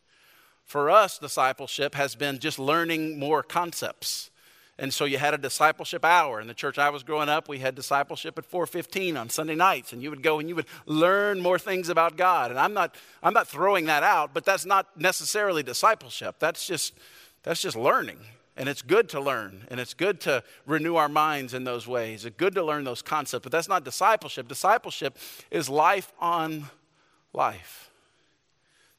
For 0.63 0.89
us, 0.89 1.19
discipleship 1.19 1.93
has 1.93 2.15
been 2.15 2.39
just 2.39 2.57
learning 2.57 3.19
more 3.19 3.43
concepts. 3.43 4.31
And 4.79 4.91
so 4.91 5.05
you 5.05 5.19
had 5.19 5.35
a 5.35 5.37
discipleship 5.37 6.03
hour. 6.03 6.41
In 6.41 6.47
the 6.47 6.55
church 6.55 6.79
I 6.79 6.89
was 6.89 7.03
growing 7.03 7.29
up, 7.29 7.47
we 7.47 7.59
had 7.59 7.75
discipleship 7.75 8.39
at 8.39 8.45
4:15 8.45 9.15
on 9.15 9.29
Sunday 9.29 9.53
nights, 9.53 9.93
and 9.93 10.01
you 10.01 10.09
would 10.09 10.23
go 10.23 10.39
and 10.39 10.49
you 10.49 10.55
would 10.55 10.65
learn 10.87 11.39
more 11.39 11.59
things 11.59 11.89
about 11.89 12.17
God. 12.17 12.49
And 12.49 12.59
I'm 12.59 12.73
not 12.73 12.95
I'm 13.21 13.33
not 13.33 13.47
throwing 13.47 13.85
that 13.85 14.01
out, 14.01 14.33
but 14.33 14.45
that's 14.45 14.65
not 14.65 14.99
necessarily 14.99 15.61
discipleship. 15.61 16.37
That's 16.39 16.65
just 16.65 16.93
that's 17.43 17.62
just 17.62 17.75
learning. 17.77 18.19
And 18.56 18.69
it's 18.69 18.84
good 18.84 19.10
to 19.10 19.19
learn, 19.19 19.65
and 19.71 19.79
it's 19.79 19.95
good 19.95 20.21
to 20.21 20.43
renew 20.67 20.95
our 20.95 21.10
minds 21.10 21.56
in 21.56 21.63
those 21.63 21.88
ways. 21.88 22.23
It's 22.23 22.38
good 22.38 22.53
to 22.53 22.63
learn 22.63 22.84
those 22.84 23.01
concepts, 23.01 23.41
but 23.41 23.51
that's 23.51 23.67
not 23.67 23.84
discipleship. 23.84 24.47
Discipleship 24.47 25.17
is 25.49 25.69
life 25.69 26.13
on 26.19 26.65
life. 27.34 27.89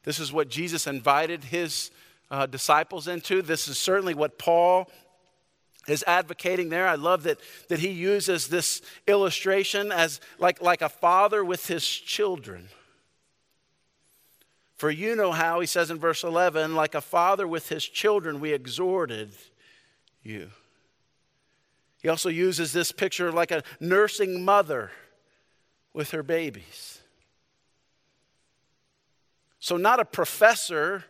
This 0.02 0.18
is 0.18 0.33
what 0.33 0.48
Jesus 0.48 0.88
invited 0.88 1.44
his 1.44 1.92
uh, 2.33 2.46
disciples 2.46 3.07
into. 3.07 3.42
This 3.42 3.68
is 3.68 3.78
certainly 3.78 4.14
what 4.14 4.38
Paul 4.38 4.90
is 5.87 6.02
advocating 6.07 6.68
there. 6.68 6.88
I 6.88 6.96
love 6.96 7.22
that, 7.24 7.38
that 7.68 7.78
he 7.78 7.90
uses 7.90 8.48
this 8.48 8.83
illustration 9.07 9.92
as 9.92 10.20
like, 10.38 10.61
like 10.61 10.83
a 10.83 10.88
father 10.88 11.44
with 11.44 11.66
his 11.68 11.87
children. 11.87 12.68
For 14.84 14.90
you 14.90 15.16
know 15.16 15.32
how, 15.32 15.60
he 15.60 15.66
says 15.66 15.90
in 15.90 15.98
verse 15.98 16.24
11, 16.24 16.74
like 16.74 16.94
a 16.94 17.00
father 17.00 17.48
with 17.48 17.70
his 17.70 17.86
children, 17.86 18.38
we 18.38 18.52
exhorted 18.52 19.30
you. 20.22 20.50
He 22.02 22.10
also 22.10 22.28
uses 22.28 22.74
this 22.74 22.92
picture 22.92 23.32
like 23.32 23.50
a 23.50 23.62
nursing 23.80 24.44
mother 24.44 24.90
with 25.94 26.10
her 26.10 26.22
babies. 26.22 27.00
So, 29.58 29.78
not 29.78 30.00
a 30.00 30.04
professor 30.04 31.06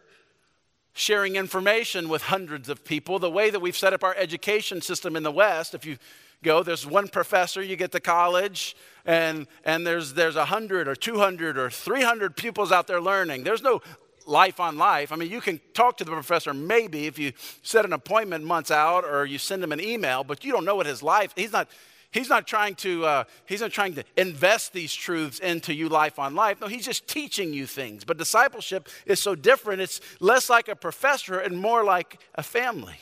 sharing 0.92 1.34
information 1.34 2.08
with 2.08 2.22
hundreds 2.22 2.68
of 2.68 2.84
people. 2.84 3.18
The 3.18 3.28
way 3.28 3.50
that 3.50 3.58
we've 3.58 3.76
set 3.76 3.92
up 3.92 4.04
our 4.04 4.14
education 4.14 4.82
system 4.82 5.16
in 5.16 5.24
the 5.24 5.32
West, 5.32 5.74
if 5.74 5.84
you 5.84 5.98
go, 6.44 6.62
there's 6.62 6.86
one 6.86 7.08
professor, 7.08 7.62
you 7.62 7.76
get 7.76 7.90
to 7.92 8.00
college, 8.00 8.76
and, 9.04 9.46
and 9.64 9.86
there's, 9.86 10.14
there's 10.14 10.36
100 10.36 10.86
or 10.86 10.94
200 10.94 11.58
or 11.58 11.70
300 11.70 12.36
pupils 12.36 12.70
out 12.70 12.86
there 12.86 13.00
learning. 13.00 13.42
There's 13.42 13.62
no 13.62 13.82
life 14.26 14.60
on 14.60 14.78
life. 14.78 15.12
I 15.12 15.16
mean, 15.16 15.30
you 15.30 15.40
can 15.40 15.60
talk 15.74 15.98
to 15.98 16.04
the 16.04 16.10
professor 16.10 16.54
maybe 16.54 17.06
if 17.06 17.18
you 17.18 17.32
set 17.62 17.84
an 17.84 17.92
appointment 17.92 18.44
months 18.44 18.70
out 18.70 19.04
or 19.04 19.24
you 19.26 19.38
send 19.38 19.62
him 19.62 19.72
an 19.72 19.80
email, 19.80 20.24
but 20.24 20.44
you 20.44 20.52
don't 20.52 20.64
know 20.64 20.76
what 20.76 20.86
his 20.86 21.02
life, 21.02 21.32
he's 21.34 21.52
not, 21.52 21.68
He's 22.14 22.28
not 22.28 22.46
trying 22.46 22.76
to, 22.76 23.04
uh, 23.04 23.24
he's 23.44 23.60
not 23.60 23.72
trying 23.72 23.94
to 23.96 24.04
invest 24.16 24.72
these 24.72 24.94
truths 24.94 25.40
into 25.40 25.74
you 25.74 25.88
life 25.88 26.20
on 26.20 26.36
life. 26.36 26.60
No, 26.60 26.68
he's 26.68 26.84
just 26.84 27.08
teaching 27.08 27.52
you 27.52 27.66
things. 27.66 28.04
But 28.04 28.18
discipleship 28.18 28.88
is 29.04 29.18
so 29.18 29.34
different. 29.34 29.80
It's 29.80 30.00
less 30.20 30.48
like 30.48 30.68
a 30.68 30.76
professor 30.76 31.40
and 31.40 31.58
more 31.58 31.82
like 31.82 32.20
a 32.36 32.44
family. 32.44 33.00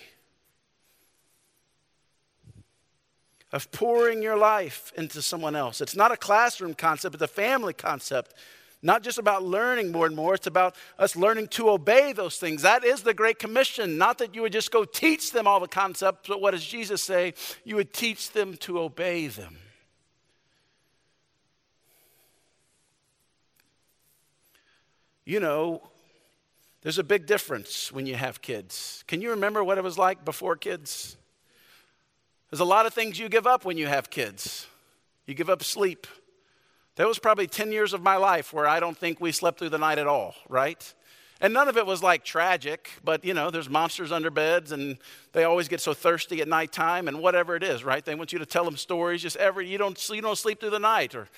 Of 3.53 3.71
pouring 3.71 4.23
your 4.23 4.37
life 4.37 4.93
into 4.97 5.21
someone 5.21 5.55
else. 5.55 5.81
It's 5.81 5.95
not 5.95 6.11
a 6.11 6.17
classroom 6.17 6.75
concept, 6.75 7.15
it's 7.15 7.23
a 7.23 7.29
family 7.29 7.75
concept 7.75 8.35
not 8.83 9.03
just 9.03 9.19
about 9.19 9.45
learning 9.45 9.93
more 9.93 10.07
and 10.07 10.17
more, 10.17 10.35
it's 10.35 10.49
about 10.49 10.75
us 10.99 11.15
learning 11.15 11.47
to 11.49 11.71
obey 11.71 12.13
those 12.13 12.39
things. 12.39 12.63
That 12.63 12.85
is 12.85 13.03
the 13.03 13.15
Great 13.15 13.39
Commission. 13.39 13.97
Not 13.97 14.19
that 14.19 14.35
you 14.35 14.43
would 14.43 14.53
just 14.53 14.73
go 14.73 14.85
teach 14.85 15.31
them 15.31 15.47
all 15.47 15.61
the 15.61 15.69
concepts, 15.69 16.29
but 16.29 16.41
what 16.41 16.51
does 16.51 16.65
Jesus 16.65 17.03
say? 17.03 17.35
You 17.65 17.77
would 17.77 17.93
teach 17.93 18.33
them 18.33 18.57
to 18.59 18.81
obey 18.81 19.29
them. 19.29 19.57
You 25.25 25.39
know, 25.39 25.89
there's 26.81 26.99
a 26.99 27.05
big 27.05 27.27
difference 27.27 27.93
when 27.93 28.07
you 28.07 28.17
have 28.17 28.43
kids. 28.43 29.05
Can 29.07 29.21
you 29.21 29.31
remember 29.31 29.63
what 29.63 29.79
it 29.79 29.85
was 29.85 29.97
like 29.97 30.25
before 30.25 30.57
kids? 30.57 31.17
There's 32.53 32.61
a 32.61 32.67
lot 32.67 32.85
of 32.85 32.93
things 32.93 33.19
you 33.19 33.31
give 33.31 33.47
up 33.47 33.65
when 33.65 33.79
you 33.79 33.87
have 33.87 34.11
kids. 34.11 34.67
You 35.25 35.33
give 35.33 35.49
up 35.49 35.63
sleep. 35.63 36.07
That 36.97 37.09
was 37.09 37.19
probably 37.19 37.47
10 37.47 37.73
years 37.73 37.95
of 37.95 38.03
my 38.03 38.17
life 38.17 38.53
where 38.53 38.69
I 38.69 38.79
don't 38.79 38.95
think 38.95 39.23
we 39.23 39.33
slept 39.33 39.59
through 39.59 39.71
the 39.71 39.79
night 39.79 39.97
at 39.97 40.07
all, 40.07 40.35
right? 40.51 40.93
And 41.41 41.55
none 41.55 41.67
of 41.67 41.79
it 41.79 41.87
was 41.87 42.03
like 42.03 42.27
tragic, 42.27 42.91
but 43.03 43.25
you 43.25 43.33
know, 43.33 43.51
there's 43.51 43.71
monsters 43.71 44.13
under 44.13 44.31
beds 44.31 44.71
and 44.71 44.99
they 45.33 45.45
always 45.45 45.67
get 45.67 45.81
so 45.81 45.95
thirsty 45.95 46.43
at 46.43 46.47
nighttime 46.47 47.09
and 47.09 47.21
whatever 47.21 47.57
it 47.57 47.63
is, 47.63 47.85
right? 47.85 48.05
They 48.05 48.15
want 48.15 48.35
you 48.35 48.39
to 48.41 48.45
tell 48.45 48.67
them 48.67 48.77
stories 48.77 49.23
just 49.23 49.39
every, 49.39 49.67
you 49.67 49.79
don't, 49.79 50.11
you 50.11 50.21
don't 50.21 50.37
sleep 50.37 50.61
through 50.61 50.71
the 50.71 50.79
night 50.79 51.15
or 51.15 51.29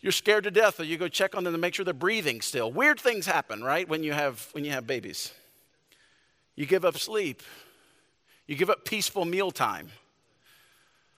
you're 0.00 0.12
scared 0.12 0.44
to 0.44 0.52
death 0.52 0.78
or 0.78 0.84
you 0.84 0.96
go 0.96 1.08
check 1.08 1.34
on 1.34 1.42
them 1.42 1.54
to 1.54 1.58
make 1.58 1.74
sure 1.74 1.84
they're 1.84 1.92
breathing 1.92 2.40
still. 2.40 2.70
Weird 2.70 3.00
things 3.00 3.26
happen, 3.26 3.64
right? 3.64 3.88
When 3.88 4.04
you 4.04 4.12
have, 4.12 4.48
when 4.52 4.64
you 4.64 4.70
have 4.70 4.86
babies. 4.86 5.32
You 6.54 6.66
give 6.66 6.84
up 6.84 6.96
sleep. 6.98 7.42
You 8.46 8.54
give 8.54 8.70
up 8.70 8.84
peaceful 8.84 9.24
mealtime. 9.24 9.88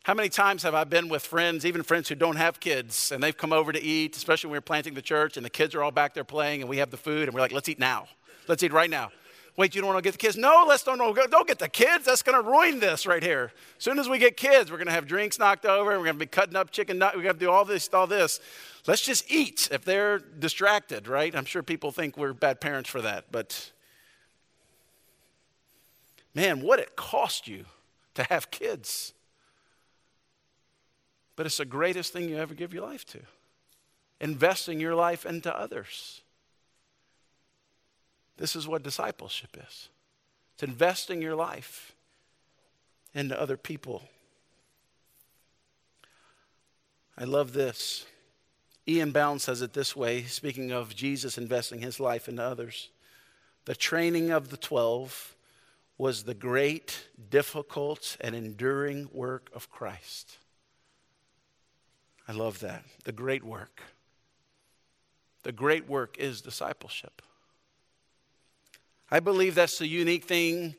How 0.04 0.12
many 0.12 0.28
times 0.28 0.62
have 0.64 0.74
I 0.74 0.84
been 0.84 1.08
with 1.08 1.24
friends, 1.24 1.64
even 1.64 1.82
friends 1.82 2.10
who 2.10 2.14
don't 2.14 2.36
have 2.36 2.60
kids, 2.60 3.10
and 3.10 3.22
they've 3.22 3.34
come 3.34 3.54
over 3.54 3.72
to 3.72 3.82
eat, 3.82 4.14
especially 4.18 4.48
when 4.48 4.58
we're 4.58 4.60
planting 4.60 4.92
the 4.92 5.00
church 5.00 5.38
and 5.38 5.46
the 5.46 5.50
kids 5.50 5.74
are 5.74 5.82
all 5.82 5.90
back 5.90 6.12
there 6.12 6.24
playing 6.24 6.60
and 6.60 6.68
we 6.68 6.76
have 6.76 6.90
the 6.90 6.98
food 6.98 7.26
and 7.26 7.32
we're 7.32 7.40
like, 7.40 7.52
let's 7.52 7.70
eat 7.70 7.78
now. 7.78 8.06
Let's 8.46 8.62
eat 8.62 8.70
right 8.70 8.90
now. 8.90 9.10
Wait, 9.56 9.74
you 9.74 9.80
don't 9.80 9.88
want 9.88 9.96
to 9.96 10.06
get 10.06 10.12
the 10.12 10.18
kids? 10.18 10.36
No, 10.36 10.66
let's 10.68 10.82
don't, 10.82 10.98
don't 10.98 11.48
get 11.48 11.58
the 11.58 11.70
kids. 11.70 12.04
That's 12.04 12.20
going 12.20 12.36
to 12.36 12.46
ruin 12.46 12.80
this 12.80 13.06
right 13.06 13.22
here. 13.22 13.50
As 13.78 13.84
soon 13.84 13.98
as 13.98 14.06
we 14.06 14.18
get 14.18 14.36
kids, 14.36 14.70
we're 14.70 14.76
going 14.76 14.88
to 14.88 14.92
have 14.92 15.06
drinks 15.06 15.38
knocked 15.38 15.64
over. 15.64 15.92
And 15.92 16.00
we're 16.00 16.06
going 16.06 16.16
to 16.16 16.20
be 16.20 16.26
cutting 16.26 16.56
up 16.56 16.70
chicken. 16.70 16.98
We're 16.98 17.22
going 17.22 17.34
to 17.36 17.40
do 17.40 17.50
all 17.50 17.64
this, 17.64 17.88
all 17.94 18.06
this. 18.06 18.40
Let's 18.86 19.00
just 19.00 19.30
eat 19.30 19.70
if 19.72 19.86
they're 19.86 20.18
distracted, 20.18 21.08
right? 21.08 21.34
I'm 21.34 21.46
sure 21.46 21.62
people 21.62 21.92
think 21.92 22.18
we're 22.18 22.34
bad 22.34 22.60
parents 22.60 22.90
for 22.90 23.00
that. 23.00 23.32
But 23.32 23.72
man, 26.34 26.60
what 26.60 26.78
it 26.78 26.94
cost 26.94 27.48
you 27.48 27.64
to 28.16 28.24
have 28.24 28.50
kids. 28.50 29.14
But 31.36 31.46
it's 31.46 31.58
the 31.58 31.64
greatest 31.64 32.12
thing 32.12 32.28
you 32.28 32.36
ever 32.36 32.54
give 32.54 32.72
your 32.72 32.84
life 32.86 33.04
to 33.06 33.20
investing 34.20 34.80
your 34.80 34.94
life 34.94 35.26
into 35.26 35.54
others. 35.54 36.22
This 38.36 38.56
is 38.56 38.66
what 38.66 38.82
discipleship 38.82 39.56
is 39.56 39.88
it's 40.54 40.62
investing 40.62 41.20
your 41.20 41.34
life 41.34 41.94
into 43.12 43.40
other 43.40 43.56
people. 43.56 44.02
I 47.16 47.24
love 47.24 47.52
this. 47.52 48.06
E.M. 48.88 49.12
Bounds 49.12 49.44
says 49.44 49.62
it 49.62 49.72
this 49.72 49.94
way, 49.96 50.24
speaking 50.24 50.72
of 50.72 50.94
Jesus 50.94 51.38
investing 51.38 51.80
his 51.80 52.00
life 52.00 52.28
into 52.28 52.42
others. 52.42 52.90
The 53.64 53.74
training 53.74 54.30
of 54.30 54.50
the 54.50 54.56
12 54.56 55.34
was 55.96 56.24
the 56.24 56.34
great, 56.34 57.06
difficult, 57.30 58.16
and 58.20 58.34
enduring 58.34 59.08
work 59.12 59.48
of 59.54 59.70
Christ. 59.70 60.38
I 62.26 62.32
love 62.32 62.60
that. 62.60 62.84
The 63.04 63.12
great 63.12 63.44
work. 63.44 63.82
The 65.42 65.52
great 65.52 65.88
work 65.88 66.16
is 66.18 66.40
discipleship. 66.40 67.20
I 69.10 69.20
believe 69.20 69.54
that's 69.54 69.78
the 69.78 69.86
unique 69.86 70.24
thing, 70.24 70.74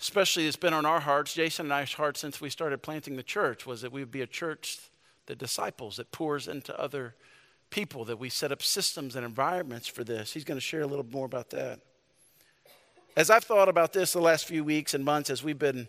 especially 0.00 0.44
that's 0.44 0.56
been 0.56 0.74
on 0.74 0.84
our 0.84 1.00
hearts, 1.00 1.34
Jason 1.34 1.66
and 1.66 1.72
I's 1.72 1.94
hearts, 1.94 2.20
since 2.20 2.40
we 2.40 2.50
started 2.50 2.82
planting 2.82 3.16
the 3.16 3.22
church, 3.22 3.66
was 3.66 3.80
that 3.80 3.92
we 3.92 4.00
would 4.00 4.10
be 4.10 4.20
a 4.20 4.26
church 4.26 4.78
that 5.26 5.38
disciples, 5.38 5.96
that 5.96 6.12
pours 6.12 6.48
into 6.48 6.78
other 6.78 7.14
people, 7.70 8.04
that 8.04 8.18
we 8.18 8.28
set 8.28 8.52
up 8.52 8.62
systems 8.62 9.16
and 9.16 9.24
environments 9.24 9.88
for 9.88 10.04
this. 10.04 10.32
He's 10.32 10.44
going 10.44 10.56
to 10.56 10.62
share 10.64 10.82
a 10.82 10.86
little 10.86 11.06
more 11.10 11.26
about 11.26 11.50
that. 11.50 11.80
As 13.16 13.30
I've 13.30 13.44
thought 13.44 13.68
about 13.68 13.92
this 13.92 14.12
the 14.12 14.20
last 14.20 14.46
few 14.46 14.62
weeks 14.62 14.92
and 14.94 15.04
months, 15.04 15.30
as 15.30 15.42
we've 15.42 15.58
been 15.58 15.88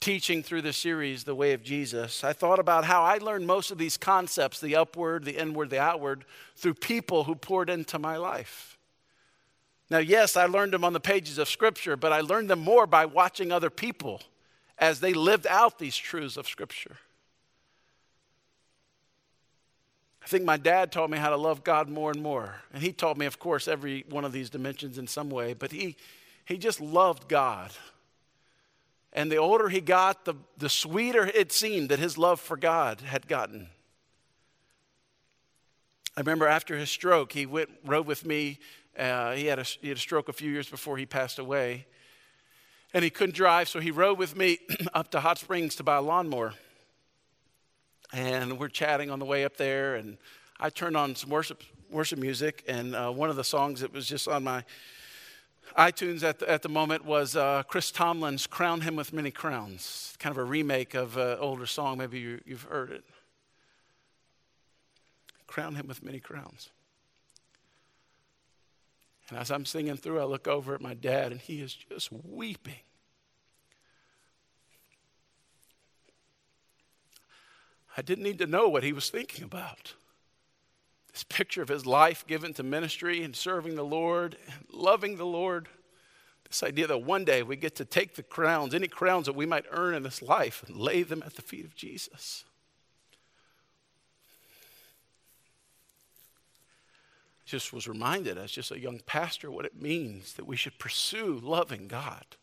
teaching 0.00 0.42
through 0.42 0.62
the 0.62 0.72
series, 0.72 1.24
The 1.24 1.34
Way 1.34 1.52
of 1.52 1.62
Jesus, 1.62 2.22
I 2.22 2.32
thought 2.32 2.58
about 2.58 2.84
how 2.84 3.02
I 3.02 3.18
learned 3.18 3.46
most 3.46 3.70
of 3.70 3.78
these 3.78 3.96
concepts 3.96 4.60
the 4.60 4.76
upward, 4.76 5.24
the 5.24 5.40
inward, 5.40 5.70
the 5.70 5.80
outward 5.80 6.24
through 6.56 6.74
people 6.74 7.24
who 7.24 7.34
poured 7.34 7.68
into 7.68 7.98
my 7.98 8.16
life. 8.16 8.78
Now, 9.90 9.98
yes, 9.98 10.36
I 10.36 10.46
learned 10.46 10.72
them 10.72 10.84
on 10.84 10.92
the 10.92 11.00
pages 11.00 11.38
of 11.38 11.48
Scripture, 11.48 11.96
but 11.96 12.12
I 12.12 12.20
learned 12.20 12.50
them 12.50 12.60
more 12.60 12.86
by 12.86 13.06
watching 13.06 13.50
other 13.50 13.70
people 13.70 14.20
as 14.78 15.00
they 15.00 15.14
lived 15.14 15.46
out 15.46 15.78
these 15.78 15.96
truths 15.96 16.36
of 16.36 16.46
Scripture. 16.46 16.96
I 20.22 20.26
think 20.26 20.44
my 20.44 20.58
dad 20.58 20.92
taught 20.92 21.08
me 21.08 21.16
how 21.16 21.30
to 21.30 21.36
love 21.36 21.64
God 21.64 21.88
more 21.88 22.10
and 22.10 22.22
more. 22.22 22.56
And 22.74 22.82
he 22.82 22.92
taught 22.92 23.16
me, 23.16 23.24
of 23.24 23.38
course, 23.38 23.66
every 23.66 24.04
one 24.10 24.26
of 24.26 24.32
these 24.32 24.50
dimensions 24.50 24.98
in 24.98 25.06
some 25.06 25.30
way, 25.30 25.54
but 25.54 25.72
he, 25.72 25.96
he 26.44 26.58
just 26.58 26.82
loved 26.82 27.28
God. 27.28 27.70
And 29.18 29.32
the 29.32 29.38
older 29.38 29.68
he 29.68 29.80
got, 29.80 30.26
the, 30.26 30.34
the 30.58 30.68
sweeter 30.68 31.26
it 31.26 31.50
seemed 31.50 31.88
that 31.88 31.98
his 31.98 32.16
love 32.16 32.38
for 32.38 32.56
God 32.56 33.00
had 33.00 33.26
gotten. 33.26 33.68
I 36.16 36.20
remember 36.20 36.46
after 36.46 36.76
his 36.76 36.88
stroke, 36.88 37.32
he 37.32 37.44
went, 37.44 37.68
rode 37.84 38.06
with 38.06 38.24
me. 38.24 38.60
Uh, 38.96 39.32
he, 39.32 39.46
had 39.46 39.58
a, 39.58 39.64
he 39.64 39.88
had 39.88 39.96
a 39.96 40.00
stroke 40.00 40.28
a 40.28 40.32
few 40.32 40.52
years 40.52 40.68
before 40.68 40.98
he 40.98 41.04
passed 41.04 41.40
away. 41.40 41.86
And 42.94 43.02
he 43.02 43.10
couldn't 43.10 43.34
drive, 43.34 43.68
so 43.68 43.80
he 43.80 43.90
rode 43.90 44.18
with 44.18 44.36
me 44.36 44.60
up 44.94 45.10
to 45.10 45.18
Hot 45.18 45.38
Springs 45.38 45.74
to 45.74 45.82
buy 45.82 45.96
a 45.96 46.00
lawnmower. 46.00 46.54
And 48.12 48.56
we're 48.56 48.68
chatting 48.68 49.10
on 49.10 49.18
the 49.18 49.24
way 49.24 49.44
up 49.44 49.56
there, 49.56 49.96
and 49.96 50.16
I 50.60 50.70
turned 50.70 50.96
on 50.96 51.16
some 51.16 51.30
worship, 51.30 51.64
worship 51.90 52.20
music, 52.20 52.62
and 52.68 52.94
uh, 52.94 53.10
one 53.10 53.30
of 53.30 53.36
the 53.36 53.42
songs 53.42 53.80
that 53.80 53.92
was 53.92 54.06
just 54.06 54.28
on 54.28 54.44
my 54.44 54.62
iTunes 55.76 56.22
at 56.22 56.38
the, 56.38 56.50
at 56.50 56.62
the 56.62 56.68
moment 56.68 57.04
was 57.04 57.36
uh, 57.36 57.62
Chris 57.64 57.90
Tomlin's 57.90 58.46
Crown 58.46 58.80
Him 58.80 58.96
with 58.96 59.12
Many 59.12 59.30
Crowns, 59.30 60.14
kind 60.18 60.32
of 60.32 60.38
a 60.38 60.44
remake 60.44 60.94
of 60.94 61.16
an 61.16 61.38
older 61.38 61.66
song. 61.66 61.98
Maybe 61.98 62.18
you, 62.18 62.40
you've 62.44 62.62
heard 62.64 62.90
it. 62.90 63.04
Crown 65.46 65.74
Him 65.74 65.86
with 65.88 66.02
Many 66.02 66.20
Crowns. 66.20 66.70
And 69.28 69.38
as 69.38 69.50
I'm 69.50 69.66
singing 69.66 69.96
through, 69.96 70.20
I 70.20 70.24
look 70.24 70.48
over 70.48 70.74
at 70.74 70.80
my 70.80 70.94
dad, 70.94 71.32
and 71.32 71.40
he 71.40 71.60
is 71.60 71.74
just 71.74 72.10
weeping. 72.12 72.74
I 77.96 78.02
didn't 78.02 78.24
need 78.24 78.38
to 78.38 78.46
know 78.46 78.68
what 78.68 78.84
he 78.84 78.92
was 78.92 79.10
thinking 79.10 79.44
about. 79.44 79.94
This 81.18 81.24
picture 81.24 81.62
of 81.62 81.68
his 81.68 81.84
life 81.84 82.24
given 82.28 82.54
to 82.54 82.62
ministry 82.62 83.24
and 83.24 83.34
serving 83.34 83.74
the 83.74 83.82
Lord 83.82 84.36
loving 84.72 85.16
the 85.16 85.26
Lord. 85.26 85.66
This 86.48 86.62
idea 86.62 86.86
that 86.86 87.02
one 87.02 87.24
day 87.24 87.42
we 87.42 87.56
get 87.56 87.74
to 87.74 87.84
take 87.84 88.14
the 88.14 88.22
crowns, 88.22 88.72
any 88.72 88.86
crowns 88.86 89.26
that 89.26 89.32
we 89.32 89.44
might 89.44 89.64
earn 89.72 89.96
in 89.96 90.04
this 90.04 90.22
life, 90.22 90.62
and 90.64 90.76
lay 90.76 91.02
them 91.02 91.24
at 91.26 91.34
the 91.34 91.42
feet 91.42 91.64
of 91.64 91.74
Jesus. 91.74 92.44
just 97.44 97.72
was 97.72 97.88
reminded 97.88 98.38
as 98.38 98.52
just 98.52 98.70
a 98.70 98.78
young 98.78 99.00
pastor 99.00 99.50
what 99.50 99.64
it 99.64 99.74
means 99.74 100.34
that 100.34 100.46
we 100.46 100.54
should 100.54 100.78
pursue 100.78 101.40
loving 101.42 101.88
God. 101.88 102.36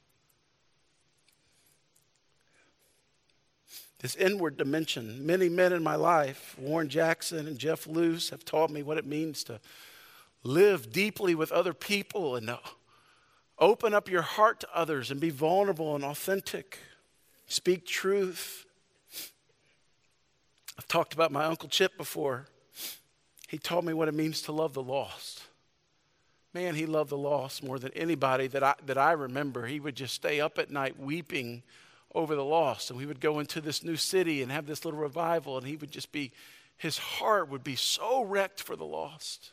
This 4.00 4.16
inward 4.16 4.58
dimension. 4.58 5.26
Many 5.26 5.50
men 5.50 5.74
in 5.74 5.82
my 5.84 5.96
life, 5.96 6.56
Warren 6.60 6.90
Jackson 6.90 7.48
and 7.48 7.58
Jeff 7.58 7.88
Luce, 7.88 8.30
have 8.30 8.46
taught 8.46 8.70
me 8.70 8.84
what 8.84 8.98
it 8.98 9.06
means 9.06 9.44
to 9.46 9.60
live 10.44 10.92
deeply 10.92 11.34
with 11.34 11.52
other 11.52 11.74
people 11.74 12.36
and 12.36 12.58
open 13.58 13.94
up 13.94 14.10
your 14.10 14.22
heart 14.22 14.60
to 14.60 14.68
others 14.74 15.12
and 15.12 15.20
be 15.20 15.30
vulnerable 15.30 15.96
and 15.96 16.04
authentic. 16.04 16.80
Speak 17.48 17.86
truth. 17.86 18.66
I've 20.78 20.88
talked 20.88 21.14
about 21.14 21.32
my 21.32 21.46
Uncle 21.46 21.70
Chip 21.70 21.98
before. 21.98 22.48
He 23.48 23.58
taught 23.58 23.86
me 23.86 23.94
what 23.94 24.08
it 24.08 24.14
means 24.14 24.42
to 24.44 24.52
love 24.52 24.74
the 24.74 24.84
lost. 24.84 25.44
Man, 26.54 26.76
he 26.76 26.86
loved 26.86 27.10
the 27.10 27.18
lost 27.18 27.64
more 27.64 27.80
than 27.80 27.92
anybody 27.94 28.48
that 28.48 28.64
I, 28.64 28.76
that 28.86 28.98
I 28.98 29.12
remember. 29.14 29.66
He 29.66 29.80
would 29.80 29.96
just 29.96 30.14
stay 30.14 30.40
up 30.40 30.58
at 30.58 30.72
night 30.72 31.00
weeping 31.00 31.64
over 32.16 32.34
the 32.34 32.44
lost. 32.44 32.90
And 32.90 32.98
we 32.98 33.06
would 33.06 33.20
go 33.20 33.40
into 33.40 33.62
this 33.62 33.84
new 33.84 33.98
city 33.98 34.42
and 34.42 34.52
have 34.52 34.66
this 34.66 34.86
little 34.86 35.00
revival, 35.00 35.58
and 35.58 35.68
he 35.68 35.76
would 35.76 35.92
just 35.92 36.12
be, 36.12 36.32
his 36.78 36.98
heart 36.98 37.50
would 37.50 37.64
be 37.64 37.76
so 37.76 38.24
wrecked 38.24 38.64
for 38.64 38.76
the 38.76 38.86
lost. 38.86 39.52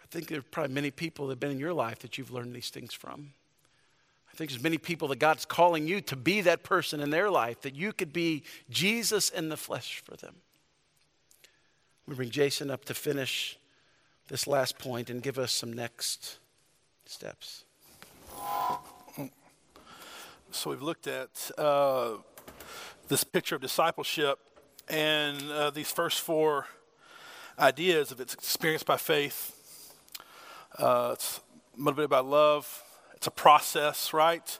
I 0.00 0.06
think 0.10 0.28
there 0.28 0.38
are 0.38 0.42
probably 0.42 0.74
many 0.74 0.90
people 0.90 1.26
that 1.26 1.32
have 1.32 1.40
been 1.40 1.50
in 1.50 1.58
your 1.58 1.74
life 1.74 1.98
that 2.00 2.16
you've 2.16 2.30
learned 2.30 2.54
these 2.54 2.70
things 2.70 2.94
from. 2.94 3.32
I 4.32 4.36
think 4.36 4.50
there's 4.50 4.62
many 4.62 4.78
people 4.78 5.08
that 5.08 5.18
God's 5.18 5.44
calling 5.44 5.86
you 5.86 6.00
to 6.02 6.16
be 6.16 6.42
that 6.42 6.62
person 6.62 7.00
in 7.00 7.10
their 7.10 7.30
life, 7.30 7.62
that 7.62 7.74
you 7.74 7.92
could 7.92 8.12
be 8.12 8.44
Jesus 8.70 9.30
in 9.30 9.48
the 9.48 9.56
flesh 9.56 10.02
for 10.04 10.16
them. 10.16 10.36
We 12.06 12.14
bring 12.14 12.30
Jason 12.30 12.70
up 12.70 12.84
to 12.86 12.94
finish 12.94 13.58
this 14.28 14.46
last 14.46 14.78
point 14.78 15.10
and 15.10 15.22
give 15.22 15.38
us 15.38 15.52
some 15.52 15.72
next 15.72 16.38
steps. 17.08 17.64
So 20.50 20.70
we've 20.70 20.82
looked 20.82 21.06
at 21.06 21.50
uh, 21.56 22.16
this 23.08 23.24
picture 23.24 23.54
of 23.54 23.62
discipleship 23.62 24.38
and 24.88 25.42
uh, 25.50 25.70
these 25.70 25.90
first 25.90 26.20
four 26.20 26.66
ideas 27.58 28.12
of 28.12 28.20
its 28.20 28.34
experienced 28.34 28.84
by 28.84 28.98
faith. 28.98 29.54
Uh, 30.78 31.12
it's 31.14 31.40
motivated 31.76 32.10
by 32.10 32.20
love, 32.20 32.82
it's 33.14 33.26
a 33.26 33.30
process, 33.30 34.12
right? 34.12 34.58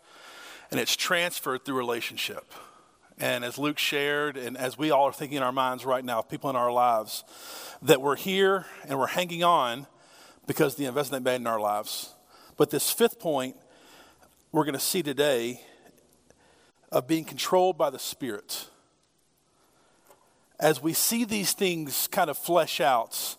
And 0.71 0.81
it's 0.81 0.97
transferred 0.97 1.67
through 1.67 1.77
relationship. 1.77 2.55
And 3.19 3.45
as 3.45 3.59
Luke 3.59 3.79
shared, 3.79 4.39
and 4.39 4.57
as 4.57 4.79
we 4.79 4.91
all 4.91 5.05
are 5.05 5.13
thinking 5.13 5.37
in 5.37 5.43
our 5.43 5.53
minds 5.53 5.85
right 5.85 6.05
now, 6.05 6.23
people 6.23 6.49
in 6.49 6.57
our 6.57 6.73
lives, 6.73 7.25
that 7.83 8.01
we're 8.01 8.17
here 8.17 8.65
and 8.89 8.99
we're 8.99 9.07
hanging 9.07 9.45
on 9.45 9.87
because 10.47 10.77
the 10.77 10.87
investment 10.87 11.25
they 11.25 11.33
made 11.33 11.41
in 11.43 11.47
our 11.47 11.61
lives. 11.61 12.15
But 12.59 12.71
this 12.71 12.91
fifth 12.91 13.19
point 13.19 13.57
we're 14.53 14.65
going 14.65 14.75
to 14.75 14.81
see 14.81 15.03
today 15.03 15.63
of 16.91 17.07
being 17.07 17.25
controlled 17.25 17.79
by 17.79 17.89
the 17.89 17.99
Spirit. 17.99 18.69
As 20.59 20.83
we 20.83 20.93
see 20.93 21.25
these 21.25 21.53
things 21.53 22.09
kind 22.09 22.29
of 22.29 22.37
flesh 22.37 22.81
out, 22.81 23.37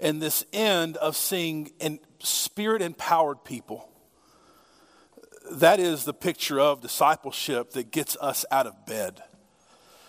and 0.00 0.20
this 0.20 0.44
end 0.52 0.96
of 0.96 1.16
seeing 1.16 1.72
in 1.78 2.00
spirit 2.20 2.82
empowered 2.82 3.44
people 3.44 3.88
that 5.52 5.78
is 5.78 6.04
the 6.04 6.14
picture 6.14 6.58
of 6.58 6.80
discipleship 6.80 7.72
that 7.72 7.90
gets 7.90 8.16
us 8.20 8.46
out 8.50 8.66
of 8.66 8.86
bed. 8.86 9.22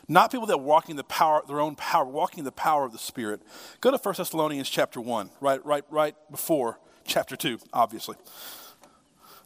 Not 0.08 0.32
people 0.32 0.48
that 0.48 0.60
walking 0.60 0.96
the 0.96 1.04
power, 1.04 1.44
their 1.46 1.60
own 1.60 1.76
power, 1.76 2.06
walking 2.06 2.46
the 2.46 2.52
power 2.54 2.86
of 2.86 2.94
the 2.94 2.98
Spirit. 2.98 3.42
Go 3.82 3.92
to 3.92 3.98
1 3.98 4.16
Thessalonians 4.18 4.70
chapter 4.70 5.02
1, 5.02 5.30
right, 5.42 5.66
right, 5.66 5.84
right 5.90 6.16
before 6.32 6.80
chapter 7.06 7.36
2, 7.36 7.60
obviously. 7.74 8.16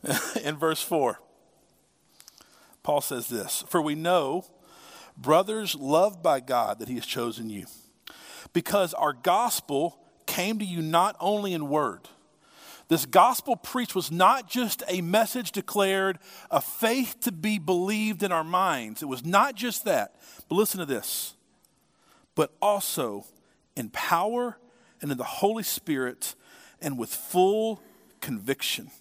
In 0.44 0.58
verse 0.58 0.82
4, 0.82 1.20
Paul 2.84 3.02
says 3.02 3.28
this 3.28 3.64
For 3.70 3.82
we 3.82 3.96
know, 3.96 4.46
brothers 5.18 5.76
loved 5.76 6.24
by 6.24 6.40
God, 6.40 6.80
that 6.80 6.88
He 6.88 6.96
has 6.96 7.06
chosen 7.06 7.50
you, 7.50 7.66
because 8.54 8.94
our 8.94 9.14
gospel 9.14 10.00
came 10.26 10.60
to 10.60 10.66
you 10.66 10.82
not 10.82 11.16
only 11.20 11.54
in 11.54 11.70
word 11.70 12.08
this 12.90 13.06
gospel 13.06 13.56
preached 13.56 13.94
was 13.94 14.12
not 14.12 14.50
just 14.50 14.82
a 14.88 15.02
message 15.02 15.52
declared, 15.52 16.18
a 16.50 16.60
faith 16.60 17.18
to 17.22 17.32
be 17.32 17.60
believed 17.60 18.24
in 18.24 18.32
our 18.32 18.44
minds. 18.44 19.04
It 19.04 19.08
was 19.08 19.24
not 19.24 19.56
just 19.56 19.86
that. 19.86 20.16
But 20.50 20.56
listen 20.56 20.80
to 20.80 20.88
this. 20.88 21.36
But 22.34 22.52
also 22.62 23.26
in 23.76 23.90
power 23.92 24.58
and 25.02 25.12
in 25.12 25.20
the 25.20 25.24
Holy 25.24 25.62
Spirit 25.62 26.34
and 26.82 26.98
with 26.98 27.14
full 27.14 27.82
conviction. 28.22 28.92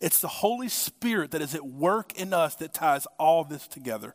It's 0.00 0.20
the 0.20 0.28
Holy 0.28 0.68
Spirit 0.68 1.30
that 1.30 1.42
is 1.42 1.54
at 1.54 1.66
work 1.66 2.18
in 2.18 2.32
us 2.32 2.56
that 2.56 2.74
ties 2.74 3.06
all 3.18 3.44
this 3.44 3.66
together. 3.66 4.14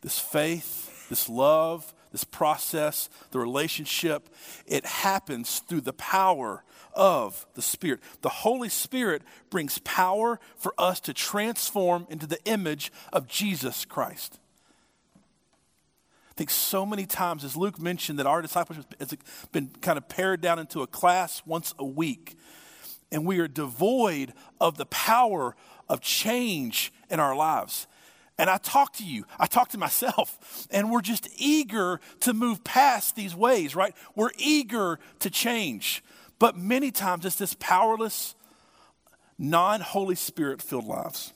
This 0.00 0.18
faith, 0.18 1.08
this 1.08 1.28
love, 1.28 1.92
this 2.12 2.24
process, 2.24 3.08
the 3.32 3.40
relationship, 3.40 4.28
it 4.66 4.86
happens 4.86 5.60
through 5.60 5.80
the 5.80 5.92
power 5.92 6.62
of 6.94 7.44
the 7.54 7.62
Spirit. 7.62 8.00
The 8.20 8.28
Holy 8.28 8.68
Spirit 8.68 9.22
brings 9.50 9.78
power 9.78 10.38
for 10.56 10.74
us 10.78 11.00
to 11.00 11.12
transform 11.12 12.06
into 12.08 12.26
the 12.26 12.42
image 12.44 12.92
of 13.12 13.26
Jesus 13.26 13.84
Christ. 13.84 14.38
I 16.34 16.36
think 16.36 16.50
so 16.50 16.84
many 16.84 17.06
times, 17.06 17.44
as 17.44 17.56
Luke 17.56 17.78
mentioned, 17.78 18.18
that 18.18 18.26
our 18.26 18.42
discipleship 18.42 18.92
has 18.98 19.14
been 19.52 19.68
kind 19.80 19.96
of 19.96 20.08
pared 20.08 20.40
down 20.40 20.58
into 20.58 20.82
a 20.82 20.86
class 20.88 21.42
once 21.46 21.74
a 21.78 21.84
week, 21.84 22.36
and 23.12 23.24
we 23.24 23.38
are 23.38 23.46
devoid 23.46 24.32
of 24.60 24.76
the 24.76 24.86
power 24.86 25.54
of 25.88 26.00
change 26.00 26.92
in 27.08 27.20
our 27.20 27.36
lives. 27.36 27.86
And 28.36 28.50
I 28.50 28.56
talk 28.56 28.94
to 28.94 29.04
you, 29.04 29.26
I 29.38 29.46
talk 29.46 29.68
to 29.70 29.78
myself, 29.78 30.66
and 30.72 30.90
we're 30.90 31.02
just 31.02 31.28
eager 31.36 32.00
to 32.20 32.32
move 32.32 32.64
past 32.64 33.14
these 33.14 33.36
ways, 33.36 33.76
right? 33.76 33.94
We're 34.16 34.32
eager 34.36 34.98
to 35.20 35.30
change. 35.30 36.02
But 36.40 36.56
many 36.56 36.90
times 36.90 37.24
it's 37.24 37.36
this 37.36 37.54
powerless, 37.60 38.34
non 39.38 39.82
Holy 39.82 40.16
Spirit 40.16 40.60
filled 40.60 40.86
lives. 40.86 41.32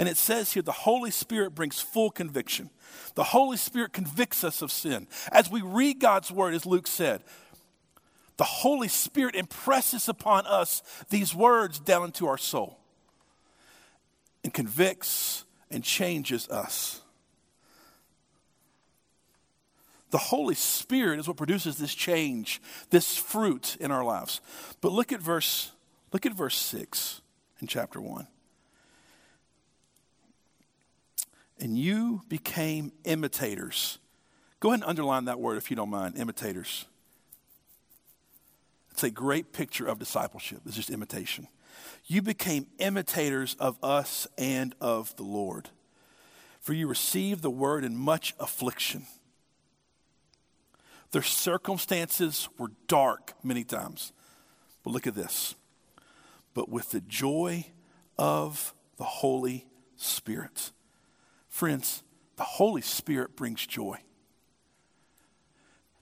And 0.00 0.08
it 0.08 0.16
says 0.16 0.52
here 0.52 0.62
the 0.62 0.72
Holy 0.72 1.10
Spirit 1.10 1.54
brings 1.54 1.78
full 1.78 2.10
conviction. 2.10 2.70
The 3.16 3.22
Holy 3.22 3.58
Spirit 3.58 3.92
convicts 3.92 4.42
us 4.42 4.62
of 4.62 4.72
sin. 4.72 5.06
As 5.30 5.50
we 5.50 5.60
read 5.60 6.00
God's 6.00 6.32
word, 6.32 6.54
as 6.54 6.64
Luke 6.64 6.86
said, 6.86 7.22
the 8.38 8.44
Holy 8.44 8.88
Spirit 8.88 9.34
impresses 9.34 10.08
upon 10.08 10.46
us 10.46 10.82
these 11.10 11.34
words 11.34 11.78
down 11.78 12.04
into 12.04 12.26
our 12.26 12.38
soul 12.38 12.78
and 14.42 14.54
convicts 14.54 15.44
and 15.70 15.84
changes 15.84 16.48
us. 16.48 17.02
The 20.12 20.16
Holy 20.16 20.54
Spirit 20.54 21.20
is 21.20 21.28
what 21.28 21.36
produces 21.36 21.76
this 21.76 21.94
change, 21.94 22.62
this 22.88 23.18
fruit 23.18 23.76
in 23.78 23.90
our 23.90 24.02
lives. 24.02 24.40
But 24.80 24.92
look 24.92 25.12
at 25.12 25.20
verse 25.20 25.72
look 26.10 26.24
at 26.24 26.32
verse 26.32 26.56
6 26.56 27.20
in 27.60 27.66
chapter 27.66 28.00
1. 28.00 28.26
And 31.60 31.78
you 31.78 32.22
became 32.28 32.92
imitators. 33.04 33.98
Go 34.58 34.70
ahead 34.70 34.80
and 34.80 34.88
underline 34.88 35.26
that 35.26 35.38
word 35.38 35.58
if 35.58 35.70
you 35.70 35.76
don't 35.76 35.90
mind, 35.90 36.16
imitators. 36.16 36.86
It's 38.90 39.04
a 39.04 39.10
great 39.10 39.52
picture 39.52 39.86
of 39.86 39.98
discipleship. 39.98 40.60
It's 40.66 40.74
just 40.74 40.90
imitation. 40.90 41.46
You 42.06 42.22
became 42.22 42.66
imitators 42.78 43.54
of 43.60 43.78
us 43.82 44.26
and 44.36 44.74
of 44.80 45.14
the 45.16 45.22
Lord. 45.22 45.68
For 46.60 46.72
you 46.72 46.88
received 46.88 47.42
the 47.42 47.50
word 47.50 47.84
in 47.84 47.96
much 47.96 48.34
affliction 48.40 49.06
their 51.12 51.22
circumstances 51.22 52.48
were 52.56 52.70
dark 52.86 53.34
many 53.42 53.64
times. 53.64 54.12
But 54.84 54.90
look 54.90 55.06
at 55.06 55.14
this. 55.14 55.54
But 56.54 56.68
with 56.68 56.90
the 56.90 57.00
joy 57.00 57.66
of 58.16 58.74
the 58.96 59.04
Holy 59.04 59.66
Spirit. 59.96 60.70
Friends, 61.50 62.02
the 62.36 62.44
Holy 62.44 62.80
Spirit 62.80 63.36
brings 63.36 63.66
joy. 63.66 63.98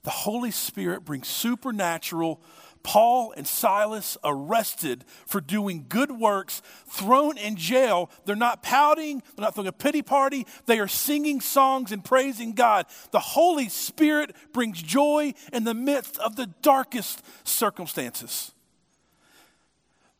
The 0.03 0.09
Holy 0.09 0.51
Spirit 0.51 1.03
brings 1.03 1.27
supernatural, 1.27 2.41
Paul 2.83 3.33
and 3.35 3.45
Silas 3.45 4.17
arrested 4.23 5.03
for 5.25 5.41
doing 5.41 5.87
good 5.89 6.11
works, 6.11 6.61
thrown 6.87 7.37
in 7.37 7.57
jail. 7.57 8.09
They're 8.23 8.37
not 8.37 8.63
pouting, 8.63 9.21
they're 9.35 9.43
not 9.43 9.55
throwing 9.55 9.67
a 9.67 9.73
pity 9.73 10.01
party. 10.01 10.47
They 10.65 10.79
are 10.79 10.87
singing 10.87 11.41
songs 11.41 11.91
and 11.91 12.05
praising 12.05 12.53
God. 12.53 12.85
The 13.11 13.19
Holy 13.19 13.67
Spirit 13.67 14.33
brings 14.53 14.81
joy 14.81 15.33
in 15.51 15.65
the 15.65 15.73
midst 15.73 16.17
of 16.19 16.37
the 16.37 16.47
darkest 16.61 17.21
circumstances. 17.43 18.53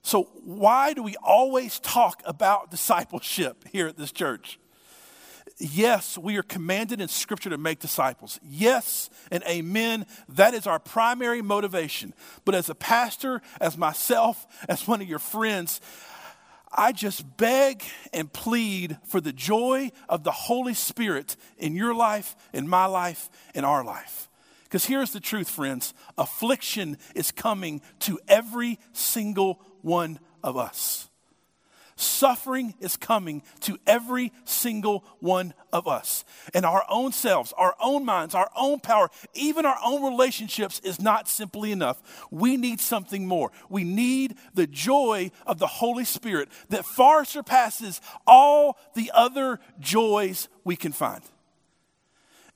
So, 0.01 0.23
why 0.43 0.93
do 0.93 1.03
we 1.03 1.15
always 1.23 1.79
talk 1.79 2.21
about 2.25 2.71
discipleship 2.71 3.65
here 3.71 3.87
at 3.87 3.95
this 3.95 4.11
church? 4.11 4.59
Yes, 5.59 6.17
we 6.17 6.37
are 6.37 6.43
commanded 6.43 7.01
in 7.01 7.09
Scripture 7.09 7.49
to 7.49 7.57
make 7.57 7.79
disciples. 7.79 8.39
Yes 8.41 9.09
and 9.29 9.43
amen. 9.43 10.05
That 10.29 10.53
is 10.53 10.65
our 10.65 10.79
primary 10.79 11.41
motivation. 11.41 12.13
But 12.45 12.55
as 12.55 12.69
a 12.69 12.75
pastor, 12.75 13.41
as 13.59 13.77
myself, 13.77 14.47
as 14.69 14.87
one 14.87 15.01
of 15.01 15.09
your 15.09 15.19
friends, 15.19 15.81
I 16.71 16.93
just 16.93 17.35
beg 17.35 17.83
and 18.13 18.31
plead 18.31 18.97
for 19.07 19.19
the 19.19 19.33
joy 19.33 19.91
of 20.07 20.23
the 20.23 20.31
Holy 20.31 20.73
Spirit 20.73 21.35
in 21.57 21.75
your 21.75 21.93
life, 21.93 22.37
in 22.53 22.67
my 22.67 22.85
life, 22.85 23.29
in 23.53 23.65
our 23.65 23.83
life. 23.83 24.29
Because 24.63 24.85
here's 24.85 25.11
the 25.11 25.19
truth, 25.19 25.49
friends 25.49 25.93
affliction 26.17 26.97
is 27.15 27.31
coming 27.31 27.81
to 27.99 28.17
every 28.29 28.79
single 28.93 29.59
one 29.81 30.19
of 30.41 30.55
us. 30.55 31.08
Suffering 31.99 32.75
is 32.79 32.95
coming 32.95 33.43
to 33.59 33.77
every 33.85 34.31
single 34.45 35.03
one 35.19 35.53
of 35.73 35.85
us. 35.85 36.23
And 36.53 36.65
our 36.65 36.85
own 36.87 37.11
selves, 37.11 37.53
our 37.57 37.75
own 37.81 38.05
minds, 38.05 38.33
our 38.33 38.49
own 38.55 38.79
power, 38.79 39.09
even 39.33 39.65
our 39.65 39.77
own 39.83 40.01
relationships 40.09 40.79
is 40.85 41.01
not 41.01 41.27
simply 41.27 41.73
enough. 41.73 42.01
We 42.31 42.55
need 42.55 42.79
something 42.79 43.27
more. 43.27 43.51
We 43.67 43.83
need 43.83 44.35
the 44.53 44.65
joy 44.65 45.31
of 45.45 45.59
the 45.59 45.67
Holy 45.67 46.05
Spirit 46.05 46.47
that 46.69 46.85
far 46.85 47.25
surpasses 47.25 47.99
all 48.25 48.77
the 48.95 49.11
other 49.13 49.59
joys 49.81 50.47
we 50.63 50.77
can 50.77 50.93
find. 50.93 51.21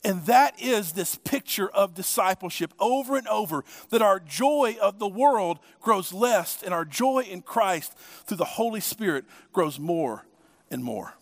And 0.04 0.26
that 0.26 0.62
is 0.62 0.92
this 0.92 1.16
picture 1.16 1.70
of 1.70 1.94
discipleship 1.94 2.74
over 2.78 3.16
and 3.16 3.28
over 3.28 3.64
that 3.90 4.02
our 4.02 4.20
joy 4.20 4.76
of 4.82 5.00
the 5.00 5.08
world 5.08 5.60
grows 5.80 6.12
less 6.12 6.62
and 6.62 6.74
our 6.74 6.84
joy 6.84 7.20
in 7.30 7.42
Christ 7.42 7.98
through 8.26 8.38
the 8.38 8.44
Holy 8.44 8.82
Spirit 8.82 9.24
grows 9.54 9.80
more 9.80 10.26
and 10.70 10.84
more. 10.84 11.14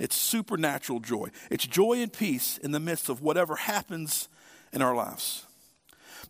It's 0.00 0.16
supernatural 0.16 0.98
joy. 0.98 1.30
It's 1.50 1.66
joy 1.66 2.00
and 2.00 2.12
peace 2.12 2.58
in 2.58 2.72
the 2.72 2.80
midst 2.80 3.08
of 3.08 3.22
whatever 3.22 3.54
happens 3.54 4.28
in 4.72 4.82
our 4.82 4.94
lives. 4.94 5.46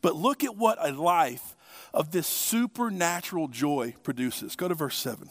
But 0.03 0.17
look 0.17 0.45
at 0.45 0.57
what 0.57 0.77
a 0.87 0.93
life 0.93 1.57
of 1.95 2.11
this 2.11 2.27
supernatural 2.27 3.49
joy 3.49 3.95
produces. 4.03 4.55
Go 4.55 4.69
to 4.69 4.75
verse 4.75 4.97
7. 4.97 5.31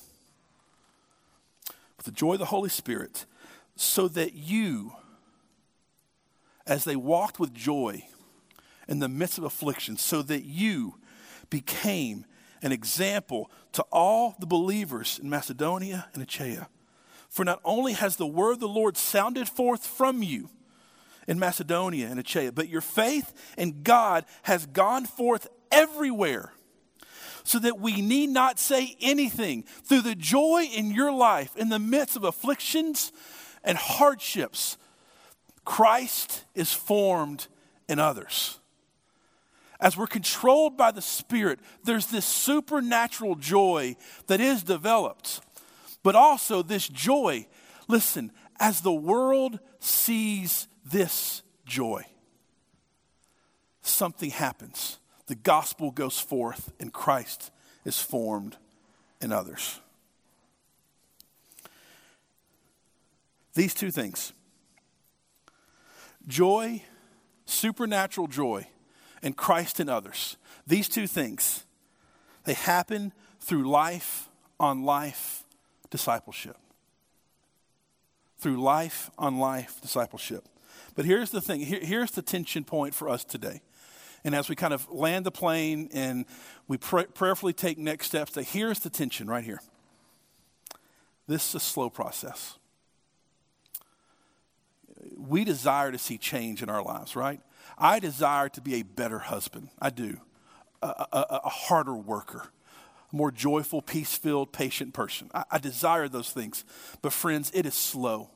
With 1.97 2.05
the 2.05 2.11
joy 2.11 2.33
of 2.33 2.39
the 2.39 2.45
Holy 2.45 2.69
Spirit, 2.69 3.25
so 3.75 4.07
that 4.07 4.33
you 4.33 4.93
as 6.65 6.83
they 6.83 6.95
walked 6.95 7.39
with 7.39 7.53
joy 7.53 8.05
in 8.87 8.99
the 8.99 9.09
midst 9.09 9.37
of 9.37 9.43
affliction, 9.43 9.97
so 9.97 10.21
that 10.21 10.43
you 10.43 10.95
became 11.49 12.25
an 12.61 12.71
example 12.71 13.51
to 13.73 13.83
all 13.91 14.35
the 14.39 14.45
believers 14.45 15.19
in 15.21 15.29
Macedonia 15.29 16.07
and 16.13 16.23
Achaia. 16.23 16.67
For 17.29 17.43
not 17.43 17.59
only 17.65 17.93
has 17.93 18.15
the 18.15 18.27
word 18.27 18.53
of 18.53 18.59
the 18.59 18.67
Lord 18.67 18.95
sounded 18.95 19.49
forth 19.49 19.85
from 19.85 20.21
you 20.21 20.49
in 21.27 21.39
Macedonia 21.39 22.07
and 22.07 22.19
Achaia, 22.19 22.51
but 22.51 22.69
your 22.69 22.81
faith 22.81 23.33
in 23.57 23.81
God 23.83 24.25
has 24.43 24.65
gone 24.65 25.05
forth 25.05 25.47
everywhere 25.71 26.53
so 27.43 27.59
that 27.59 27.79
we 27.79 28.01
need 28.01 28.29
not 28.29 28.59
say 28.59 28.95
anything. 29.01 29.63
Through 29.63 30.01
the 30.01 30.15
joy 30.15 30.67
in 30.73 30.91
your 30.91 31.11
life, 31.11 31.55
in 31.57 31.69
the 31.69 31.79
midst 31.79 32.15
of 32.15 32.23
afflictions 32.23 33.11
and 33.63 33.77
hardships, 33.77 34.77
Christ 35.65 36.45
is 36.55 36.73
formed 36.73 37.47
in 37.87 37.99
others. 37.99 38.59
As 39.79 39.97
we're 39.97 40.07
controlled 40.07 40.77
by 40.77 40.91
the 40.91 41.01
Spirit, 41.01 41.59
there's 41.83 42.07
this 42.07 42.25
supernatural 42.25 43.35
joy 43.35 43.95
that 44.27 44.39
is 44.39 44.63
developed. 44.63 45.41
But 46.03 46.15
also, 46.15 46.63
this 46.63 46.87
joy, 46.87 47.47
listen, 47.87 48.31
as 48.59 48.81
the 48.81 48.93
world 48.93 49.59
sees 49.79 50.67
this 50.85 51.41
joy, 51.65 52.05
something 53.81 54.29
happens. 54.29 54.99
The 55.27 55.35
gospel 55.35 55.91
goes 55.91 56.19
forth, 56.19 56.71
and 56.79 56.93
Christ 56.93 57.51
is 57.85 57.99
formed 57.99 58.57
in 59.21 59.31
others. 59.31 59.79
These 63.53 63.73
two 63.73 63.91
things 63.91 64.33
Joy, 66.27 66.83
supernatural 67.45 68.27
joy, 68.27 68.67
and 69.21 69.35
Christ 69.35 69.79
in 69.79 69.89
others. 69.89 70.37
These 70.65 70.89
two 70.89 71.07
things, 71.07 71.65
they 72.45 72.53
happen 72.53 73.13
through 73.39 73.69
life 73.69 74.29
on 74.59 74.83
life 74.83 75.43
discipleship. 75.89 76.57
Through 78.37 78.61
life 78.61 79.09
on 79.17 79.37
life 79.37 79.79
discipleship. 79.81 80.45
But 80.95 81.05
here's 81.05 81.31
the 81.31 81.41
thing 81.41 81.61
Here, 81.61 81.79
here's 81.81 82.11
the 82.11 82.21
tension 82.21 82.63
point 82.63 82.93
for 82.93 83.09
us 83.09 83.23
today. 83.23 83.61
And 84.25 84.33
as 84.33 84.47
we 84.47 84.55
kind 84.55 84.73
of 84.73 84.89
land 84.89 85.25
the 85.25 85.31
plane 85.31 85.89
and 85.93 86.25
we 86.67 86.77
pray, 86.77 87.05
prayerfully 87.05 87.53
take 87.53 87.77
next 87.77 88.07
steps, 88.07 88.33
that 88.33 88.43
here's 88.43 88.79
the 88.79 88.89
tension 88.89 89.27
right 89.27 89.43
here. 89.43 89.61
This 91.27 91.49
is 91.49 91.55
a 91.55 91.59
slow 91.59 91.89
process 91.89 92.57
we 95.17 95.43
desire 95.43 95.91
to 95.91 95.97
see 95.97 96.17
change 96.17 96.63
in 96.63 96.69
our 96.69 96.83
lives, 96.83 97.15
right? 97.15 97.39
I 97.77 97.99
desire 97.99 98.49
to 98.49 98.61
be 98.61 98.75
a 98.75 98.83
better 98.83 99.19
husband. 99.19 99.69
I 99.81 99.89
do. 99.89 100.17
A, 100.81 101.07
a, 101.11 101.41
a 101.45 101.49
harder 101.49 101.95
worker, 101.95 102.49
a 103.11 103.15
more 103.15 103.31
joyful, 103.31 103.81
peace 103.81 104.15
filled, 104.15 104.51
patient 104.51 104.93
person. 104.93 105.29
I, 105.33 105.43
I 105.51 105.57
desire 105.57 106.09
those 106.09 106.29
things. 106.29 106.65
But, 107.01 107.13
friends, 107.13 107.51
it 107.53 107.65
is 107.65 107.73
slow. 107.73 108.29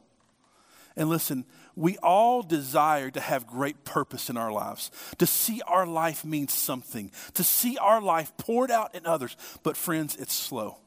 And 0.96 1.10
listen, 1.10 1.46
we 1.76 1.98
all 1.98 2.42
desire 2.42 3.12
to 3.12 3.20
have 3.20 3.46
great 3.46 3.84
purpose 3.84 4.30
in 4.30 4.38
our 4.38 4.52
lives, 4.52 4.90
to 5.18 5.28
see 5.28 5.62
our 5.68 5.86
life 5.86 6.26
mean 6.26 6.48
something, 6.48 7.12
to 7.34 7.44
see 7.44 7.78
our 7.78 8.02
life 8.02 8.32
poured 8.38 8.72
out 8.72 8.96
in 8.96 9.06
others. 9.06 9.36
But, 9.62 9.78
friends, 9.78 10.16
it's 10.16 10.34
slow. 10.34 10.78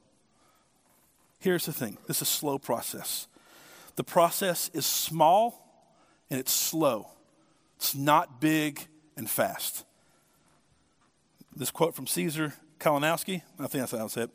Here's 1.39 1.67
the 1.67 1.73
thing 1.73 1.99
this 2.07 2.19
is 2.19 2.23
a 2.23 2.27
slow 2.27 2.59
process. 2.59 3.27
The 3.97 4.05
process 4.05 4.71
is 4.73 4.87
small 4.87 5.70
and 6.31 6.39
it's 6.39 6.53
slow. 6.53 7.09
It's 7.77 7.95
not 7.95 8.41
big 8.41 8.87
and 9.17 9.29
fast. 9.29 9.85
This 11.55 11.71
quote 11.71 11.95
from 11.95 12.07
Caesar 12.07 12.55
Kalinowski, 12.79 13.43
I 13.59 13.67
think 13.67 13.83
that's 13.83 13.93
how 13.93 14.05
I 14.05 14.07
say 14.07 14.23
it. 14.23 14.31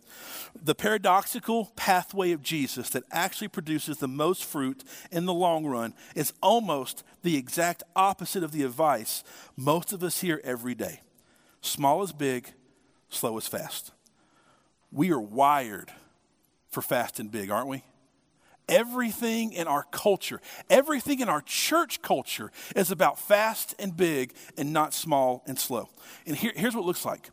The 0.61 0.75
paradoxical 0.75 1.71
pathway 1.75 2.31
of 2.31 2.43
Jesus 2.43 2.91
that 2.91 3.03
actually 3.11 3.47
produces 3.47 3.97
the 3.97 4.07
most 4.07 4.45
fruit 4.45 4.83
in 5.11 5.25
the 5.25 5.33
long 5.33 5.65
run 5.65 5.93
is 6.15 6.33
almost 6.43 7.03
the 7.23 7.37
exact 7.37 7.81
opposite 7.95 8.43
of 8.43 8.51
the 8.51 8.63
advice 8.63 9.23
most 9.57 9.93
of 9.93 10.03
us 10.03 10.21
hear 10.21 10.39
every 10.43 10.75
day. 10.75 11.01
Small 11.61 12.03
is 12.03 12.11
big, 12.11 12.51
slow 13.09 13.37
is 13.37 13.47
fast. 13.47 13.91
We 14.91 15.11
are 15.11 15.19
wired 15.19 15.91
for 16.69 16.81
fast 16.81 17.19
and 17.19 17.31
big, 17.31 17.49
aren't 17.49 17.67
we? 17.67 17.83
Everything 18.67 19.53
in 19.53 19.67
our 19.67 19.83
culture, 19.91 20.41
everything 20.69 21.19
in 21.19 21.29
our 21.29 21.41
church 21.41 22.01
culture 22.01 22.51
is 22.75 22.91
about 22.91 23.19
fast 23.19 23.75
and 23.77 23.95
big 23.95 24.33
and 24.57 24.73
not 24.73 24.93
small 24.93 25.43
and 25.45 25.59
slow. 25.59 25.89
And 26.25 26.35
here, 26.35 26.51
here's 26.55 26.73
what 26.73 26.81
it 26.81 26.87
looks 26.87 27.05
like 27.05 27.29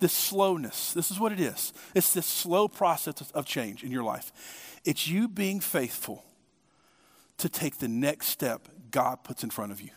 this 0.00 0.12
slowness, 0.12 0.92
this 0.92 1.12
is 1.12 1.20
what 1.20 1.30
it 1.30 1.38
is. 1.38 1.72
It's 1.94 2.12
this 2.12 2.26
slow 2.26 2.66
process 2.66 3.30
of 3.32 3.46
change 3.46 3.84
in 3.84 3.92
your 3.92 4.02
life. 4.02 4.32
It's 4.84 5.06
you 5.06 5.28
being 5.28 5.60
faithful 5.60 6.24
to 7.38 7.48
take 7.48 7.78
the 7.78 7.86
next 7.86 8.26
step 8.26 8.68
God 8.90 9.22
puts 9.22 9.44
in 9.44 9.50
front 9.50 9.70
of 9.70 9.80
you. 9.80 9.90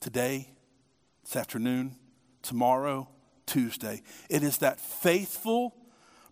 Today, 0.00 0.48
this 1.24 1.34
afternoon, 1.34 1.96
tomorrow, 2.42 3.08
Tuesday. 3.46 4.02
It 4.30 4.42
is 4.42 4.58
that 4.58 4.80
faithful 4.80 5.74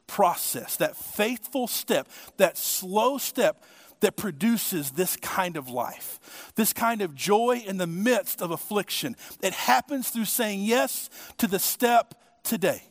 process, 0.06 0.76
that 0.76 0.96
faithful 0.96 1.66
step, 1.66 2.08
that 2.36 2.56
slow 2.58 3.18
step 3.18 3.62
that 4.00 4.16
produces 4.16 4.90
this 4.90 5.16
kind 5.16 5.56
of 5.56 5.68
life, 5.68 6.52
this 6.54 6.72
kind 6.72 7.00
of 7.00 7.14
joy 7.14 7.62
in 7.66 7.78
the 7.78 7.86
midst 7.86 8.42
of 8.42 8.50
affliction. 8.50 9.16
It 9.42 9.54
happens 9.54 10.10
through 10.10 10.26
saying 10.26 10.60
yes 10.60 11.08
to 11.38 11.46
the 11.46 11.58
step 11.58 12.14
today. 12.42 12.82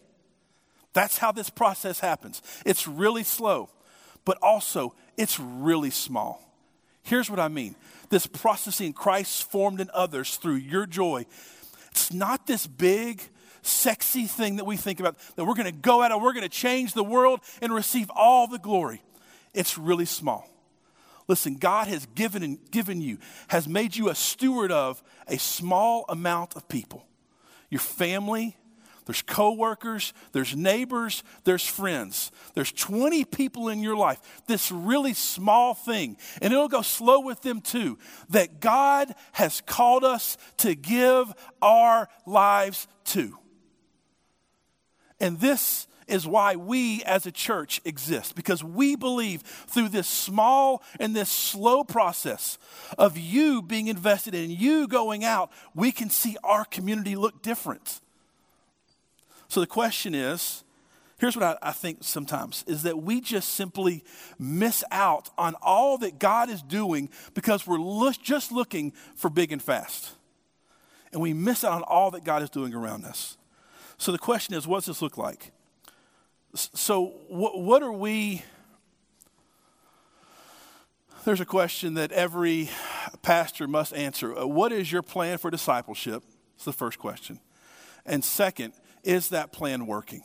That's 0.93 1.17
how 1.17 1.31
this 1.31 1.49
process 1.49 1.99
happens. 1.99 2.41
It's 2.65 2.87
really 2.87 3.23
slow, 3.23 3.69
but 4.23 4.37
also 4.41 4.95
it's 5.17 5.39
really 5.39 5.91
small. 5.91 6.41
Here's 7.03 7.29
what 7.29 7.39
I 7.39 7.49
mean 7.49 7.75
this 8.09 8.27
processing 8.27 8.93
Christ 8.93 9.49
formed 9.49 9.81
in 9.81 9.89
others 9.93 10.37
through 10.37 10.55
your 10.55 10.85
joy. 10.85 11.25
It's 11.91 12.13
not 12.13 12.47
this 12.47 12.67
big, 12.67 13.21
sexy 13.65 14.25
thing 14.25 14.57
that 14.57 14.65
we 14.65 14.77
think 14.77 14.99
about, 14.99 15.17
that 15.35 15.45
we're 15.45 15.55
going 15.55 15.65
to 15.65 15.71
go 15.71 16.01
out 16.01 16.11
and 16.11 16.21
we're 16.21 16.33
going 16.33 16.43
to 16.43 16.49
change 16.49 16.93
the 16.93 17.03
world 17.03 17.39
and 17.61 17.73
receive 17.73 18.09
all 18.15 18.47
the 18.47 18.59
glory. 18.59 19.01
It's 19.53 19.77
really 19.77 20.05
small. 20.05 20.49
Listen, 21.27 21.55
God 21.55 21.87
has 21.87 22.05
given, 22.07 22.43
and 22.43 22.59
given 22.71 23.01
you, 23.01 23.17
has 23.47 23.67
made 23.67 23.95
you 23.95 24.09
a 24.09 24.15
steward 24.15 24.71
of 24.71 25.01
a 25.27 25.37
small 25.37 26.05
amount 26.07 26.55
of 26.55 26.67
people. 26.67 27.07
Your 27.69 27.79
family, 27.79 28.55
there's 29.05 29.21
coworkers, 29.21 30.13
there's 30.31 30.55
neighbors, 30.55 31.23
there's 31.43 31.65
friends. 31.65 32.31
There's 32.53 32.71
20 32.71 33.23
people 33.25 33.69
in 33.69 33.79
your 33.79 33.95
life. 33.95 34.19
This 34.47 34.71
really 34.71 35.13
small 35.13 35.73
thing, 35.73 36.17
and 36.41 36.53
it'll 36.53 36.67
go 36.67 36.81
slow 36.81 37.19
with 37.19 37.41
them 37.41 37.61
too, 37.61 37.97
that 38.29 38.59
God 38.59 39.13
has 39.33 39.61
called 39.61 40.03
us 40.03 40.37
to 40.57 40.75
give 40.75 41.33
our 41.61 42.07
lives 42.25 42.87
to. 43.05 43.37
And 45.19 45.39
this 45.39 45.87
is 46.07 46.27
why 46.27 46.55
we 46.55 47.03
as 47.03 47.25
a 47.25 47.31
church 47.31 47.81
exist, 47.83 48.35
because 48.35 48.63
we 48.63 48.95
believe 48.95 49.41
through 49.41 49.89
this 49.89 50.07
small 50.07 50.83
and 50.99 51.15
this 51.15 51.31
slow 51.31 51.83
process 51.83 52.57
of 52.97 53.17
you 53.17 53.61
being 53.61 53.87
invested 53.87 54.35
in, 54.35 54.51
you 54.51 54.87
going 54.87 55.23
out, 55.23 55.51
we 55.73 55.91
can 55.91 56.09
see 56.09 56.37
our 56.43 56.65
community 56.65 57.15
look 57.15 57.41
different. 57.41 58.01
So 59.47 59.59
the 59.59 59.67
question 59.67 60.13
is 60.13 60.63
here's 61.17 61.35
what 61.35 61.43
I, 61.43 61.69
I, 61.69 61.71
think 61.71 61.99
sometimes 62.01 62.63
is 62.67 62.83
that 62.83 63.01
we 63.01 63.21
just 63.21 63.55
simply 63.55 64.03
miss 64.37 64.83
out 64.91 65.29
on 65.37 65.55
all 65.61 65.97
that 65.99 66.19
God 66.19 66.49
is 66.49 66.61
doing 66.61 67.09
because 67.33 67.65
we're 67.65 67.79
lo- 67.79 68.11
just 68.21 68.51
looking 68.51 68.91
for 69.15 69.29
big 69.29 69.51
and 69.51 69.61
fast. 69.61 70.11
And 71.11 71.21
we 71.21 71.33
miss 71.33 71.63
out 71.63 71.73
on 71.73 71.83
all 71.83 72.11
that 72.11 72.25
God 72.25 72.43
is 72.43 72.49
doing 72.49 72.73
around 72.73 73.05
us. 73.05 73.37
So 73.97 74.11
the 74.11 74.19
question 74.19 74.55
is, 74.55 74.67
what 74.67 74.79
does 74.79 74.85
this 74.87 75.01
look 75.01 75.17
like? 75.17 75.51
So, 76.53 77.13
what, 77.27 77.59
what 77.59 77.83
are 77.83 77.91
we? 77.91 78.43
There's 81.25 81.41
a 81.41 81.45
question 81.45 81.95
that 81.95 82.11
every 82.11 82.69
pastor 83.21 83.67
must 83.67 83.93
answer. 83.93 84.37
Uh, 84.37 84.45
what 84.45 84.71
is 84.71 84.91
your 84.91 85.01
plan 85.01 85.37
for 85.37 85.49
discipleship? 85.49 86.23
It's 86.55 86.65
the 86.65 86.73
first 86.73 86.99
question. 86.99 87.39
And 88.05 88.23
second, 88.23 88.73
is 89.03 89.29
that 89.29 89.51
plan 89.51 89.85
working? 89.87 90.23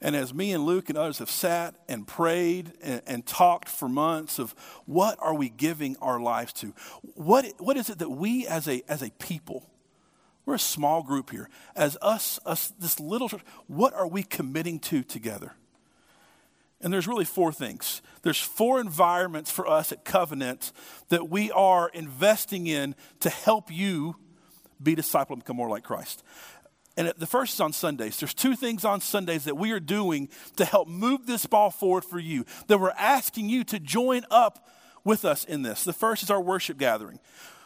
And 0.00 0.14
as 0.14 0.32
me 0.32 0.52
and 0.52 0.64
Luke 0.64 0.88
and 0.88 0.96
others 0.96 1.18
have 1.18 1.30
sat 1.30 1.74
and 1.88 2.06
prayed 2.06 2.72
and, 2.82 3.02
and, 3.06 3.26
talked 3.26 3.68
for 3.68 3.88
months 3.88 4.38
of 4.38 4.54
what 4.86 5.18
are 5.20 5.34
we 5.34 5.48
giving 5.48 5.96
our 5.96 6.20
lives 6.20 6.52
to? 6.54 6.72
What, 7.14 7.46
what 7.58 7.76
is 7.76 7.90
it 7.90 7.98
that 7.98 8.10
we 8.10 8.46
as 8.46 8.68
a, 8.68 8.82
as 8.88 9.02
a 9.02 9.10
people, 9.18 9.68
we're 10.48 10.54
a 10.54 10.58
small 10.58 11.02
group 11.02 11.30
here, 11.30 11.50
as 11.76 11.98
us, 12.00 12.40
us, 12.46 12.72
this 12.78 12.98
little 12.98 13.28
church, 13.28 13.42
what 13.66 13.92
are 13.92 14.08
we 14.08 14.22
committing 14.22 14.78
to 14.80 15.02
together? 15.02 15.52
And 16.80 16.90
there's 16.90 17.06
really 17.06 17.26
four 17.26 17.52
things. 17.52 18.00
There's 18.22 18.40
four 18.40 18.80
environments 18.80 19.50
for 19.50 19.66
us 19.66 19.92
at 19.92 20.06
Covenant 20.06 20.72
that 21.10 21.28
we 21.28 21.50
are 21.50 21.90
investing 21.90 22.66
in 22.66 22.94
to 23.20 23.28
help 23.28 23.70
you 23.70 24.16
be 24.82 24.94
disciple 24.94 25.34
and 25.34 25.42
become 25.42 25.56
more 25.56 25.68
like 25.68 25.84
Christ. 25.84 26.22
And 26.96 27.12
the 27.18 27.26
first 27.26 27.54
is 27.54 27.60
on 27.60 27.74
Sundays. 27.74 28.18
There's 28.18 28.32
two 28.32 28.56
things 28.56 28.86
on 28.86 29.02
Sundays 29.02 29.44
that 29.44 29.58
we 29.58 29.72
are 29.72 29.80
doing 29.80 30.30
to 30.56 30.64
help 30.64 30.88
move 30.88 31.26
this 31.26 31.44
ball 31.44 31.70
forward 31.70 32.06
for 32.06 32.18
you, 32.18 32.46
that 32.68 32.78
we're 32.78 32.90
asking 32.96 33.50
you 33.50 33.64
to 33.64 33.78
join 33.78 34.24
up 34.30 34.66
with 35.04 35.26
us 35.26 35.44
in 35.44 35.60
this. 35.60 35.84
The 35.84 35.92
first 35.92 36.22
is 36.22 36.30
our 36.30 36.40
worship 36.40 36.78
gathering, 36.78 37.18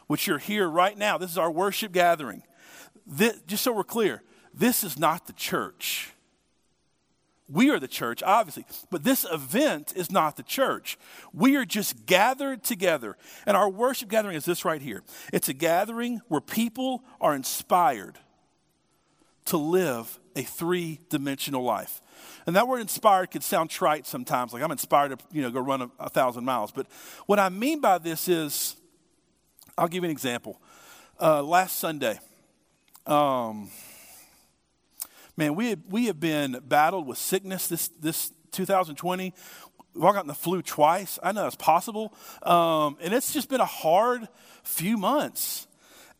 which 0.09 0.26
you're 0.26 0.39
here 0.39 0.68
right 0.68 0.99
now. 0.99 1.16
This 1.16 1.30
is 1.30 1.39
our 1.39 1.51
worship 1.51 1.93
gathering. 1.93 2.43
This, 3.07 3.40
just 3.46 3.62
so 3.62 3.72
we're 3.72 3.84
clear, 3.84 4.22
this 4.55 4.84
is 4.84 4.98
not 4.98 5.26
the 5.26 5.32
church. 5.32 6.12
We 7.48 7.70
are 7.70 7.78
the 7.78 7.88
church, 7.88 8.22
obviously, 8.22 8.64
but 8.90 9.05
this 9.05 9.26
event 9.30 9.92
is 9.94 10.11
not 10.11 10.36
the 10.36 10.42
church. 10.42 10.96
We 11.34 11.57
are 11.57 11.66
just 11.66 12.07
gathered 12.07 12.64
together. 12.64 13.16
And 13.46 13.57
our 13.57 13.68
worship 13.68 14.09
gathering 14.09 14.36
is 14.36 14.44
this 14.44 14.64
right 14.64 14.80
here 14.80 15.03
it's 15.32 15.48
a 15.48 15.53
gathering 15.53 16.22
where 16.28 16.40
people 16.40 17.03
are 17.20 17.34
inspired 17.34 18.18
to 19.46 19.57
live 19.57 20.18
a 20.36 20.42
three 20.42 21.00
dimensional 21.09 21.62
life. 21.62 22.00
And 22.46 22.57
that 22.57 22.68
word 22.68 22.80
inspired 22.80 23.30
could 23.30 23.42
sound 23.42 23.70
trite 23.70 24.07
sometimes, 24.07 24.53
like 24.53 24.62
I'm 24.62 24.70
inspired 24.70 25.18
to 25.18 25.24
you 25.30 25.42
know, 25.42 25.50
go 25.50 25.61
run 25.61 25.82
a, 25.82 25.90
a, 25.98 26.09
thousand 26.09 26.44
miles. 26.44 26.72
But 26.72 26.86
what 27.26 27.38
I 27.38 27.48
mean 27.48 27.80
by 27.80 27.98
this 27.98 28.28
is, 28.28 28.76
I'll 29.76 29.88
give 29.88 30.05
you 30.05 30.09
an 30.09 30.12
example. 30.12 30.61
Uh, 31.20 31.42
last 31.42 31.78
Sunday, 31.78 32.18
um, 33.07 33.70
man, 35.36 35.55
we, 35.55 35.70
had, 35.70 35.82
we 35.90 36.07
have 36.07 36.20
been 36.20 36.61
battled 36.64 37.07
with 37.07 37.18
sickness 37.18 37.66
this, 37.66 37.88
this 38.00 38.32
2020. 38.53 39.34
We've 39.94 40.05
all 40.05 40.12
gotten 40.12 40.28
the 40.28 40.34
flu 40.34 40.62
twice. 40.62 41.18
I 41.22 41.32
know 41.32 41.46
it's 41.46 41.57
possible. 41.57 42.14
Um, 42.42 42.96
and 43.00 43.12
it's 43.12 43.32
just 43.32 43.48
been 43.48 43.61
a 43.61 43.66
hard 43.66 44.28
few 44.62 44.96
months. 44.96 45.66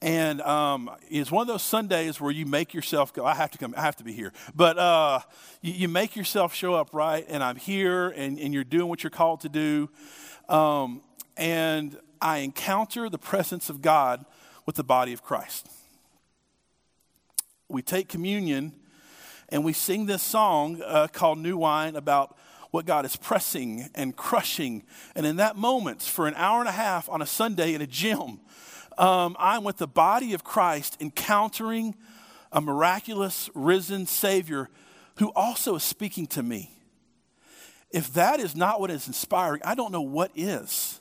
And 0.03 0.41
um, 0.41 0.91
it's 1.09 1.31
one 1.31 1.43
of 1.43 1.49
those 1.49 1.63
Sundays 1.63 2.21
where 2.21 2.33
you 2.33 2.45
make 2.45 2.75
yourself 2.75 3.15
go, 3.15 3.25
I 3.25 3.35
have 3.35 3.53
to 3.53 3.59
come, 3.59 3.73
I 3.77 3.83
have 3.83 3.97
to 3.97 4.05
be 4.05 4.13
here. 4.13 4.33
But 4.53 4.77
uh, 4.77 5.21
you, 5.61 5.73
you, 5.73 5.89
make 5.89 6.17
yourself 6.17 6.53
show 6.53 6.75
up, 6.75 6.93
right? 6.93 7.25
And 7.29 7.43
I'm 7.43 7.55
here, 7.55 8.09
and, 8.09 8.37
and 8.41 8.53
you're 8.53 8.65
doing 8.65 8.89
what 8.89 9.05
you're 9.05 9.11
called 9.11 9.43
to 9.43 9.49
do. 9.49 9.89
Um, 10.49 11.03
and 11.37 11.97
I 12.21 12.39
encounter 12.39 13.09
the 13.09 13.19
presence 13.19 13.71
of 13.71 13.81
God 13.81 14.25
with 14.67 14.75
the 14.75 14.85
body 14.85 15.13
of 15.13 15.23
Christ. 15.23 15.69
We 17.73 17.81
take 17.81 18.07
communion 18.07 18.75
and 19.49 19.65
we 19.65 19.73
sing 19.73 20.05
this 20.05 20.23
song 20.23 20.83
uh, 20.85 21.09
called 21.11 21.39
New 21.39 21.57
Wine 21.57 21.97
about 21.97 22.37
what 22.71 22.85
God 22.85 23.07
is 23.07 23.17
pressing 23.17 23.89
and 23.95 24.15
crushing. 24.15 24.83
And 25.17 25.25
in 25.25 25.37
that 25.37 25.57
moment, 25.57 26.03
for 26.03 26.27
an 26.27 26.35
hour 26.37 26.61
and 26.61 26.69
a 26.69 26.73
half 26.73 27.09
on 27.09 27.23
a 27.23 27.27
Sunday 27.27 27.73
in 27.73 27.81
a 27.81 27.87
gym, 27.87 28.41
um, 28.99 29.37
I'm 29.39 29.65
with 29.65 29.79
the 29.79 29.87
body 29.87 30.35
of 30.35 30.45
Christ 30.45 30.99
encountering 31.01 31.95
a 32.53 32.61
miraculous 32.61 33.49
risen 33.55 34.05
Savior 34.05 34.69
who 35.17 35.33
also 35.35 35.77
is 35.77 35.83
speaking 35.83 36.27
to 36.27 36.43
me. 36.43 36.71
If 37.91 38.13
that 38.13 38.39
is 38.39 38.55
not 38.55 38.81
what 38.81 38.91
is 38.91 39.07
inspiring, 39.07 39.63
I 39.65 39.75
don't 39.75 39.93
know 39.93 40.03
what 40.03 40.31
is. 40.35 41.01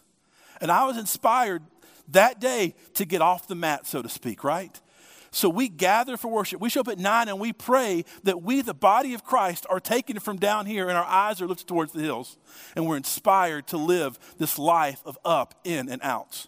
And 0.61 0.71
I 0.71 0.85
was 0.85 0.97
inspired 0.97 1.63
that 2.07 2.39
day 2.39 2.75
to 2.93 3.03
get 3.03 3.21
off 3.21 3.49
the 3.49 3.55
mat, 3.55 3.87
so 3.87 4.01
to 4.01 4.07
speak, 4.07 4.45
right? 4.45 4.79
So 5.33 5.47
we 5.47 5.69
gather 5.69 6.17
for 6.17 6.27
worship. 6.27 6.59
We 6.59 6.69
show 6.69 6.81
up 6.81 6.89
at 6.89 6.99
nine 6.99 7.29
and 7.29 7.39
we 7.39 7.53
pray 7.53 8.03
that 8.23 8.41
we, 8.41 8.61
the 8.61 8.73
body 8.73 9.13
of 9.13 9.23
Christ, 9.23 9.65
are 9.69 9.79
taken 9.79 10.19
from 10.19 10.37
down 10.37 10.65
here 10.65 10.89
and 10.89 10.97
our 10.97 11.05
eyes 11.05 11.41
are 11.41 11.47
lifted 11.47 11.67
towards 11.67 11.93
the 11.93 12.01
hills. 12.01 12.37
And 12.75 12.85
we're 12.85 12.97
inspired 12.97 13.67
to 13.67 13.77
live 13.77 14.19
this 14.37 14.59
life 14.59 15.01
of 15.05 15.17
up, 15.23 15.55
in, 15.63 15.87
and 15.87 16.01
out. 16.01 16.47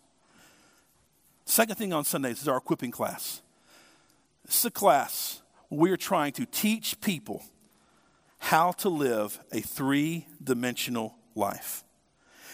Second 1.45 1.75
thing 1.75 1.93
on 1.93 2.03
Sundays 2.03 2.41
is 2.41 2.47
our 2.47 2.57
equipping 2.57 2.91
class. 2.91 3.41
This 4.45 4.59
is 4.59 4.65
a 4.65 4.71
class 4.71 5.41
where 5.69 5.79
we 5.79 5.91
are 5.91 5.97
trying 5.97 6.34
to 6.34 6.45
teach 6.45 6.99
people 6.99 7.41
how 8.39 8.73
to 8.73 8.89
live 8.89 9.39
a 9.53 9.61
three 9.61 10.27
dimensional 10.43 11.15
life. 11.36 11.86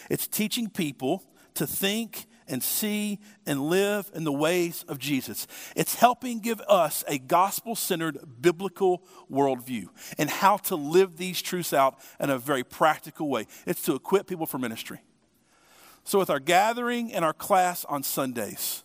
It's 0.08 0.28
teaching 0.28 0.70
people 0.70 1.24
to 1.54 1.66
think 1.66 2.26
and 2.50 2.62
see 2.62 3.18
and 3.46 3.62
live 3.62 4.10
in 4.14 4.24
the 4.24 4.32
ways 4.32 4.84
of 4.88 4.98
Jesus. 4.98 5.46
It's 5.76 5.94
helping 5.94 6.40
give 6.40 6.60
us 6.62 7.04
a 7.08 7.18
gospel 7.18 7.76
centered 7.76 8.18
biblical 8.42 9.02
worldview 9.30 9.88
and 10.18 10.28
how 10.28 10.58
to 10.58 10.76
live 10.76 11.16
these 11.16 11.40
truths 11.40 11.72
out 11.72 11.98
in 12.18 12.28
a 12.28 12.38
very 12.38 12.64
practical 12.64 13.28
way. 13.28 13.46
It's 13.66 13.82
to 13.82 13.94
equip 13.94 14.26
people 14.26 14.46
for 14.46 14.58
ministry. 14.58 15.00
So, 16.04 16.18
with 16.18 16.30
our 16.30 16.40
gathering 16.40 17.12
and 17.12 17.24
our 17.24 17.32
class 17.32 17.84
on 17.84 18.02
Sundays, 18.02 18.82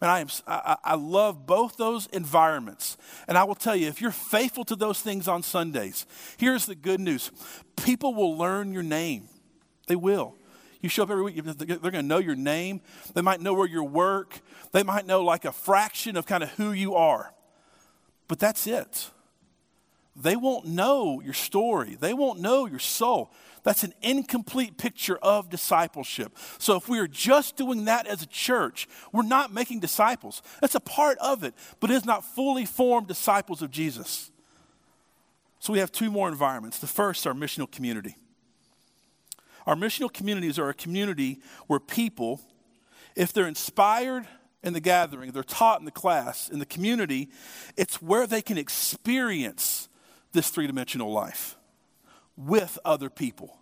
man, 0.00 0.10
I, 0.10 0.20
am, 0.20 0.28
I, 0.46 0.76
I 0.84 0.94
love 0.94 1.46
both 1.46 1.76
those 1.76 2.06
environments. 2.06 2.96
And 3.26 3.36
I 3.36 3.44
will 3.44 3.54
tell 3.54 3.74
you, 3.74 3.88
if 3.88 4.00
you're 4.00 4.10
faithful 4.10 4.64
to 4.66 4.76
those 4.76 5.00
things 5.00 5.26
on 5.26 5.42
Sundays, 5.42 6.06
here's 6.36 6.66
the 6.66 6.74
good 6.74 7.00
news 7.00 7.32
people 7.76 8.14
will 8.14 8.36
learn 8.36 8.72
your 8.72 8.82
name. 8.82 9.28
They 9.86 9.96
will. 9.96 10.36
You 10.84 10.90
show 10.90 11.04
up 11.04 11.10
every 11.10 11.22
week, 11.22 11.42
they're 11.42 11.78
going 11.78 11.94
to 11.94 12.02
know 12.02 12.18
your 12.18 12.36
name. 12.36 12.82
They 13.14 13.22
might 13.22 13.40
know 13.40 13.54
where 13.54 13.66
you 13.66 13.82
work. 13.82 14.40
They 14.72 14.82
might 14.82 15.06
know 15.06 15.24
like 15.24 15.46
a 15.46 15.52
fraction 15.52 16.14
of 16.14 16.26
kind 16.26 16.42
of 16.42 16.50
who 16.50 16.72
you 16.72 16.94
are. 16.94 17.32
But 18.28 18.38
that's 18.38 18.66
it. 18.66 19.10
They 20.14 20.36
won't 20.36 20.66
know 20.66 21.22
your 21.22 21.32
story, 21.32 21.96
they 21.98 22.12
won't 22.12 22.38
know 22.38 22.66
your 22.66 22.80
soul. 22.80 23.32
That's 23.62 23.82
an 23.82 23.94
incomplete 24.02 24.76
picture 24.76 25.16
of 25.16 25.48
discipleship. 25.48 26.36
So 26.58 26.76
if 26.76 26.86
we 26.86 26.98
are 26.98 27.08
just 27.08 27.56
doing 27.56 27.86
that 27.86 28.06
as 28.06 28.20
a 28.20 28.26
church, 28.26 28.86
we're 29.10 29.22
not 29.22 29.54
making 29.54 29.80
disciples. 29.80 30.42
That's 30.60 30.74
a 30.74 30.80
part 30.80 31.16
of 31.16 31.44
it, 31.44 31.54
but 31.80 31.90
it 31.90 31.94
is 31.94 32.04
not 32.04 32.26
fully 32.26 32.66
formed 32.66 33.08
disciples 33.08 33.62
of 33.62 33.70
Jesus. 33.70 34.30
So 35.60 35.72
we 35.72 35.78
have 35.78 35.90
two 35.90 36.10
more 36.10 36.28
environments. 36.28 36.78
The 36.78 36.86
first, 36.86 37.26
our 37.26 37.32
missional 37.32 37.70
community. 37.72 38.16
Our 39.66 39.74
missional 39.74 40.12
communities 40.12 40.58
are 40.58 40.68
a 40.68 40.74
community 40.74 41.40
where 41.66 41.80
people, 41.80 42.40
if 43.16 43.32
they're 43.32 43.48
inspired 43.48 44.26
in 44.62 44.72
the 44.72 44.80
gathering, 44.80 45.32
they're 45.32 45.42
taught 45.42 45.78
in 45.78 45.84
the 45.84 45.90
class, 45.90 46.48
in 46.48 46.58
the 46.58 46.66
community, 46.66 47.30
it's 47.76 48.00
where 48.02 48.26
they 48.26 48.42
can 48.42 48.58
experience 48.58 49.88
this 50.32 50.48
three 50.48 50.66
dimensional 50.66 51.12
life 51.12 51.56
with 52.36 52.78
other 52.84 53.08
people. 53.08 53.58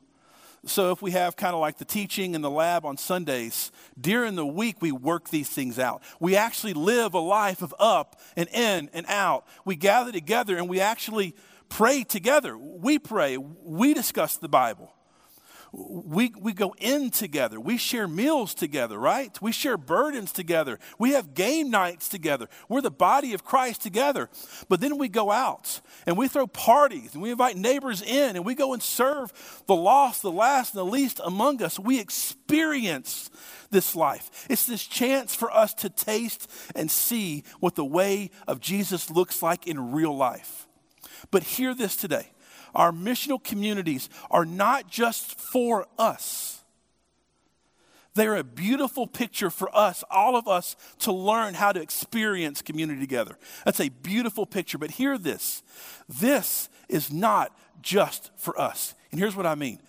So, 0.65 0.93
if 0.93 1.03
we 1.03 1.11
have 1.11 1.35
kind 1.35 1.55
of 1.55 1.61
like 1.61 1.79
the 1.79 1.85
teaching 1.85 2.37
in 2.37 2.41
the 2.41 2.51
lab 2.51 2.87
on 2.87 2.97
Sundays, 2.97 3.73
during 4.01 4.37
the 4.37 4.47
week 4.47 4.77
we 4.81 4.93
work 4.93 5.29
these 5.29 5.49
things 5.49 5.77
out. 5.77 6.05
We 6.21 6.37
actually 6.37 6.73
live 6.73 7.15
a 7.15 7.19
life 7.19 7.63
of 7.63 7.75
up 7.81 8.21
and 8.37 8.49
in 8.51 8.89
and 8.93 9.05
out. 9.09 9.45
We 9.65 9.75
gather 9.75 10.13
together 10.13 10.57
and 10.57 10.69
we 10.69 10.81
actually 10.81 11.35
pray 11.69 12.05
together. 12.05 12.57
We 12.57 13.01
pray, 13.01 13.39
we 13.39 13.93
discuss 13.93 14.37
the 14.37 14.49
Bible 14.49 14.93
we, 15.73 16.33
we 16.39 16.53
go 16.53 16.75
in 16.79 17.11
together. 17.11 17.59
We 17.59 17.79
share 17.79 18.07
meals 18.07 18.53
together, 18.53 18.99
right? 18.99 19.41
We 19.41 19.53
share 19.53 19.79
burdens 19.79 20.31
together. 20.31 20.79
We 20.99 21.13
have 21.13 21.33
game 21.33 21.71
nights 21.71 22.11
together. 22.11 22.49
We're 22.69 22.83
the 22.83 22.91
body 22.91 23.33
of 23.33 23.43
Christ 23.43 23.81
together. 23.81 24.29
But 24.69 24.83
then 24.83 24.99
we 24.99 25.09
go 25.09 25.31
out 25.31 25.81
and 26.07 26.19
we 26.19 26.29
throw 26.29 26.47
parties 26.47 27.15
and 27.15 27.23
we 27.23 27.31
invite 27.31 27.57
neighbors 27.57 28.03
in 28.03 28.37
and 28.37 28.45
we 28.45 28.55
go 28.55 28.75
and 28.75 28.83
serve 28.83 29.33
the 29.67 29.75
lost, 29.75 30.21
the 30.21 30.31
last, 30.31 30.75
and 30.75 30.81
the 30.81 30.91
least 30.91 31.21
among 31.25 31.63
us. 31.63 31.79
We 31.79 31.99
experience 31.99 33.31
this 33.71 33.97
life. 33.97 34.47
It's 34.51 34.67
this 34.67 34.87
chance 34.87 35.35
for 35.35 35.51
us 35.51 35.73
to 35.75 35.89
taste 35.89 36.51
and 36.75 36.91
see 36.91 37.45
what 37.61 37.77
the 37.77 37.85
way 37.85 38.31
of 38.47 38.61
Jesus 38.61 39.11
looks 39.11 39.43
like 39.43 39.67
in 39.67 39.93
real 39.93 40.15
life. 40.15 40.69
But 41.31 41.45
hear 41.45 41.75
this 41.75 41.97
today 41.97 42.29
our 42.75 42.93
missional 42.93 43.43
communities 43.43 44.09
are 44.31 44.45
not 44.45 44.89
just 44.89 45.39
for 45.39 45.87
us. 45.99 46.63
They're 48.15 48.37
a 48.37 48.45
beautiful 48.45 49.07
picture 49.07 49.49
for 49.49 49.75
us, 49.75 50.05
all 50.11 50.37
of 50.37 50.47
us, 50.47 50.77
to 51.01 51.13
learn 51.13 51.55
how 51.55 51.73
to 51.73 51.81
experience 51.81 52.61
community 52.61 53.01
together. 53.01 53.39
That's 53.65 53.81
a 53.81 53.89
beautiful 53.89 54.45
picture. 54.45 54.77
But 54.77 54.93
hear 54.93 55.17
this 55.17 55.63
this 56.09 56.69
is 56.89 57.11
not 57.11 57.57
just 57.81 58.31
for 58.37 58.59
us. 58.61 58.95
And 59.11 59.19
here's 59.19 59.37
what 59.37 59.47
I 59.47 59.55
mean 59.55 59.81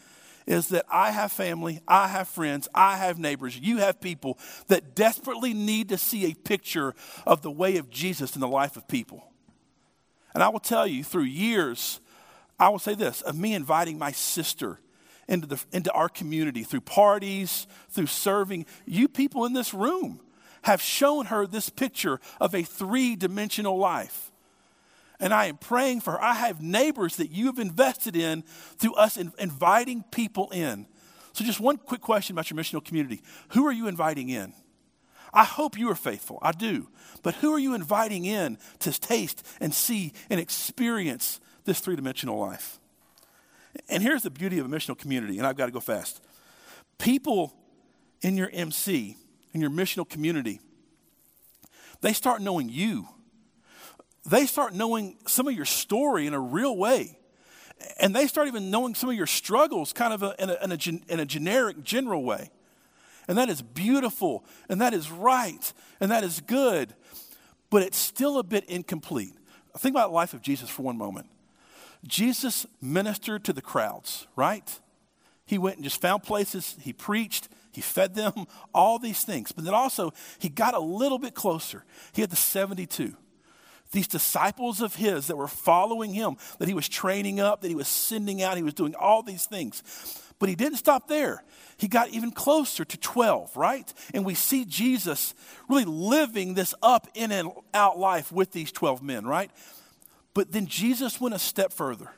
is 0.45 0.69
that 0.69 0.85
I 0.89 1.11
have 1.11 1.31
family, 1.31 1.79
I 1.87 2.09
have 2.09 2.27
friends, 2.27 2.67
I 2.75 2.97
have 2.97 3.17
neighbors, 3.17 3.57
you 3.57 3.77
have 3.77 4.01
people 4.01 4.37
that 4.67 4.93
desperately 4.93 5.53
need 5.53 5.89
to 5.89 5.97
see 5.97 6.25
a 6.25 6.33
picture 6.33 6.93
of 7.25 7.41
the 7.41 7.51
way 7.51 7.77
of 7.77 7.89
Jesus 7.89 8.35
in 8.35 8.41
the 8.41 8.47
life 8.47 8.75
of 8.75 8.87
people. 8.87 9.23
And 10.33 10.43
I 10.43 10.49
will 10.49 10.59
tell 10.59 10.87
you, 10.87 11.03
through 11.03 11.23
years 11.23 12.01
I 12.59 12.69
will 12.69 12.79
say 12.79 12.95
this 12.95 13.21
of 13.21 13.37
me 13.37 13.53
inviting 13.53 13.97
my 13.97 14.11
sister 14.11 14.79
into, 15.27 15.47
the, 15.47 15.63
into 15.71 15.91
our 15.91 16.09
community 16.09 16.63
through 16.63 16.81
parties, 16.81 17.67
through 17.89 18.07
serving. 18.07 18.65
You 18.85 19.07
people 19.07 19.45
in 19.45 19.53
this 19.53 19.73
room 19.73 20.19
have 20.63 20.81
shown 20.81 21.25
her 21.25 21.45
this 21.45 21.69
picture 21.69 22.19
of 22.39 22.55
a 22.55 22.63
three 22.63 23.15
dimensional 23.15 23.77
life. 23.77 24.31
And 25.19 25.33
I 25.33 25.45
am 25.45 25.57
praying 25.57 26.01
for 26.01 26.11
her. 26.11 26.21
I 26.21 26.33
have 26.33 26.61
neighbors 26.61 27.17
that 27.17 27.31
you 27.31 27.45
have 27.45 27.59
invested 27.59 28.15
in 28.15 28.43
through 28.77 28.95
us 28.95 29.17
in, 29.17 29.31
inviting 29.39 30.03
people 30.11 30.49
in. 30.51 30.87
So, 31.33 31.43
just 31.45 31.59
one 31.59 31.77
quick 31.77 32.01
question 32.01 32.35
about 32.35 32.49
your 32.49 32.59
missional 32.59 32.83
community 32.83 33.21
Who 33.49 33.65
are 33.65 33.71
you 33.71 33.87
inviting 33.87 34.29
in? 34.29 34.53
I 35.33 35.43
hope 35.43 35.77
you 35.77 35.89
are 35.89 35.95
faithful. 35.95 36.39
I 36.41 36.51
do. 36.51 36.89
But 37.23 37.35
who 37.35 37.53
are 37.53 37.59
you 37.59 37.73
inviting 37.73 38.25
in 38.25 38.59
to 38.79 38.99
taste 38.99 39.45
and 39.59 39.73
see 39.73 40.13
and 40.29 40.39
experience 40.39 41.39
this 41.65 41.79
three 41.79 41.95
dimensional 41.95 42.39
life. 42.39 42.79
And 43.89 44.03
here's 44.03 44.23
the 44.23 44.29
beauty 44.29 44.59
of 44.59 44.65
a 44.65 44.69
missional 44.69 44.97
community, 44.97 45.37
and 45.37 45.47
I've 45.47 45.57
got 45.57 45.65
to 45.65 45.71
go 45.71 45.79
fast. 45.79 46.21
People 46.97 47.53
in 48.21 48.37
your 48.37 48.49
MC, 48.53 49.17
in 49.53 49.61
your 49.61 49.69
missional 49.69 50.07
community, 50.07 50.59
they 52.01 52.13
start 52.13 52.41
knowing 52.41 52.69
you. 52.69 53.07
They 54.25 54.45
start 54.45 54.73
knowing 54.73 55.17
some 55.27 55.47
of 55.47 55.53
your 55.53 55.65
story 55.65 56.27
in 56.27 56.33
a 56.33 56.39
real 56.39 56.77
way. 56.77 57.17
And 57.99 58.15
they 58.15 58.27
start 58.27 58.47
even 58.47 58.69
knowing 58.69 58.95
some 58.95 59.09
of 59.09 59.15
your 59.15 59.27
struggles 59.27 59.91
kind 59.91 60.13
of 60.13 60.23
a, 60.23 60.35
in, 60.39 60.49
a, 60.49 60.57
in, 60.63 60.71
a, 60.71 61.13
in 61.13 61.19
a 61.19 61.25
generic, 61.25 61.83
general 61.83 62.23
way. 62.23 62.51
And 63.27 63.37
that 63.37 63.49
is 63.49 63.61
beautiful, 63.61 64.45
and 64.67 64.81
that 64.81 64.93
is 64.93 65.09
right, 65.09 65.73
and 66.01 66.11
that 66.11 66.25
is 66.25 66.41
good, 66.41 66.93
but 67.69 67.81
it's 67.81 67.97
still 67.97 68.37
a 68.37 68.43
bit 68.43 68.65
incomplete. 68.65 69.33
Think 69.77 69.93
about 69.93 70.09
the 70.09 70.13
life 70.13 70.33
of 70.33 70.41
Jesus 70.41 70.69
for 70.69 70.83
one 70.83 70.97
moment. 70.97 71.27
Jesus 72.05 72.65
ministered 72.81 73.43
to 73.45 73.53
the 73.53 73.61
crowds, 73.61 74.27
right? 74.35 74.79
He 75.45 75.57
went 75.57 75.77
and 75.77 75.83
just 75.83 76.01
found 76.01 76.23
places, 76.23 76.75
he 76.81 76.93
preached, 76.93 77.49
he 77.71 77.81
fed 77.81 78.15
them, 78.15 78.33
all 78.73 78.99
these 78.99 79.23
things. 79.23 79.51
But 79.51 79.65
then 79.65 79.73
also, 79.73 80.13
he 80.39 80.49
got 80.49 80.73
a 80.73 80.79
little 80.79 81.19
bit 81.19 81.33
closer. 81.33 81.83
He 82.13 82.21
had 82.21 82.29
the 82.29 82.35
72. 82.35 83.15
These 83.91 84.07
disciples 84.07 84.81
of 84.81 84.95
his 84.95 85.27
that 85.27 85.37
were 85.37 85.47
following 85.47 86.13
him, 86.13 86.37
that 86.57 86.67
he 86.67 86.73
was 86.73 86.89
training 86.89 87.39
up, 87.39 87.61
that 87.61 87.67
he 87.67 87.75
was 87.75 87.87
sending 87.87 88.41
out, 88.41 88.57
he 88.57 88.63
was 88.63 88.73
doing 88.73 88.95
all 88.95 89.21
these 89.21 89.45
things. 89.45 89.83
But 90.39 90.49
he 90.49 90.55
didn't 90.55 90.79
stop 90.79 91.07
there. 91.07 91.43
He 91.77 91.87
got 91.87 92.09
even 92.09 92.31
closer 92.31 92.85
to 92.85 92.97
12, 92.97 93.55
right? 93.55 93.91
And 94.13 94.25
we 94.25 94.33
see 94.33 94.65
Jesus 94.65 95.35
really 95.69 95.85
living 95.85 96.55
this 96.55 96.73
up 96.81 97.07
in 97.13 97.31
and 97.31 97.51
out 97.73 97.99
life 97.99 98.31
with 98.31 98.51
these 98.51 98.71
12 98.71 99.03
men, 99.03 99.25
right? 99.25 99.51
But 100.33 100.51
then 100.51 100.67
Jesus 100.67 101.21
went 101.21 101.35
a 101.35 101.39
step 101.39 101.71
further 101.71 102.09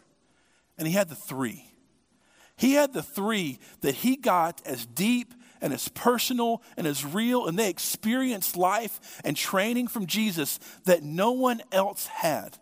and 0.77 0.87
he 0.87 0.93
had 0.93 1.09
the 1.09 1.15
three. 1.15 1.65
He 2.57 2.73
had 2.73 2.93
the 2.93 3.03
three 3.03 3.59
that 3.81 3.95
he 3.95 4.15
got 4.15 4.61
as 4.65 4.85
deep 4.85 5.33
and 5.61 5.73
as 5.73 5.87
personal 5.89 6.61
and 6.77 6.85
as 6.85 7.05
real, 7.05 7.47
and 7.47 7.57
they 7.57 7.69
experienced 7.69 8.55
life 8.55 9.21
and 9.25 9.35
training 9.35 9.87
from 9.87 10.05
Jesus 10.05 10.59
that 10.85 11.03
no 11.03 11.31
one 11.31 11.61
else 11.71 12.07
had. 12.07 12.57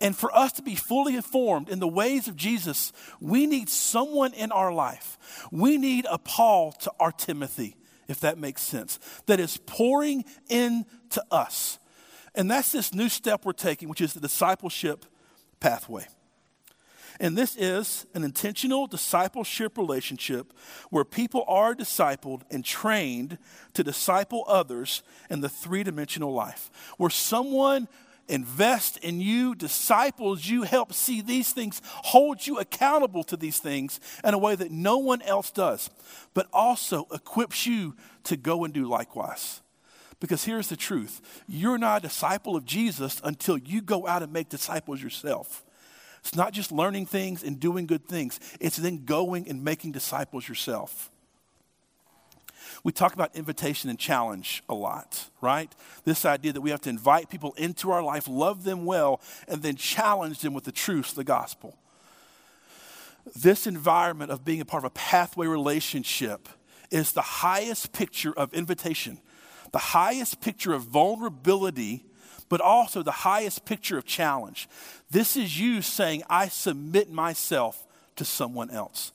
And 0.00 0.16
for 0.16 0.34
us 0.34 0.52
to 0.52 0.62
be 0.62 0.76
fully 0.76 1.16
informed 1.16 1.68
in 1.68 1.80
the 1.80 1.88
ways 1.88 2.28
of 2.28 2.36
Jesus, 2.36 2.92
we 3.20 3.46
need 3.46 3.68
someone 3.68 4.32
in 4.32 4.52
our 4.52 4.72
life. 4.72 5.18
We 5.50 5.76
need 5.76 6.06
a 6.08 6.18
Paul 6.18 6.72
to 6.72 6.92
our 7.00 7.10
Timothy, 7.10 7.76
if 8.06 8.20
that 8.20 8.38
makes 8.38 8.62
sense, 8.62 8.98
that 9.26 9.40
is 9.40 9.58
pouring 9.66 10.24
into 10.48 11.24
us 11.30 11.78
and 12.38 12.48
that's 12.48 12.70
this 12.70 12.94
new 12.94 13.08
step 13.08 13.44
we're 13.44 13.52
taking, 13.52 13.88
which 13.88 14.00
is 14.00 14.14
the 14.14 14.20
discipleship 14.20 15.04
pathway. 15.58 16.06
And 17.18 17.36
this 17.36 17.56
is 17.56 18.06
an 18.14 18.22
intentional 18.22 18.86
discipleship 18.86 19.76
relationship 19.76 20.52
where 20.90 21.04
people 21.04 21.44
are 21.48 21.74
discipled 21.74 22.42
and 22.48 22.64
trained 22.64 23.38
to 23.74 23.82
disciple 23.82 24.44
others 24.46 25.02
in 25.28 25.40
the 25.40 25.48
three 25.48 25.82
dimensional 25.82 26.32
life, 26.32 26.70
where 26.96 27.10
someone 27.10 27.88
invests 28.28 28.98
in 28.98 29.20
you, 29.20 29.56
disciples 29.56 30.46
you, 30.46 30.62
helps 30.62 30.96
see 30.96 31.20
these 31.20 31.50
things, 31.50 31.82
holds 31.84 32.46
you 32.46 32.60
accountable 32.60 33.24
to 33.24 33.36
these 33.36 33.58
things 33.58 33.98
in 34.22 34.32
a 34.32 34.38
way 34.38 34.54
that 34.54 34.70
no 34.70 34.98
one 34.98 35.22
else 35.22 35.50
does, 35.50 35.90
but 36.34 36.46
also 36.52 37.08
equips 37.12 37.66
you 37.66 37.96
to 38.22 38.36
go 38.36 38.62
and 38.62 38.72
do 38.72 38.86
likewise. 38.86 39.60
Because 40.20 40.44
here's 40.44 40.68
the 40.68 40.76
truth 40.76 41.20
you're 41.46 41.78
not 41.78 42.04
a 42.04 42.08
disciple 42.08 42.56
of 42.56 42.64
Jesus 42.64 43.20
until 43.24 43.56
you 43.56 43.80
go 43.80 44.06
out 44.06 44.22
and 44.22 44.32
make 44.32 44.48
disciples 44.48 45.02
yourself. 45.02 45.64
It's 46.20 46.34
not 46.34 46.52
just 46.52 46.72
learning 46.72 47.06
things 47.06 47.42
and 47.42 47.60
doing 47.60 47.86
good 47.86 48.06
things, 48.06 48.40
it's 48.60 48.76
then 48.76 49.04
going 49.04 49.48
and 49.48 49.64
making 49.64 49.92
disciples 49.92 50.48
yourself. 50.48 51.10
We 52.84 52.92
talk 52.92 53.14
about 53.14 53.34
invitation 53.34 53.90
and 53.90 53.98
challenge 53.98 54.62
a 54.68 54.74
lot, 54.74 55.30
right? 55.40 55.74
This 56.04 56.24
idea 56.24 56.52
that 56.52 56.60
we 56.60 56.70
have 56.70 56.80
to 56.82 56.90
invite 56.90 57.28
people 57.28 57.54
into 57.56 57.90
our 57.90 58.02
life, 58.02 58.28
love 58.28 58.64
them 58.64 58.84
well, 58.84 59.20
and 59.46 59.62
then 59.62 59.76
challenge 59.76 60.40
them 60.40 60.54
with 60.54 60.64
the 60.64 60.72
truth, 60.72 61.14
the 61.14 61.24
gospel. 61.24 61.76
This 63.34 63.66
environment 63.66 64.30
of 64.30 64.44
being 64.44 64.60
a 64.60 64.64
part 64.64 64.84
of 64.84 64.88
a 64.88 64.94
pathway 64.94 65.46
relationship 65.46 66.48
is 66.90 67.12
the 67.12 67.22
highest 67.22 67.92
picture 67.92 68.32
of 68.36 68.52
invitation 68.54 69.20
the 69.72 69.78
highest 69.78 70.40
picture 70.40 70.72
of 70.72 70.82
vulnerability, 70.82 72.04
but 72.48 72.60
also 72.60 73.02
the 73.02 73.10
highest 73.10 73.64
picture 73.64 73.98
of 73.98 74.04
challenge. 74.04 74.68
This 75.10 75.36
is 75.36 75.58
you 75.58 75.82
saying, 75.82 76.22
I 76.28 76.48
submit 76.48 77.10
myself 77.10 77.86
to 78.16 78.24
someone 78.24 78.70
else. 78.70 79.12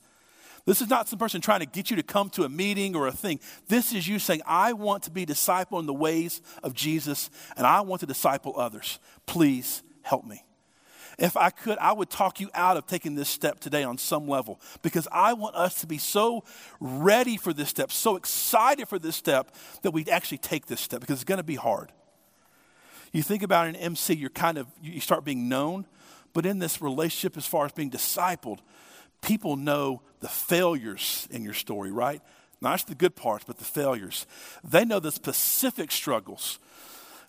This 0.66 0.80
is 0.80 0.88
not 0.88 1.08
some 1.08 1.18
person 1.18 1.40
trying 1.40 1.60
to 1.60 1.66
get 1.66 1.90
you 1.90 1.96
to 1.96 2.02
come 2.02 2.30
to 2.30 2.44
a 2.44 2.48
meeting 2.48 2.96
or 2.96 3.06
a 3.06 3.12
thing. 3.12 3.40
This 3.68 3.92
is 3.92 4.08
you 4.08 4.18
saying, 4.18 4.40
I 4.46 4.72
want 4.72 5.02
to 5.04 5.10
be 5.10 5.26
disciple 5.26 5.78
in 5.78 5.86
the 5.86 5.92
ways 5.92 6.40
of 6.62 6.74
Jesus 6.74 7.28
and 7.56 7.66
I 7.66 7.82
want 7.82 8.00
to 8.00 8.06
disciple 8.06 8.54
others. 8.56 8.98
Please 9.26 9.82
help 10.02 10.24
me. 10.24 10.43
If 11.18 11.36
I 11.36 11.50
could, 11.50 11.78
I 11.78 11.92
would 11.92 12.10
talk 12.10 12.40
you 12.40 12.50
out 12.54 12.76
of 12.76 12.86
taking 12.86 13.14
this 13.14 13.28
step 13.28 13.60
today 13.60 13.84
on 13.84 13.98
some 13.98 14.26
level 14.26 14.60
because 14.82 15.06
I 15.12 15.32
want 15.32 15.54
us 15.54 15.80
to 15.80 15.86
be 15.86 15.98
so 15.98 16.44
ready 16.80 17.36
for 17.36 17.52
this 17.52 17.68
step, 17.68 17.92
so 17.92 18.16
excited 18.16 18.88
for 18.88 18.98
this 18.98 19.16
step 19.16 19.54
that 19.82 19.92
we 19.92 20.04
actually 20.06 20.38
take 20.38 20.66
this 20.66 20.80
step 20.80 21.00
because 21.00 21.16
it's 21.16 21.24
going 21.24 21.38
to 21.38 21.44
be 21.44 21.54
hard. 21.56 21.92
You 23.12 23.22
think 23.22 23.42
about 23.42 23.68
an 23.68 23.76
MC, 23.76 24.14
you're 24.14 24.30
kind 24.30 24.58
of, 24.58 24.66
you 24.82 25.00
start 25.00 25.24
being 25.24 25.48
known, 25.48 25.86
but 26.32 26.44
in 26.44 26.58
this 26.58 26.82
relationship, 26.82 27.36
as 27.36 27.46
far 27.46 27.64
as 27.64 27.72
being 27.72 27.90
discipled, 27.90 28.58
people 29.22 29.56
know 29.56 30.02
the 30.20 30.28
failures 30.28 31.28
in 31.30 31.44
your 31.44 31.54
story, 31.54 31.92
right? 31.92 32.20
not 32.64 32.76
just 32.76 32.88
the 32.88 32.94
good 32.94 33.14
parts, 33.14 33.44
but 33.46 33.58
the 33.58 33.64
failures. 33.64 34.26
They 34.64 34.84
know 34.84 34.98
the 34.98 35.12
specific 35.12 35.92
struggles, 35.92 36.58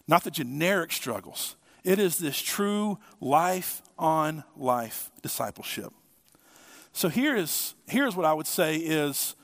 not 0.07 0.23
the 0.23 0.31
generic 0.31 0.91
struggles. 0.91 1.55
It 1.85 1.99
is 1.99 2.17
this 2.17 2.41
true 2.41 2.97
life 3.21 3.83
on 3.97 4.43
life 4.57 5.11
discipleship. 5.21 5.93
So 6.93 7.09
here 7.09 7.35
is, 7.35 7.75
here's 7.87 8.15
what 8.15 8.25
I 8.25 8.33
would 8.33 8.47
say 8.47 8.77
is 8.77 9.35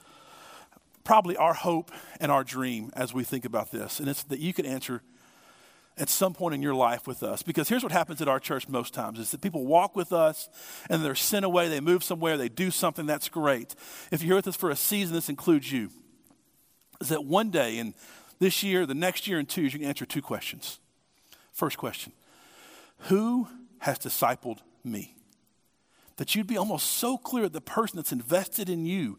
probably 1.04 1.38
our 1.38 1.54
hope 1.54 1.92
and 2.20 2.32
our 2.32 2.44
dream 2.44 2.92
as 2.96 3.14
we 3.14 3.24
think 3.24 3.46
about 3.46 3.72
this. 3.72 4.00
And 4.00 4.10
it's 4.10 4.24
that 4.24 4.39
you 4.39 4.54
can 4.54 4.66
answer 4.66 5.04
at 5.98 6.10
some 6.10 6.34
point 6.34 6.56
in 6.56 6.64
your 6.64 6.74
life 6.74 7.06
with 7.06 7.22
us. 7.22 7.44
Because 7.44 7.70
here's 7.70 7.84
what 7.84 7.92
happens 7.92 8.24
at 8.24 8.28
our 8.28 8.39
church 8.39 8.68
most 8.68 8.96
times 8.96 9.20
is 9.20 9.30
that 9.32 9.42
people 9.42 9.68
walk 9.68 9.96
with 9.96 10.12
us 10.12 10.50
and 10.89 11.06
they're 11.06 11.14
sent 11.14 11.46
away, 11.46 11.70
they 11.70 11.80
move 11.80 12.04
somewhere, 12.04 12.38
they 12.38 12.50
do 12.50 12.72
something, 12.72 13.06
that's 13.06 13.30
great. 13.30 13.76
If 14.12 14.24
you're 14.24 14.30
here 14.30 14.36
with 14.38 14.48
us 14.48 14.56
for 14.56 14.72
a 14.72 14.76
season, 14.76 15.14
this 15.14 15.30
includes 15.30 15.72
you. 15.72 15.92
Is 17.02 17.10
that 17.10 17.24
one 17.24 17.52
day 17.52 17.78
in 17.78 17.94
this 18.39 18.64
year, 18.64 18.88
the 18.88 18.96
next 18.96 19.28
year, 19.28 19.38
and 19.38 19.48
two 19.48 19.62
years, 19.62 19.74
you 19.74 19.80
can 19.80 19.88
answer 19.88 20.06
two 20.08 20.24
questions. 20.24 20.80
First 21.52 21.78
question 21.78 22.14
Who 23.06 23.47
has 23.80 23.97
discipled 23.97 24.60
me? 24.84 25.16
That 26.18 26.36
you'd 26.36 26.47
be 26.47 26.58
almost 26.58 26.88
so 26.88 27.18
clear 27.18 27.45
at 27.45 27.54
the 27.54 27.62
person 27.62 27.97
that's 27.97 28.12
invested 28.12 28.70
in 28.70 28.86
you 28.86 29.18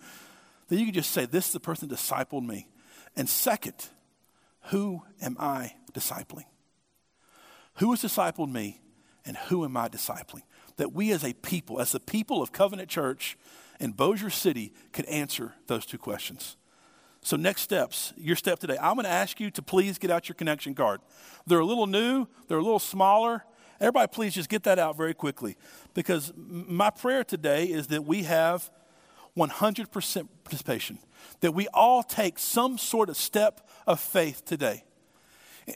that 0.69 0.79
you 0.79 0.87
could 0.87 0.95
just 0.95 1.11
say, 1.11 1.27
This 1.27 1.47
is 1.47 1.53
the 1.53 1.61
person 1.61 1.89
that 1.89 1.97
discipled 1.97 2.47
me. 2.47 2.69
And 3.17 3.29
second, 3.29 3.89
who 4.67 5.03
am 5.21 5.37
I 5.39 5.75
discipling? 5.93 6.45
Who 7.77 7.91
has 7.91 8.03
discipled 8.03 8.51
me 8.51 8.81
and 9.25 9.37
who 9.37 9.65
am 9.65 9.77
I 9.77 9.89
discipling? 9.89 10.43
That 10.77 10.93
we 10.93 11.13
as 11.13 11.25
a 11.25 11.33
people, 11.35 11.81
as 11.81 11.93
the 11.93 12.01
people 12.01 12.43
of 12.43 12.53
Covenant 12.53 12.89
Church 12.89 13.37
in 13.81 13.93
Bossier 13.93 14.31
City, 14.31 14.73
could 14.93 15.05
answer 15.07 15.55
those 15.67 15.85
two 15.85 15.99
questions. 15.99 16.57
So, 17.21 17.37
next 17.37 17.63
steps, 17.63 18.13
your 18.17 18.35
step 18.35 18.59
today. 18.59 18.77
I'm 18.81 18.95
going 18.95 19.05
to 19.05 19.11
ask 19.11 19.39
you 19.39 19.51
to 19.53 19.63
please 19.63 19.99
get 19.99 20.11
out 20.11 20.29
your 20.29 20.35
connection 20.35 20.75
card. 20.75 21.01
They're 21.47 21.61
a 21.61 21.67
little 21.67 21.87
new, 21.87 22.27
they're 22.49 22.59
a 22.59 22.63
little 22.63 22.79
smaller. 22.79 23.45
Everybody, 23.83 24.07
please 24.13 24.33
just 24.33 24.49
get 24.49 24.63
that 24.63 24.79
out 24.79 24.97
very 24.97 25.13
quickly 25.13 25.57
because 25.93 26.33
my 26.37 26.89
prayer 26.91 27.25
today 27.25 27.65
is 27.65 27.89
that 27.89 28.05
we 28.05 28.23
have 28.23 28.71
100% 29.37 30.29
participation, 30.45 31.01
that 31.41 31.51
we 31.51 31.67
all 31.75 32.05
take 32.05 32.39
some 32.39 32.79
sort 32.79 33.09
of 33.09 33.17
step 33.17 33.69
of 33.85 33.99
faith 33.99 34.45
today. 34.45 34.85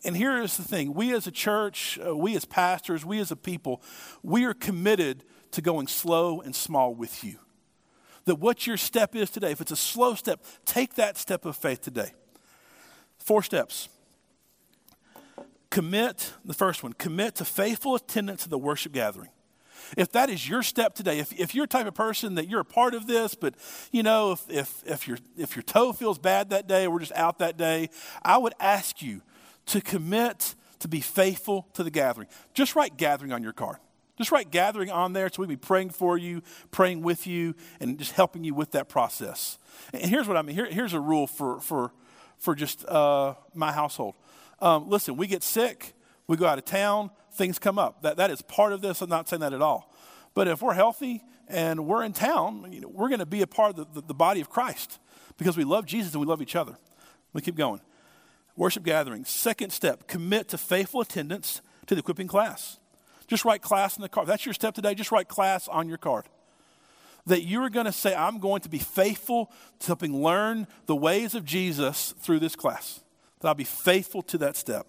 And 0.04 0.16
here 0.16 0.40
is 0.40 0.56
the 0.56 0.62
thing 0.62 0.94
we 0.94 1.12
as 1.14 1.26
a 1.26 1.32
church, 1.32 1.98
uh, 1.98 2.16
we 2.16 2.36
as 2.36 2.44
pastors, 2.44 3.04
we 3.04 3.18
as 3.18 3.32
a 3.32 3.36
people, 3.36 3.82
we 4.22 4.44
are 4.44 4.54
committed 4.54 5.24
to 5.50 5.60
going 5.60 5.88
slow 5.88 6.40
and 6.40 6.54
small 6.54 6.94
with 6.94 7.24
you. 7.24 7.40
That 8.26 8.36
what 8.36 8.68
your 8.68 8.76
step 8.76 9.16
is 9.16 9.30
today, 9.30 9.50
if 9.50 9.60
it's 9.60 9.72
a 9.72 9.76
slow 9.76 10.14
step, 10.14 10.44
take 10.64 10.94
that 10.94 11.16
step 11.16 11.44
of 11.44 11.56
faith 11.56 11.80
today. 11.80 12.12
Four 13.18 13.42
steps. 13.42 13.88
Commit, 15.76 16.32
the 16.42 16.54
first 16.54 16.82
one, 16.82 16.94
commit 16.94 17.34
to 17.34 17.44
faithful 17.44 17.94
attendance 17.94 18.44
at 18.44 18.48
the 18.48 18.56
worship 18.56 18.92
gathering. 18.92 19.28
If 19.94 20.10
that 20.12 20.30
is 20.30 20.48
your 20.48 20.62
step 20.62 20.94
today, 20.94 21.18
if, 21.18 21.38
if 21.38 21.54
you're 21.54 21.66
type 21.66 21.86
of 21.86 21.92
person 21.92 22.36
that 22.36 22.48
you're 22.48 22.60
a 22.60 22.64
part 22.64 22.94
of 22.94 23.06
this, 23.06 23.34
but 23.34 23.54
you 23.92 24.02
know, 24.02 24.32
if, 24.32 24.48
if, 24.48 24.82
if, 24.86 25.06
your, 25.06 25.18
if 25.36 25.54
your 25.54 25.62
toe 25.62 25.92
feels 25.92 26.18
bad 26.18 26.48
that 26.48 26.66
day 26.66 26.86
or 26.86 26.92
we're 26.92 27.00
just 27.00 27.12
out 27.12 27.40
that 27.40 27.58
day, 27.58 27.90
I 28.22 28.38
would 28.38 28.54
ask 28.58 29.02
you 29.02 29.20
to 29.66 29.82
commit 29.82 30.54
to 30.78 30.88
be 30.88 31.02
faithful 31.02 31.68
to 31.74 31.84
the 31.84 31.90
gathering. 31.90 32.28
Just 32.54 32.74
write 32.74 32.96
gathering 32.96 33.30
on 33.30 33.42
your 33.42 33.52
card. 33.52 33.76
Just 34.16 34.32
write 34.32 34.50
gathering 34.50 34.90
on 34.90 35.12
there 35.12 35.28
so 35.28 35.40
we'll 35.40 35.48
be 35.48 35.56
praying 35.56 35.90
for 35.90 36.16
you, 36.16 36.40
praying 36.70 37.02
with 37.02 37.26
you, 37.26 37.54
and 37.80 37.98
just 37.98 38.12
helping 38.12 38.44
you 38.44 38.54
with 38.54 38.70
that 38.70 38.88
process. 38.88 39.58
And 39.92 40.04
here's 40.04 40.26
what 40.26 40.38
I 40.38 40.42
mean. 40.42 40.56
Here, 40.56 40.70
here's 40.70 40.94
a 40.94 41.00
rule 41.00 41.26
for, 41.26 41.60
for, 41.60 41.92
for 42.38 42.54
just 42.54 42.86
uh, 42.86 43.34
my 43.52 43.72
household. 43.72 44.14
Um, 44.60 44.88
listen, 44.88 45.16
we 45.16 45.26
get 45.26 45.42
sick, 45.42 45.94
we 46.26 46.36
go 46.36 46.46
out 46.46 46.58
of 46.58 46.64
town, 46.64 47.10
things 47.32 47.58
come 47.58 47.78
up. 47.78 48.02
That, 48.02 48.16
that 48.16 48.30
is 48.30 48.42
part 48.42 48.72
of 48.72 48.80
this. 48.80 49.02
I'm 49.02 49.10
not 49.10 49.28
saying 49.28 49.40
that 49.40 49.52
at 49.52 49.62
all. 49.62 49.94
But 50.34 50.48
if 50.48 50.62
we're 50.62 50.74
healthy 50.74 51.22
and 51.48 51.86
we're 51.86 52.04
in 52.04 52.12
town, 52.12 52.70
you 52.72 52.80
know, 52.80 52.88
we're 52.88 53.08
going 53.08 53.20
to 53.20 53.26
be 53.26 53.42
a 53.42 53.46
part 53.46 53.70
of 53.70 53.76
the, 53.76 54.00
the, 54.00 54.06
the 54.08 54.14
body 54.14 54.40
of 54.40 54.50
Christ 54.50 54.98
because 55.36 55.56
we 55.56 55.64
love 55.64 55.86
Jesus 55.86 56.12
and 56.12 56.20
we 56.20 56.26
love 56.26 56.42
each 56.42 56.56
other. 56.56 56.76
We 57.32 57.42
keep 57.42 57.56
going 57.56 57.80
worship 58.56 58.82
gatherings. 58.82 59.28
Second 59.28 59.70
step, 59.70 60.06
commit 60.08 60.48
to 60.48 60.58
faithful 60.58 61.00
attendance 61.00 61.60
to 61.86 61.94
the 61.94 62.00
equipping 62.00 62.26
class. 62.26 62.78
Just 63.26 63.44
write 63.44 63.62
class 63.62 63.96
in 63.96 64.02
the 64.02 64.08
card. 64.08 64.26
That's 64.26 64.46
your 64.46 64.54
step 64.54 64.74
today. 64.74 64.94
Just 64.94 65.12
write 65.12 65.28
class 65.28 65.68
on 65.68 65.88
your 65.88 65.98
card. 65.98 66.26
That 67.26 67.42
you're 67.42 67.70
going 67.70 67.86
to 67.86 67.92
say, 67.92 68.14
I'm 68.14 68.38
going 68.38 68.60
to 68.62 68.68
be 68.68 68.78
faithful 68.78 69.50
to 69.80 69.86
helping 69.88 70.22
learn 70.22 70.66
the 70.86 70.96
ways 70.96 71.34
of 71.34 71.44
Jesus 71.44 72.14
through 72.20 72.38
this 72.38 72.54
class. 72.54 73.00
That 73.40 73.48
I'll 73.48 73.54
be 73.54 73.64
faithful 73.64 74.22
to 74.22 74.38
that 74.38 74.56
step. 74.56 74.86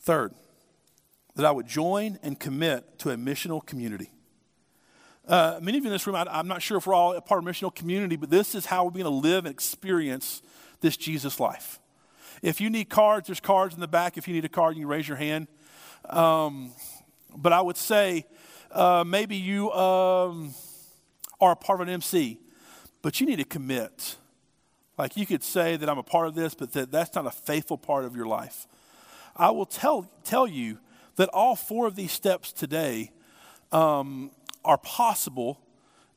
Third, 0.00 0.32
that 1.36 1.44
I 1.44 1.50
would 1.50 1.66
join 1.66 2.18
and 2.22 2.38
commit 2.38 2.98
to 3.00 3.10
a 3.10 3.16
missional 3.16 3.64
community. 3.64 4.10
Uh, 5.26 5.58
many 5.60 5.76
of 5.76 5.84
you 5.84 5.90
in 5.90 5.92
this 5.92 6.06
room, 6.06 6.16
I, 6.16 6.26
am 6.38 6.48
not 6.48 6.62
sure 6.62 6.78
if 6.78 6.86
we're 6.86 6.94
all 6.94 7.12
a 7.14 7.20
part 7.20 7.42
of 7.42 7.46
a 7.46 7.50
missional 7.50 7.74
community, 7.74 8.16
but 8.16 8.30
this 8.30 8.54
is 8.54 8.64
how 8.64 8.84
we're 8.84 8.92
going 8.92 9.04
to 9.04 9.10
live 9.10 9.44
and 9.44 9.52
experience 9.52 10.40
this 10.80 10.96
Jesus 10.96 11.38
life. 11.38 11.78
If 12.40 12.60
you 12.60 12.70
need 12.70 12.88
cards, 12.88 13.26
there's 13.26 13.40
cards 13.40 13.74
in 13.74 13.80
the 13.80 13.88
back. 13.88 14.16
If 14.16 14.26
you 14.26 14.34
need 14.34 14.46
a 14.46 14.48
card, 14.48 14.76
you 14.76 14.82
can 14.82 14.88
raise 14.88 15.06
your 15.06 15.18
hand. 15.18 15.48
Um, 16.08 16.72
but 17.36 17.52
I 17.52 17.60
would 17.60 17.76
say 17.76 18.24
uh, 18.70 19.04
maybe 19.06 19.36
you 19.36 19.70
um, 19.72 20.54
are 21.40 21.52
a 21.52 21.56
part 21.56 21.80
of 21.80 21.88
an 21.88 21.92
MC, 21.92 22.38
but 23.02 23.20
you 23.20 23.26
need 23.26 23.36
to 23.36 23.44
commit. 23.44 24.16
Like 24.98 25.16
you 25.16 25.26
could 25.26 25.44
say 25.44 25.76
that 25.76 25.88
I'm 25.88 25.98
a 25.98 26.02
part 26.02 26.26
of 26.26 26.34
this, 26.34 26.54
but 26.54 26.72
that 26.72 26.90
that's 26.90 27.14
not 27.14 27.26
a 27.26 27.30
faithful 27.30 27.78
part 27.78 28.04
of 28.04 28.16
your 28.16 28.26
life. 28.26 28.66
I 29.36 29.50
will 29.50 29.66
tell, 29.66 30.10
tell 30.24 30.46
you 30.46 30.78
that 31.16 31.28
all 31.32 31.54
four 31.54 31.86
of 31.86 31.94
these 31.94 32.10
steps 32.10 32.52
today 32.52 33.12
um, 33.70 34.32
are 34.64 34.78
possible 34.78 35.60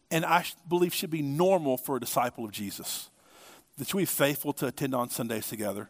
and 0.09 0.25
I 0.25 0.43
believe 0.67 0.93
should 0.93 1.09
be 1.09 1.21
normal 1.21 1.77
for 1.77 1.95
a 1.95 1.99
disciple 1.99 2.43
of 2.43 2.51
Jesus 2.51 3.09
that 3.77 3.93
we 3.93 4.03
be 4.03 4.05
faithful 4.05 4.53
to 4.53 4.67
attend 4.67 4.93
on 4.93 5.09
Sundays 5.09 5.47
together. 5.47 5.89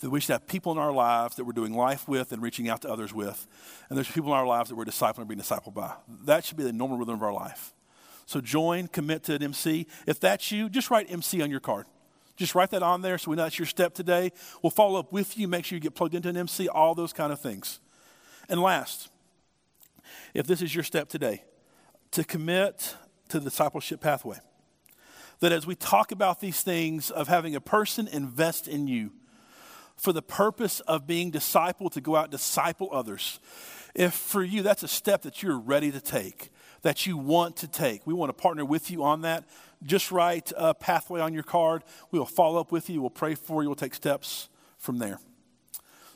That 0.00 0.10
we 0.10 0.20
should 0.20 0.32
have 0.32 0.46
people 0.46 0.72
in 0.72 0.78
our 0.78 0.92
lives 0.92 1.36
that 1.36 1.44
we're 1.44 1.54
doing 1.54 1.72
life 1.72 2.06
with 2.06 2.30
and 2.30 2.42
reaching 2.42 2.68
out 2.68 2.82
to 2.82 2.90
others 2.90 3.14
with. 3.14 3.46
And 3.88 3.96
there's 3.96 4.10
people 4.10 4.30
in 4.30 4.38
our 4.38 4.46
lives 4.46 4.68
that 4.68 4.76
we're 4.76 4.84
discipling 4.84 5.20
and 5.20 5.28
being 5.28 5.40
discipled 5.40 5.72
by. 5.72 5.94
That 6.26 6.44
should 6.44 6.58
be 6.58 6.64
the 6.64 6.72
normal 6.72 6.98
rhythm 6.98 7.14
of 7.14 7.22
our 7.22 7.32
life. 7.32 7.72
So 8.26 8.42
join, 8.42 8.88
commit 8.88 9.22
to 9.24 9.34
an 9.34 9.42
MC. 9.42 9.86
If 10.06 10.20
that's 10.20 10.52
you, 10.52 10.68
just 10.68 10.90
write 10.90 11.10
MC 11.10 11.40
on 11.40 11.50
your 11.50 11.60
card. 11.60 11.86
Just 12.36 12.54
write 12.54 12.70
that 12.70 12.82
on 12.82 13.02
there 13.02 13.18
so 13.18 13.30
we 13.30 13.36
know 13.36 13.44
that's 13.44 13.58
your 13.58 13.66
step 13.66 13.94
today. 13.94 14.30
We'll 14.62 14.70
follow 14.70 14.98
up 14.98 15.12
with 15.12 15.38
you, 15.38 15.48
make 15.48 15.64
sure 15.64 15.76
you 15.76 15.80
get 15.80 15.94
plugged 15.94 16.14
into 16.14 16.28
an 16.28 16.36
MC, 16.36 16.68
all 16.68 16.94
those 16.94 17.12
kind 17.12 17.32
of 17.32 17.40
things. 17.40 17.80
And 18.48 18.60
last, 18.60 19.08
if 20.34 20.46
this 20.46 20.60
is 20.62 20.74
your 20.74 20.84
step 20.84 21.08
today, 21.08 21.42
to 22.12 22.24
commit 22.24 22.94
to 23.28 23.38
the 23.38 23.46
discipleship 23.46 24.00
pathway 24.00 24.38
that 25.40 25.52
as 25.52 25.66
we 25.66 25.74
talk 25.74 26.12
about 26.12 26.40
these 26.40 26.62
things 26.62 27.10
of 27.10 27.28
having 27.28 27.54
a 27.54 27.60
person 27.60 28.08
invest 28.08 28.68
in 28.68 28.86
you 28.86 29.12
for 29.96 30.12
the 30.12 30.22
purpose 30.22 30.80
of 30.80 31.06
being 31.06 31.32
discipled 31.32 31.92
to 31.92 32.00
go 32.00 32.16
out 32.16 32.24
and 32.24 32.32
disciple 32.32 32.88
others, 32.92 33.40
if 33.94 34.14
for 34.14 34.42
you 34.42 34.62
that's 34.62 34.82
a 34.82 34.88
step 34.88 35.22
that 35.22 35.42
you're 35.42 35.58
ready 35.58 35.90
to 35.90 36.00
take, 36.00 36.50
that 36.82 37.06
you 37.06 37.16
want 37.16 37.56
to 37.58 37.68
take, 37.68 38.06
we 38.06 38.14
want 38.14 38.30
to 38.30 38.32
partner 38.34 38.64
with 38.64 38.90
you 38.90 39.02
on 39.02 39.22
that. 39.22 39.44
Just 39.82 40.10
write 40.10 40.52
a 40.56 40.74
pathway 40.74 41.20
on 41.20 41.34
your 41.34 41.42
card. 41.42 41.82
We 42.10 42.18
will 42.18 42.26
follow 42.26 42.60
up 42.60 42.72
with 42.72 42.88
you. 42.88 43.00
We'll 43.00 43.10
pray 43.10 43.34
for 43.34 43.62
you. 43.62 43.68
We'll 43.68 43.76
take 43.76 43.94
steps 43.94 44.48
from 44.78 44.98
there. 44.98 45.18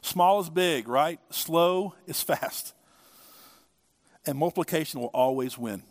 Small 0.03 0.41
is 0.41 0.49
big, 0.49 0.89
right? 0.89 1.21
Slow 1.31 1.95
is 2.07 2.23
fast. 2.23 2.75
And 4.27 4.39
multiplication 4.39 5.01
will 5.01 5.09
always 5.09 5.59
win. 5.59 5.83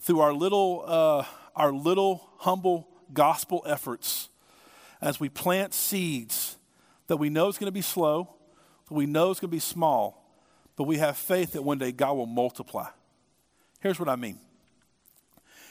Through 0.00 0.20
our 0.20 0.32
little 0.32 0.84
uh, 0.86 1.24
our 1.56 1.72
little 1.72 2.28
humble 2.38 2.88
gospel 3.12 3.62
efforts 3.66 4.28
as 5.00 5.20
we 5.20 5.28
plant 5.28 5.74
seeds 5.74 6.56
that 7.06 7.16
we 7.16 7.28
know 7.28 7.48
is 7.48 7.58
going 7.58 7.68
to 7.68 7.72
be 7.72 7.82
slow, 7.82 8.34
that 8.88 8.94
we 8.94 9.06
know 9.06 9.30
is 9.30 9.38
going 9.38 9.50
to 9.50 9.54
be 9.54 9.60
small, 9.60 10.23
but 10.76 10.84
we 10.84 10.98
have 10.98 11.16
faith 11.16 11.52
that 11.52 11.62
one 11.62 11.78
day 11.78 11.92
God 11.92 12.16
will 12.16 12.26
multiply. 12.26 12.88
Here's 13.80 13.98
what 13.98 14.08
I 14.08 14.16
mean 14.16 14.38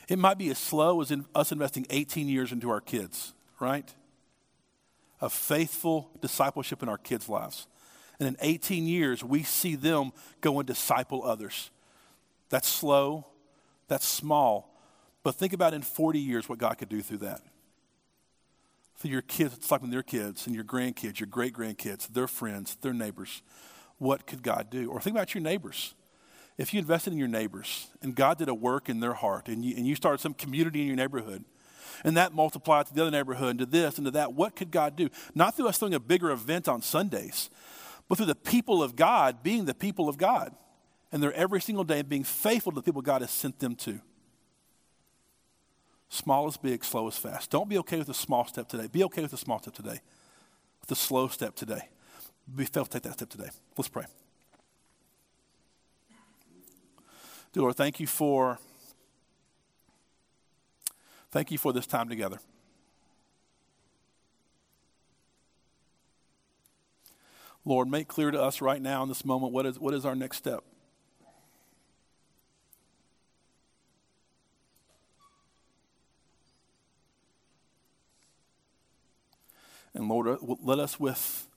it 0.08 0.20
might 0.20 0.38
be 0.38 0.49
as 0.49 0.58
slow 0.58 1.01
as 1.01 1.12
in 1.12 1.26
us 1.34 1.51
investing 1.51 1.86
18 1.89 2.28
years 2.28 2.51
into 2.51 2.70
our 2.70 2.82
kids, 2.82 3.34
right? 3.60 3.91
Of 5.22 5.32
faithful 5.32 6.10
discipleship 6.22 6.84
in 6.84 6.89
our 6.89 6.97
kids' 6.97 7.30
lives. 7.30 7.68
And 8.20 8.28
in 8.28 8.38
18 8.41 8.86
years, 8.86 9.24
we 9.24 9.43
see 9.43 9.76
them 9.76 10.12
go 10.41 10.60
and 10.60 10.68
disciple 10.68 11.24
others. 11.24 11.72
That's 12.49 12.68
slow, 12.68 13.26
that's 13.88 14.08
small, 14.08 14.74
but 15.24 15.36
think 15.36 15.54
about 15.54 15.74
in 15.74 15.82
40 15.82 16.20
years 16.20 16.47
what 16.47 16.60
God 16.60 16.78
could 16.78 16.89
do 16.89 17.01
through 17.01 17.20
that. 17.20 17.41
Through 18.97 19.12
your 19.12 19.22
kids, 19.22 19.56
it's 19.56 19.72
like 19.72 19.82
when 19.82 19.89
their 19.89 20.04
kids 20.04 20.45
and 20.45 20.56
your 20.56 20.64
grandkids, 20.64 21.20
your 21.20 21.28
great 21.28 21.54
grandkids, 21.54 22.08
their 22.08 22.28
friends, 22.28 22.76
their 22.76 22.93
neighbors. 22.93 23.41
What 23.97 24.27
could 24.27 24.43
God 24.43 24.69
do? 24.69 24.91
Or 24.91 24.99
think 24.99 25.15
about 25.15 25.33
your 25.33 25.43
neighbors. 25.43 25.93
if 26.57 26.73
you 26.73 26.79
invested 26.79 27.11
in 27.13 27.19
your 27.19 27.27
neighbors 27.27 27.87
and 28.01 28.15
God 28.15 28.37
did 28.37 28.47
a 28.47 28.53
work 28.53 28.87
in 28.87 28.99
their 28.99 29.13
heart 29.13 29.47
and 29.47 29.65
you, 29.65 29.75
and 29.75 29.87
you 29.87 29.95
started 29.95 30.19
some 30.19 30.33
community 30.33 30.81
in 30.81 30.87
your 30.87 30.95
neighborhood 30.95 31.43
and 32.03 32.17
that 32.17 32.33
multiplied 32.33 32.87
to 32.87 32.93
the 32.93 33.01
other 33.01 33.11
neighborhood 33.11 33.51
and 33.51 33.59
to 33.59 33.65
this 33.65 33.97
and 33.97 34.05
to 34.05 34.11
that, 34.11 34.33
what 34.33 34.55
could 34.55 34.71
God 34.71 34.95
do? 34.95 35.09
Not 35.35 35.55
through 35.55 35.67
us 35.67 35.77
throwing 35.77 35.93
a 35.93 35.99
bigger 35.99 36.31
event 36.31 36.67
on 36.67 36.81
Sundays, 36.81 37.49
but 38.07 38.17
through 38.17 38.27
the 38.27 38.35
people 38.35 38.83
of 38.83 38.95
God 38.95 39.43
being 39.43 39.65
the 39.65 39.73
people 39.73 40.09
of 40.09 40.17
God. 40.17 40.55
And 41.11 41.21
they're 41.21 41.33
every 41.33 41.61
single 41.61 41.83
day 41.83 42.01
being 42.01 42.23
faithful 42.23 42.71
to 42.71 42.75
the 42.77 42.81
people 42.81 43.01
God 43.01 43.21
has 43.21 43.31
sent 43.31 43.59
them 43.59 43.75
to. 43.77 43.99
Small 46.09 46.47
is 46.47 46.57
big, 46.57 46.83
slow 46.83 47.07
is 47.07 47.17
fast. 47.17 47.49
Don't 47.49 47.69
be 47.69 47.77
okay 47.79 47.97
with 47.97 48.09
a 48.09 48.13
small 48.13 48.45
step 48.45 48.67
today. 48.67 48.87
Be 48.87 49.03
okay 49.05 49.21
with 49.21 49.33
a 49.33 49.37
small 49.37 49.59
step 49.59 49.73
today, 49.73 49.99
with 50.81 50.91
a 50.91 50.95
slow 50.95 51.27
step 51.27 51.55
today. 51.55 51.89
Be 52.47 52.65
faithful 52.65 52.85
to 52.85 52.91
take 52.91 53.03
that 53.03 53.13
step 53.13 53.29
today. 53.29 53.49
Let's 53.77 53.89
pray. 53.89 54.05
Dear 57.53 57.63
Lord, 57.63 57.75
thank 57.75 57.99
you 57.99 58.07
for 58.07 58.59
thank 61.31 61.51
you 61.51 61.57
for 61.57 61.73
this 61.73 61.87
time 61.87 62.09
together. 62.09 62.39
Lord, 67.65 67.87
make 67.89 68.07
clear 68.07 68.29
to 68.29 68.41
us 68.41 68.61
right 68.61 68.81
now 68.81 69.03
in 69.03 69.09
this 69.09 69.23
moment 69.23 69.53
what 69.53 69.65
is, 69.65 69.79
what 69.79 69.93
is 69.93 70.05
our 70.05 70.15
next 70.15 70.37
step. 70.37 70.63
And 79.93 80.09
Lord, 80.09 80.39
let 80.41 80.79
us 80.79 80.99
with, 80.99 81.47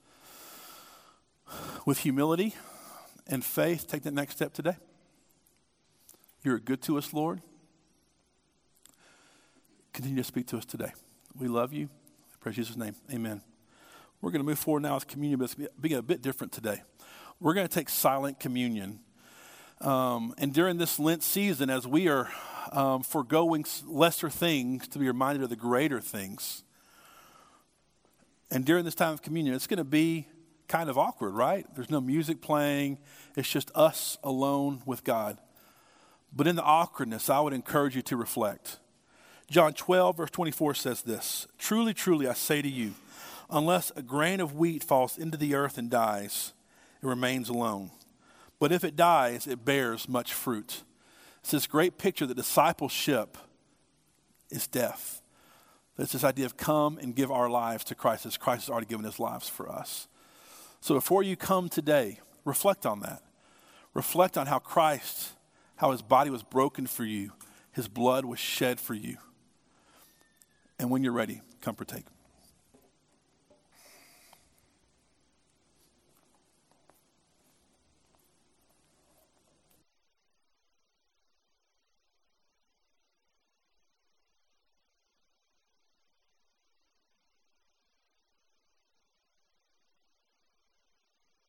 with 1.87 1.99
humility 1.99 2.55
and 3.29 3.43
faith 3.43 3.87
take 3.87 4.03
that 4.03 4.13
next 4.13 4.35
step 4.35 4.53
today. 4.53 4.77
You're 6.43 6.59
good 6.59 6.83
to 6.83 6.99
us, 6.99 7.15
Lord. 7.15 7.41
Continue 9.93 10.19
to 10.19 10.25
speak 10.25 10.49
to 10.49 10.59
us 10.59 10.67
today. 10.67 10.93
We 11.39 11.49
love 11.49 11.73
you. 11.73 11.87
I 11.87 12.37
pray 12.41 12.53
Jesus' 12.53 12.77
name. 12.77 12.95
Amen. 13.11 13.41
We're 14.21 14.31
going 14.31 14.41
to 14.43 14.47
move 14.47 14.59
forward 14.59 14.83
now 14.83 14.95
with 14.97 15.07
communion, 15.07 15.39
but 15.39 15.45
it's 15.45 15.71
being 15.81 15.95
a 15.95 16.03
bit 16.03 16.23
different 16.23 16.53
today. 16.53 16.83
We're 17.41 17.55
going 17.55 17.69
to 17.69 17.73
take 17.73 17.89
silent 17.89 18.41
communion. 18.41 19.01
Um, 19.81 20.35
and 20.39 20.53
during 20.53 20.79
this 20.79 20.99
Lent 20.99 21.23
season, 21.23 21.71
as 21.71 21.87
we 21.87 22.09
are 22.09 22.31
um, 22.73 23.03
foregoing 23.03 23.65
lesser 23.87 24.29
things 24.29 24.89
to 24.89 24.99
be 24.99 25.07
reminded 25.07 25.45
of 25.45 25.51
the 25.51 25.57
greater 25.57 26.01
things, 26.01 26.65
and 28.51 28.65
during 28.65 28.85
this 28.85 28.95
time 28.95 29.13
of 29.13 29.23
communion, 29.23 29.55
it's 29.55 29.67
going 29.67 29.79
to 29.79 29.85
be 29.85 30.27
kind 30.69 30.91
of 30.91 30.99
awkward, 30.99 31.35
right? 31.35 31.67
There's 31.75 31.91
no 31.91 32.01
music 32.01 32.41
playing, 32.41 32.99
it's 33.37 33.51
just 33.51 33.71
us 33.75 34.19
alone 34.23 34.83
with 34.87 35.05
God. 35.05 35.39
But 36.35 36.47
in 36.47 36.57
the 36.57 36.63
awkwardness, 36.63 37.31
I 37.31 37.41
would 37.41 37.53
encourage 37.53 37.97
you 37.97 38.03
to 38.03 38.17
reflect. 38.17 38.79
John 39.51 39.73
12, 39.73 40.17
verse 40.17 40.31
24 40.31 40.75
says 40.75 41.03
this 41.03 41.47
Truly, 41.59 41.95
truly, 41.95 42.29
I 42.29 42.35
say 42.35 42.63
to 42.63 42.69
you, 42.69 42.95
unless 43.49 43.93
a 43.97 44.03
grain 44.03 44.41
of 44.41 44.55
wheat 44.55 44.83
falls 44.83 45.17
into 45.17 45.37
the 45.37 45.55
earth 45.55 45.79
and 45.79 45.89
dies, 45.89 46.53
it 47.03 47.07
remains 47.07 47.49
alone. 47.49 47.91
But 48.59 48.73
if 48.73 48.85
it 48.85 48.97
dies, 48.97 49.47
it 49.47 49.65
bears 49.65 50.09
much 50.09 50.33
fruit. 50.33 50.83
It's 51.41 51.53
this 51.53 51.67
great 51.67 51.99
picture 51.99 52.27
that 52.27 52.37
discipleship 52.37 53.39
is 54.51 54.67
death. 54.67 55.21
It's 55.99 56.13
this 56.13 56.25
idea 56.25 56.47
of 56.47 56.57
come 56.57 56.99
and 56.99 57.15
give 57.15 57.31
our 57.31 57.49
lives 57.49 57.85
to 57.85 57.95
Christ 57.95 58.27
as 58.27 58.37
Christ 58.37 58.67
has 58.67 58.71
already 58.71 58.87
given 58.87 59.05
his 59.05 59.21
lives 59.21 59.49
for 59.49 59.71
us. 59.71 60.09
So 60.87 60.95
before 60.95 61.25
you 61.25 61.35
come 61.35 61.69
today, 61.69 62.21
reflect 62.45 62.87
on 62.87 63.01
that. 63.01 63.21
Reflect 63.93 64.39
on 64.39 64.47
how 64.47 64.61
Christ 64.61 65.33
how 65.75 65.91
his 65.91 66.01
body 66.01 66.31
was 66.31 66.45
broken 66.45 66.87
for 66.87 67.05
you, 67.05 67.33
his 67.73 67.89
blood 67.89 68.25
was 68.25 68.39
shed 68.39 68.79
for 68.79 68.95
you. 68.95 69.17
And 70.79 70.89
when 70.89 71.03
you're 71.03 71.13
ready, 71.13 71.43
come 71.61 71.75
partake. 71.75 72.05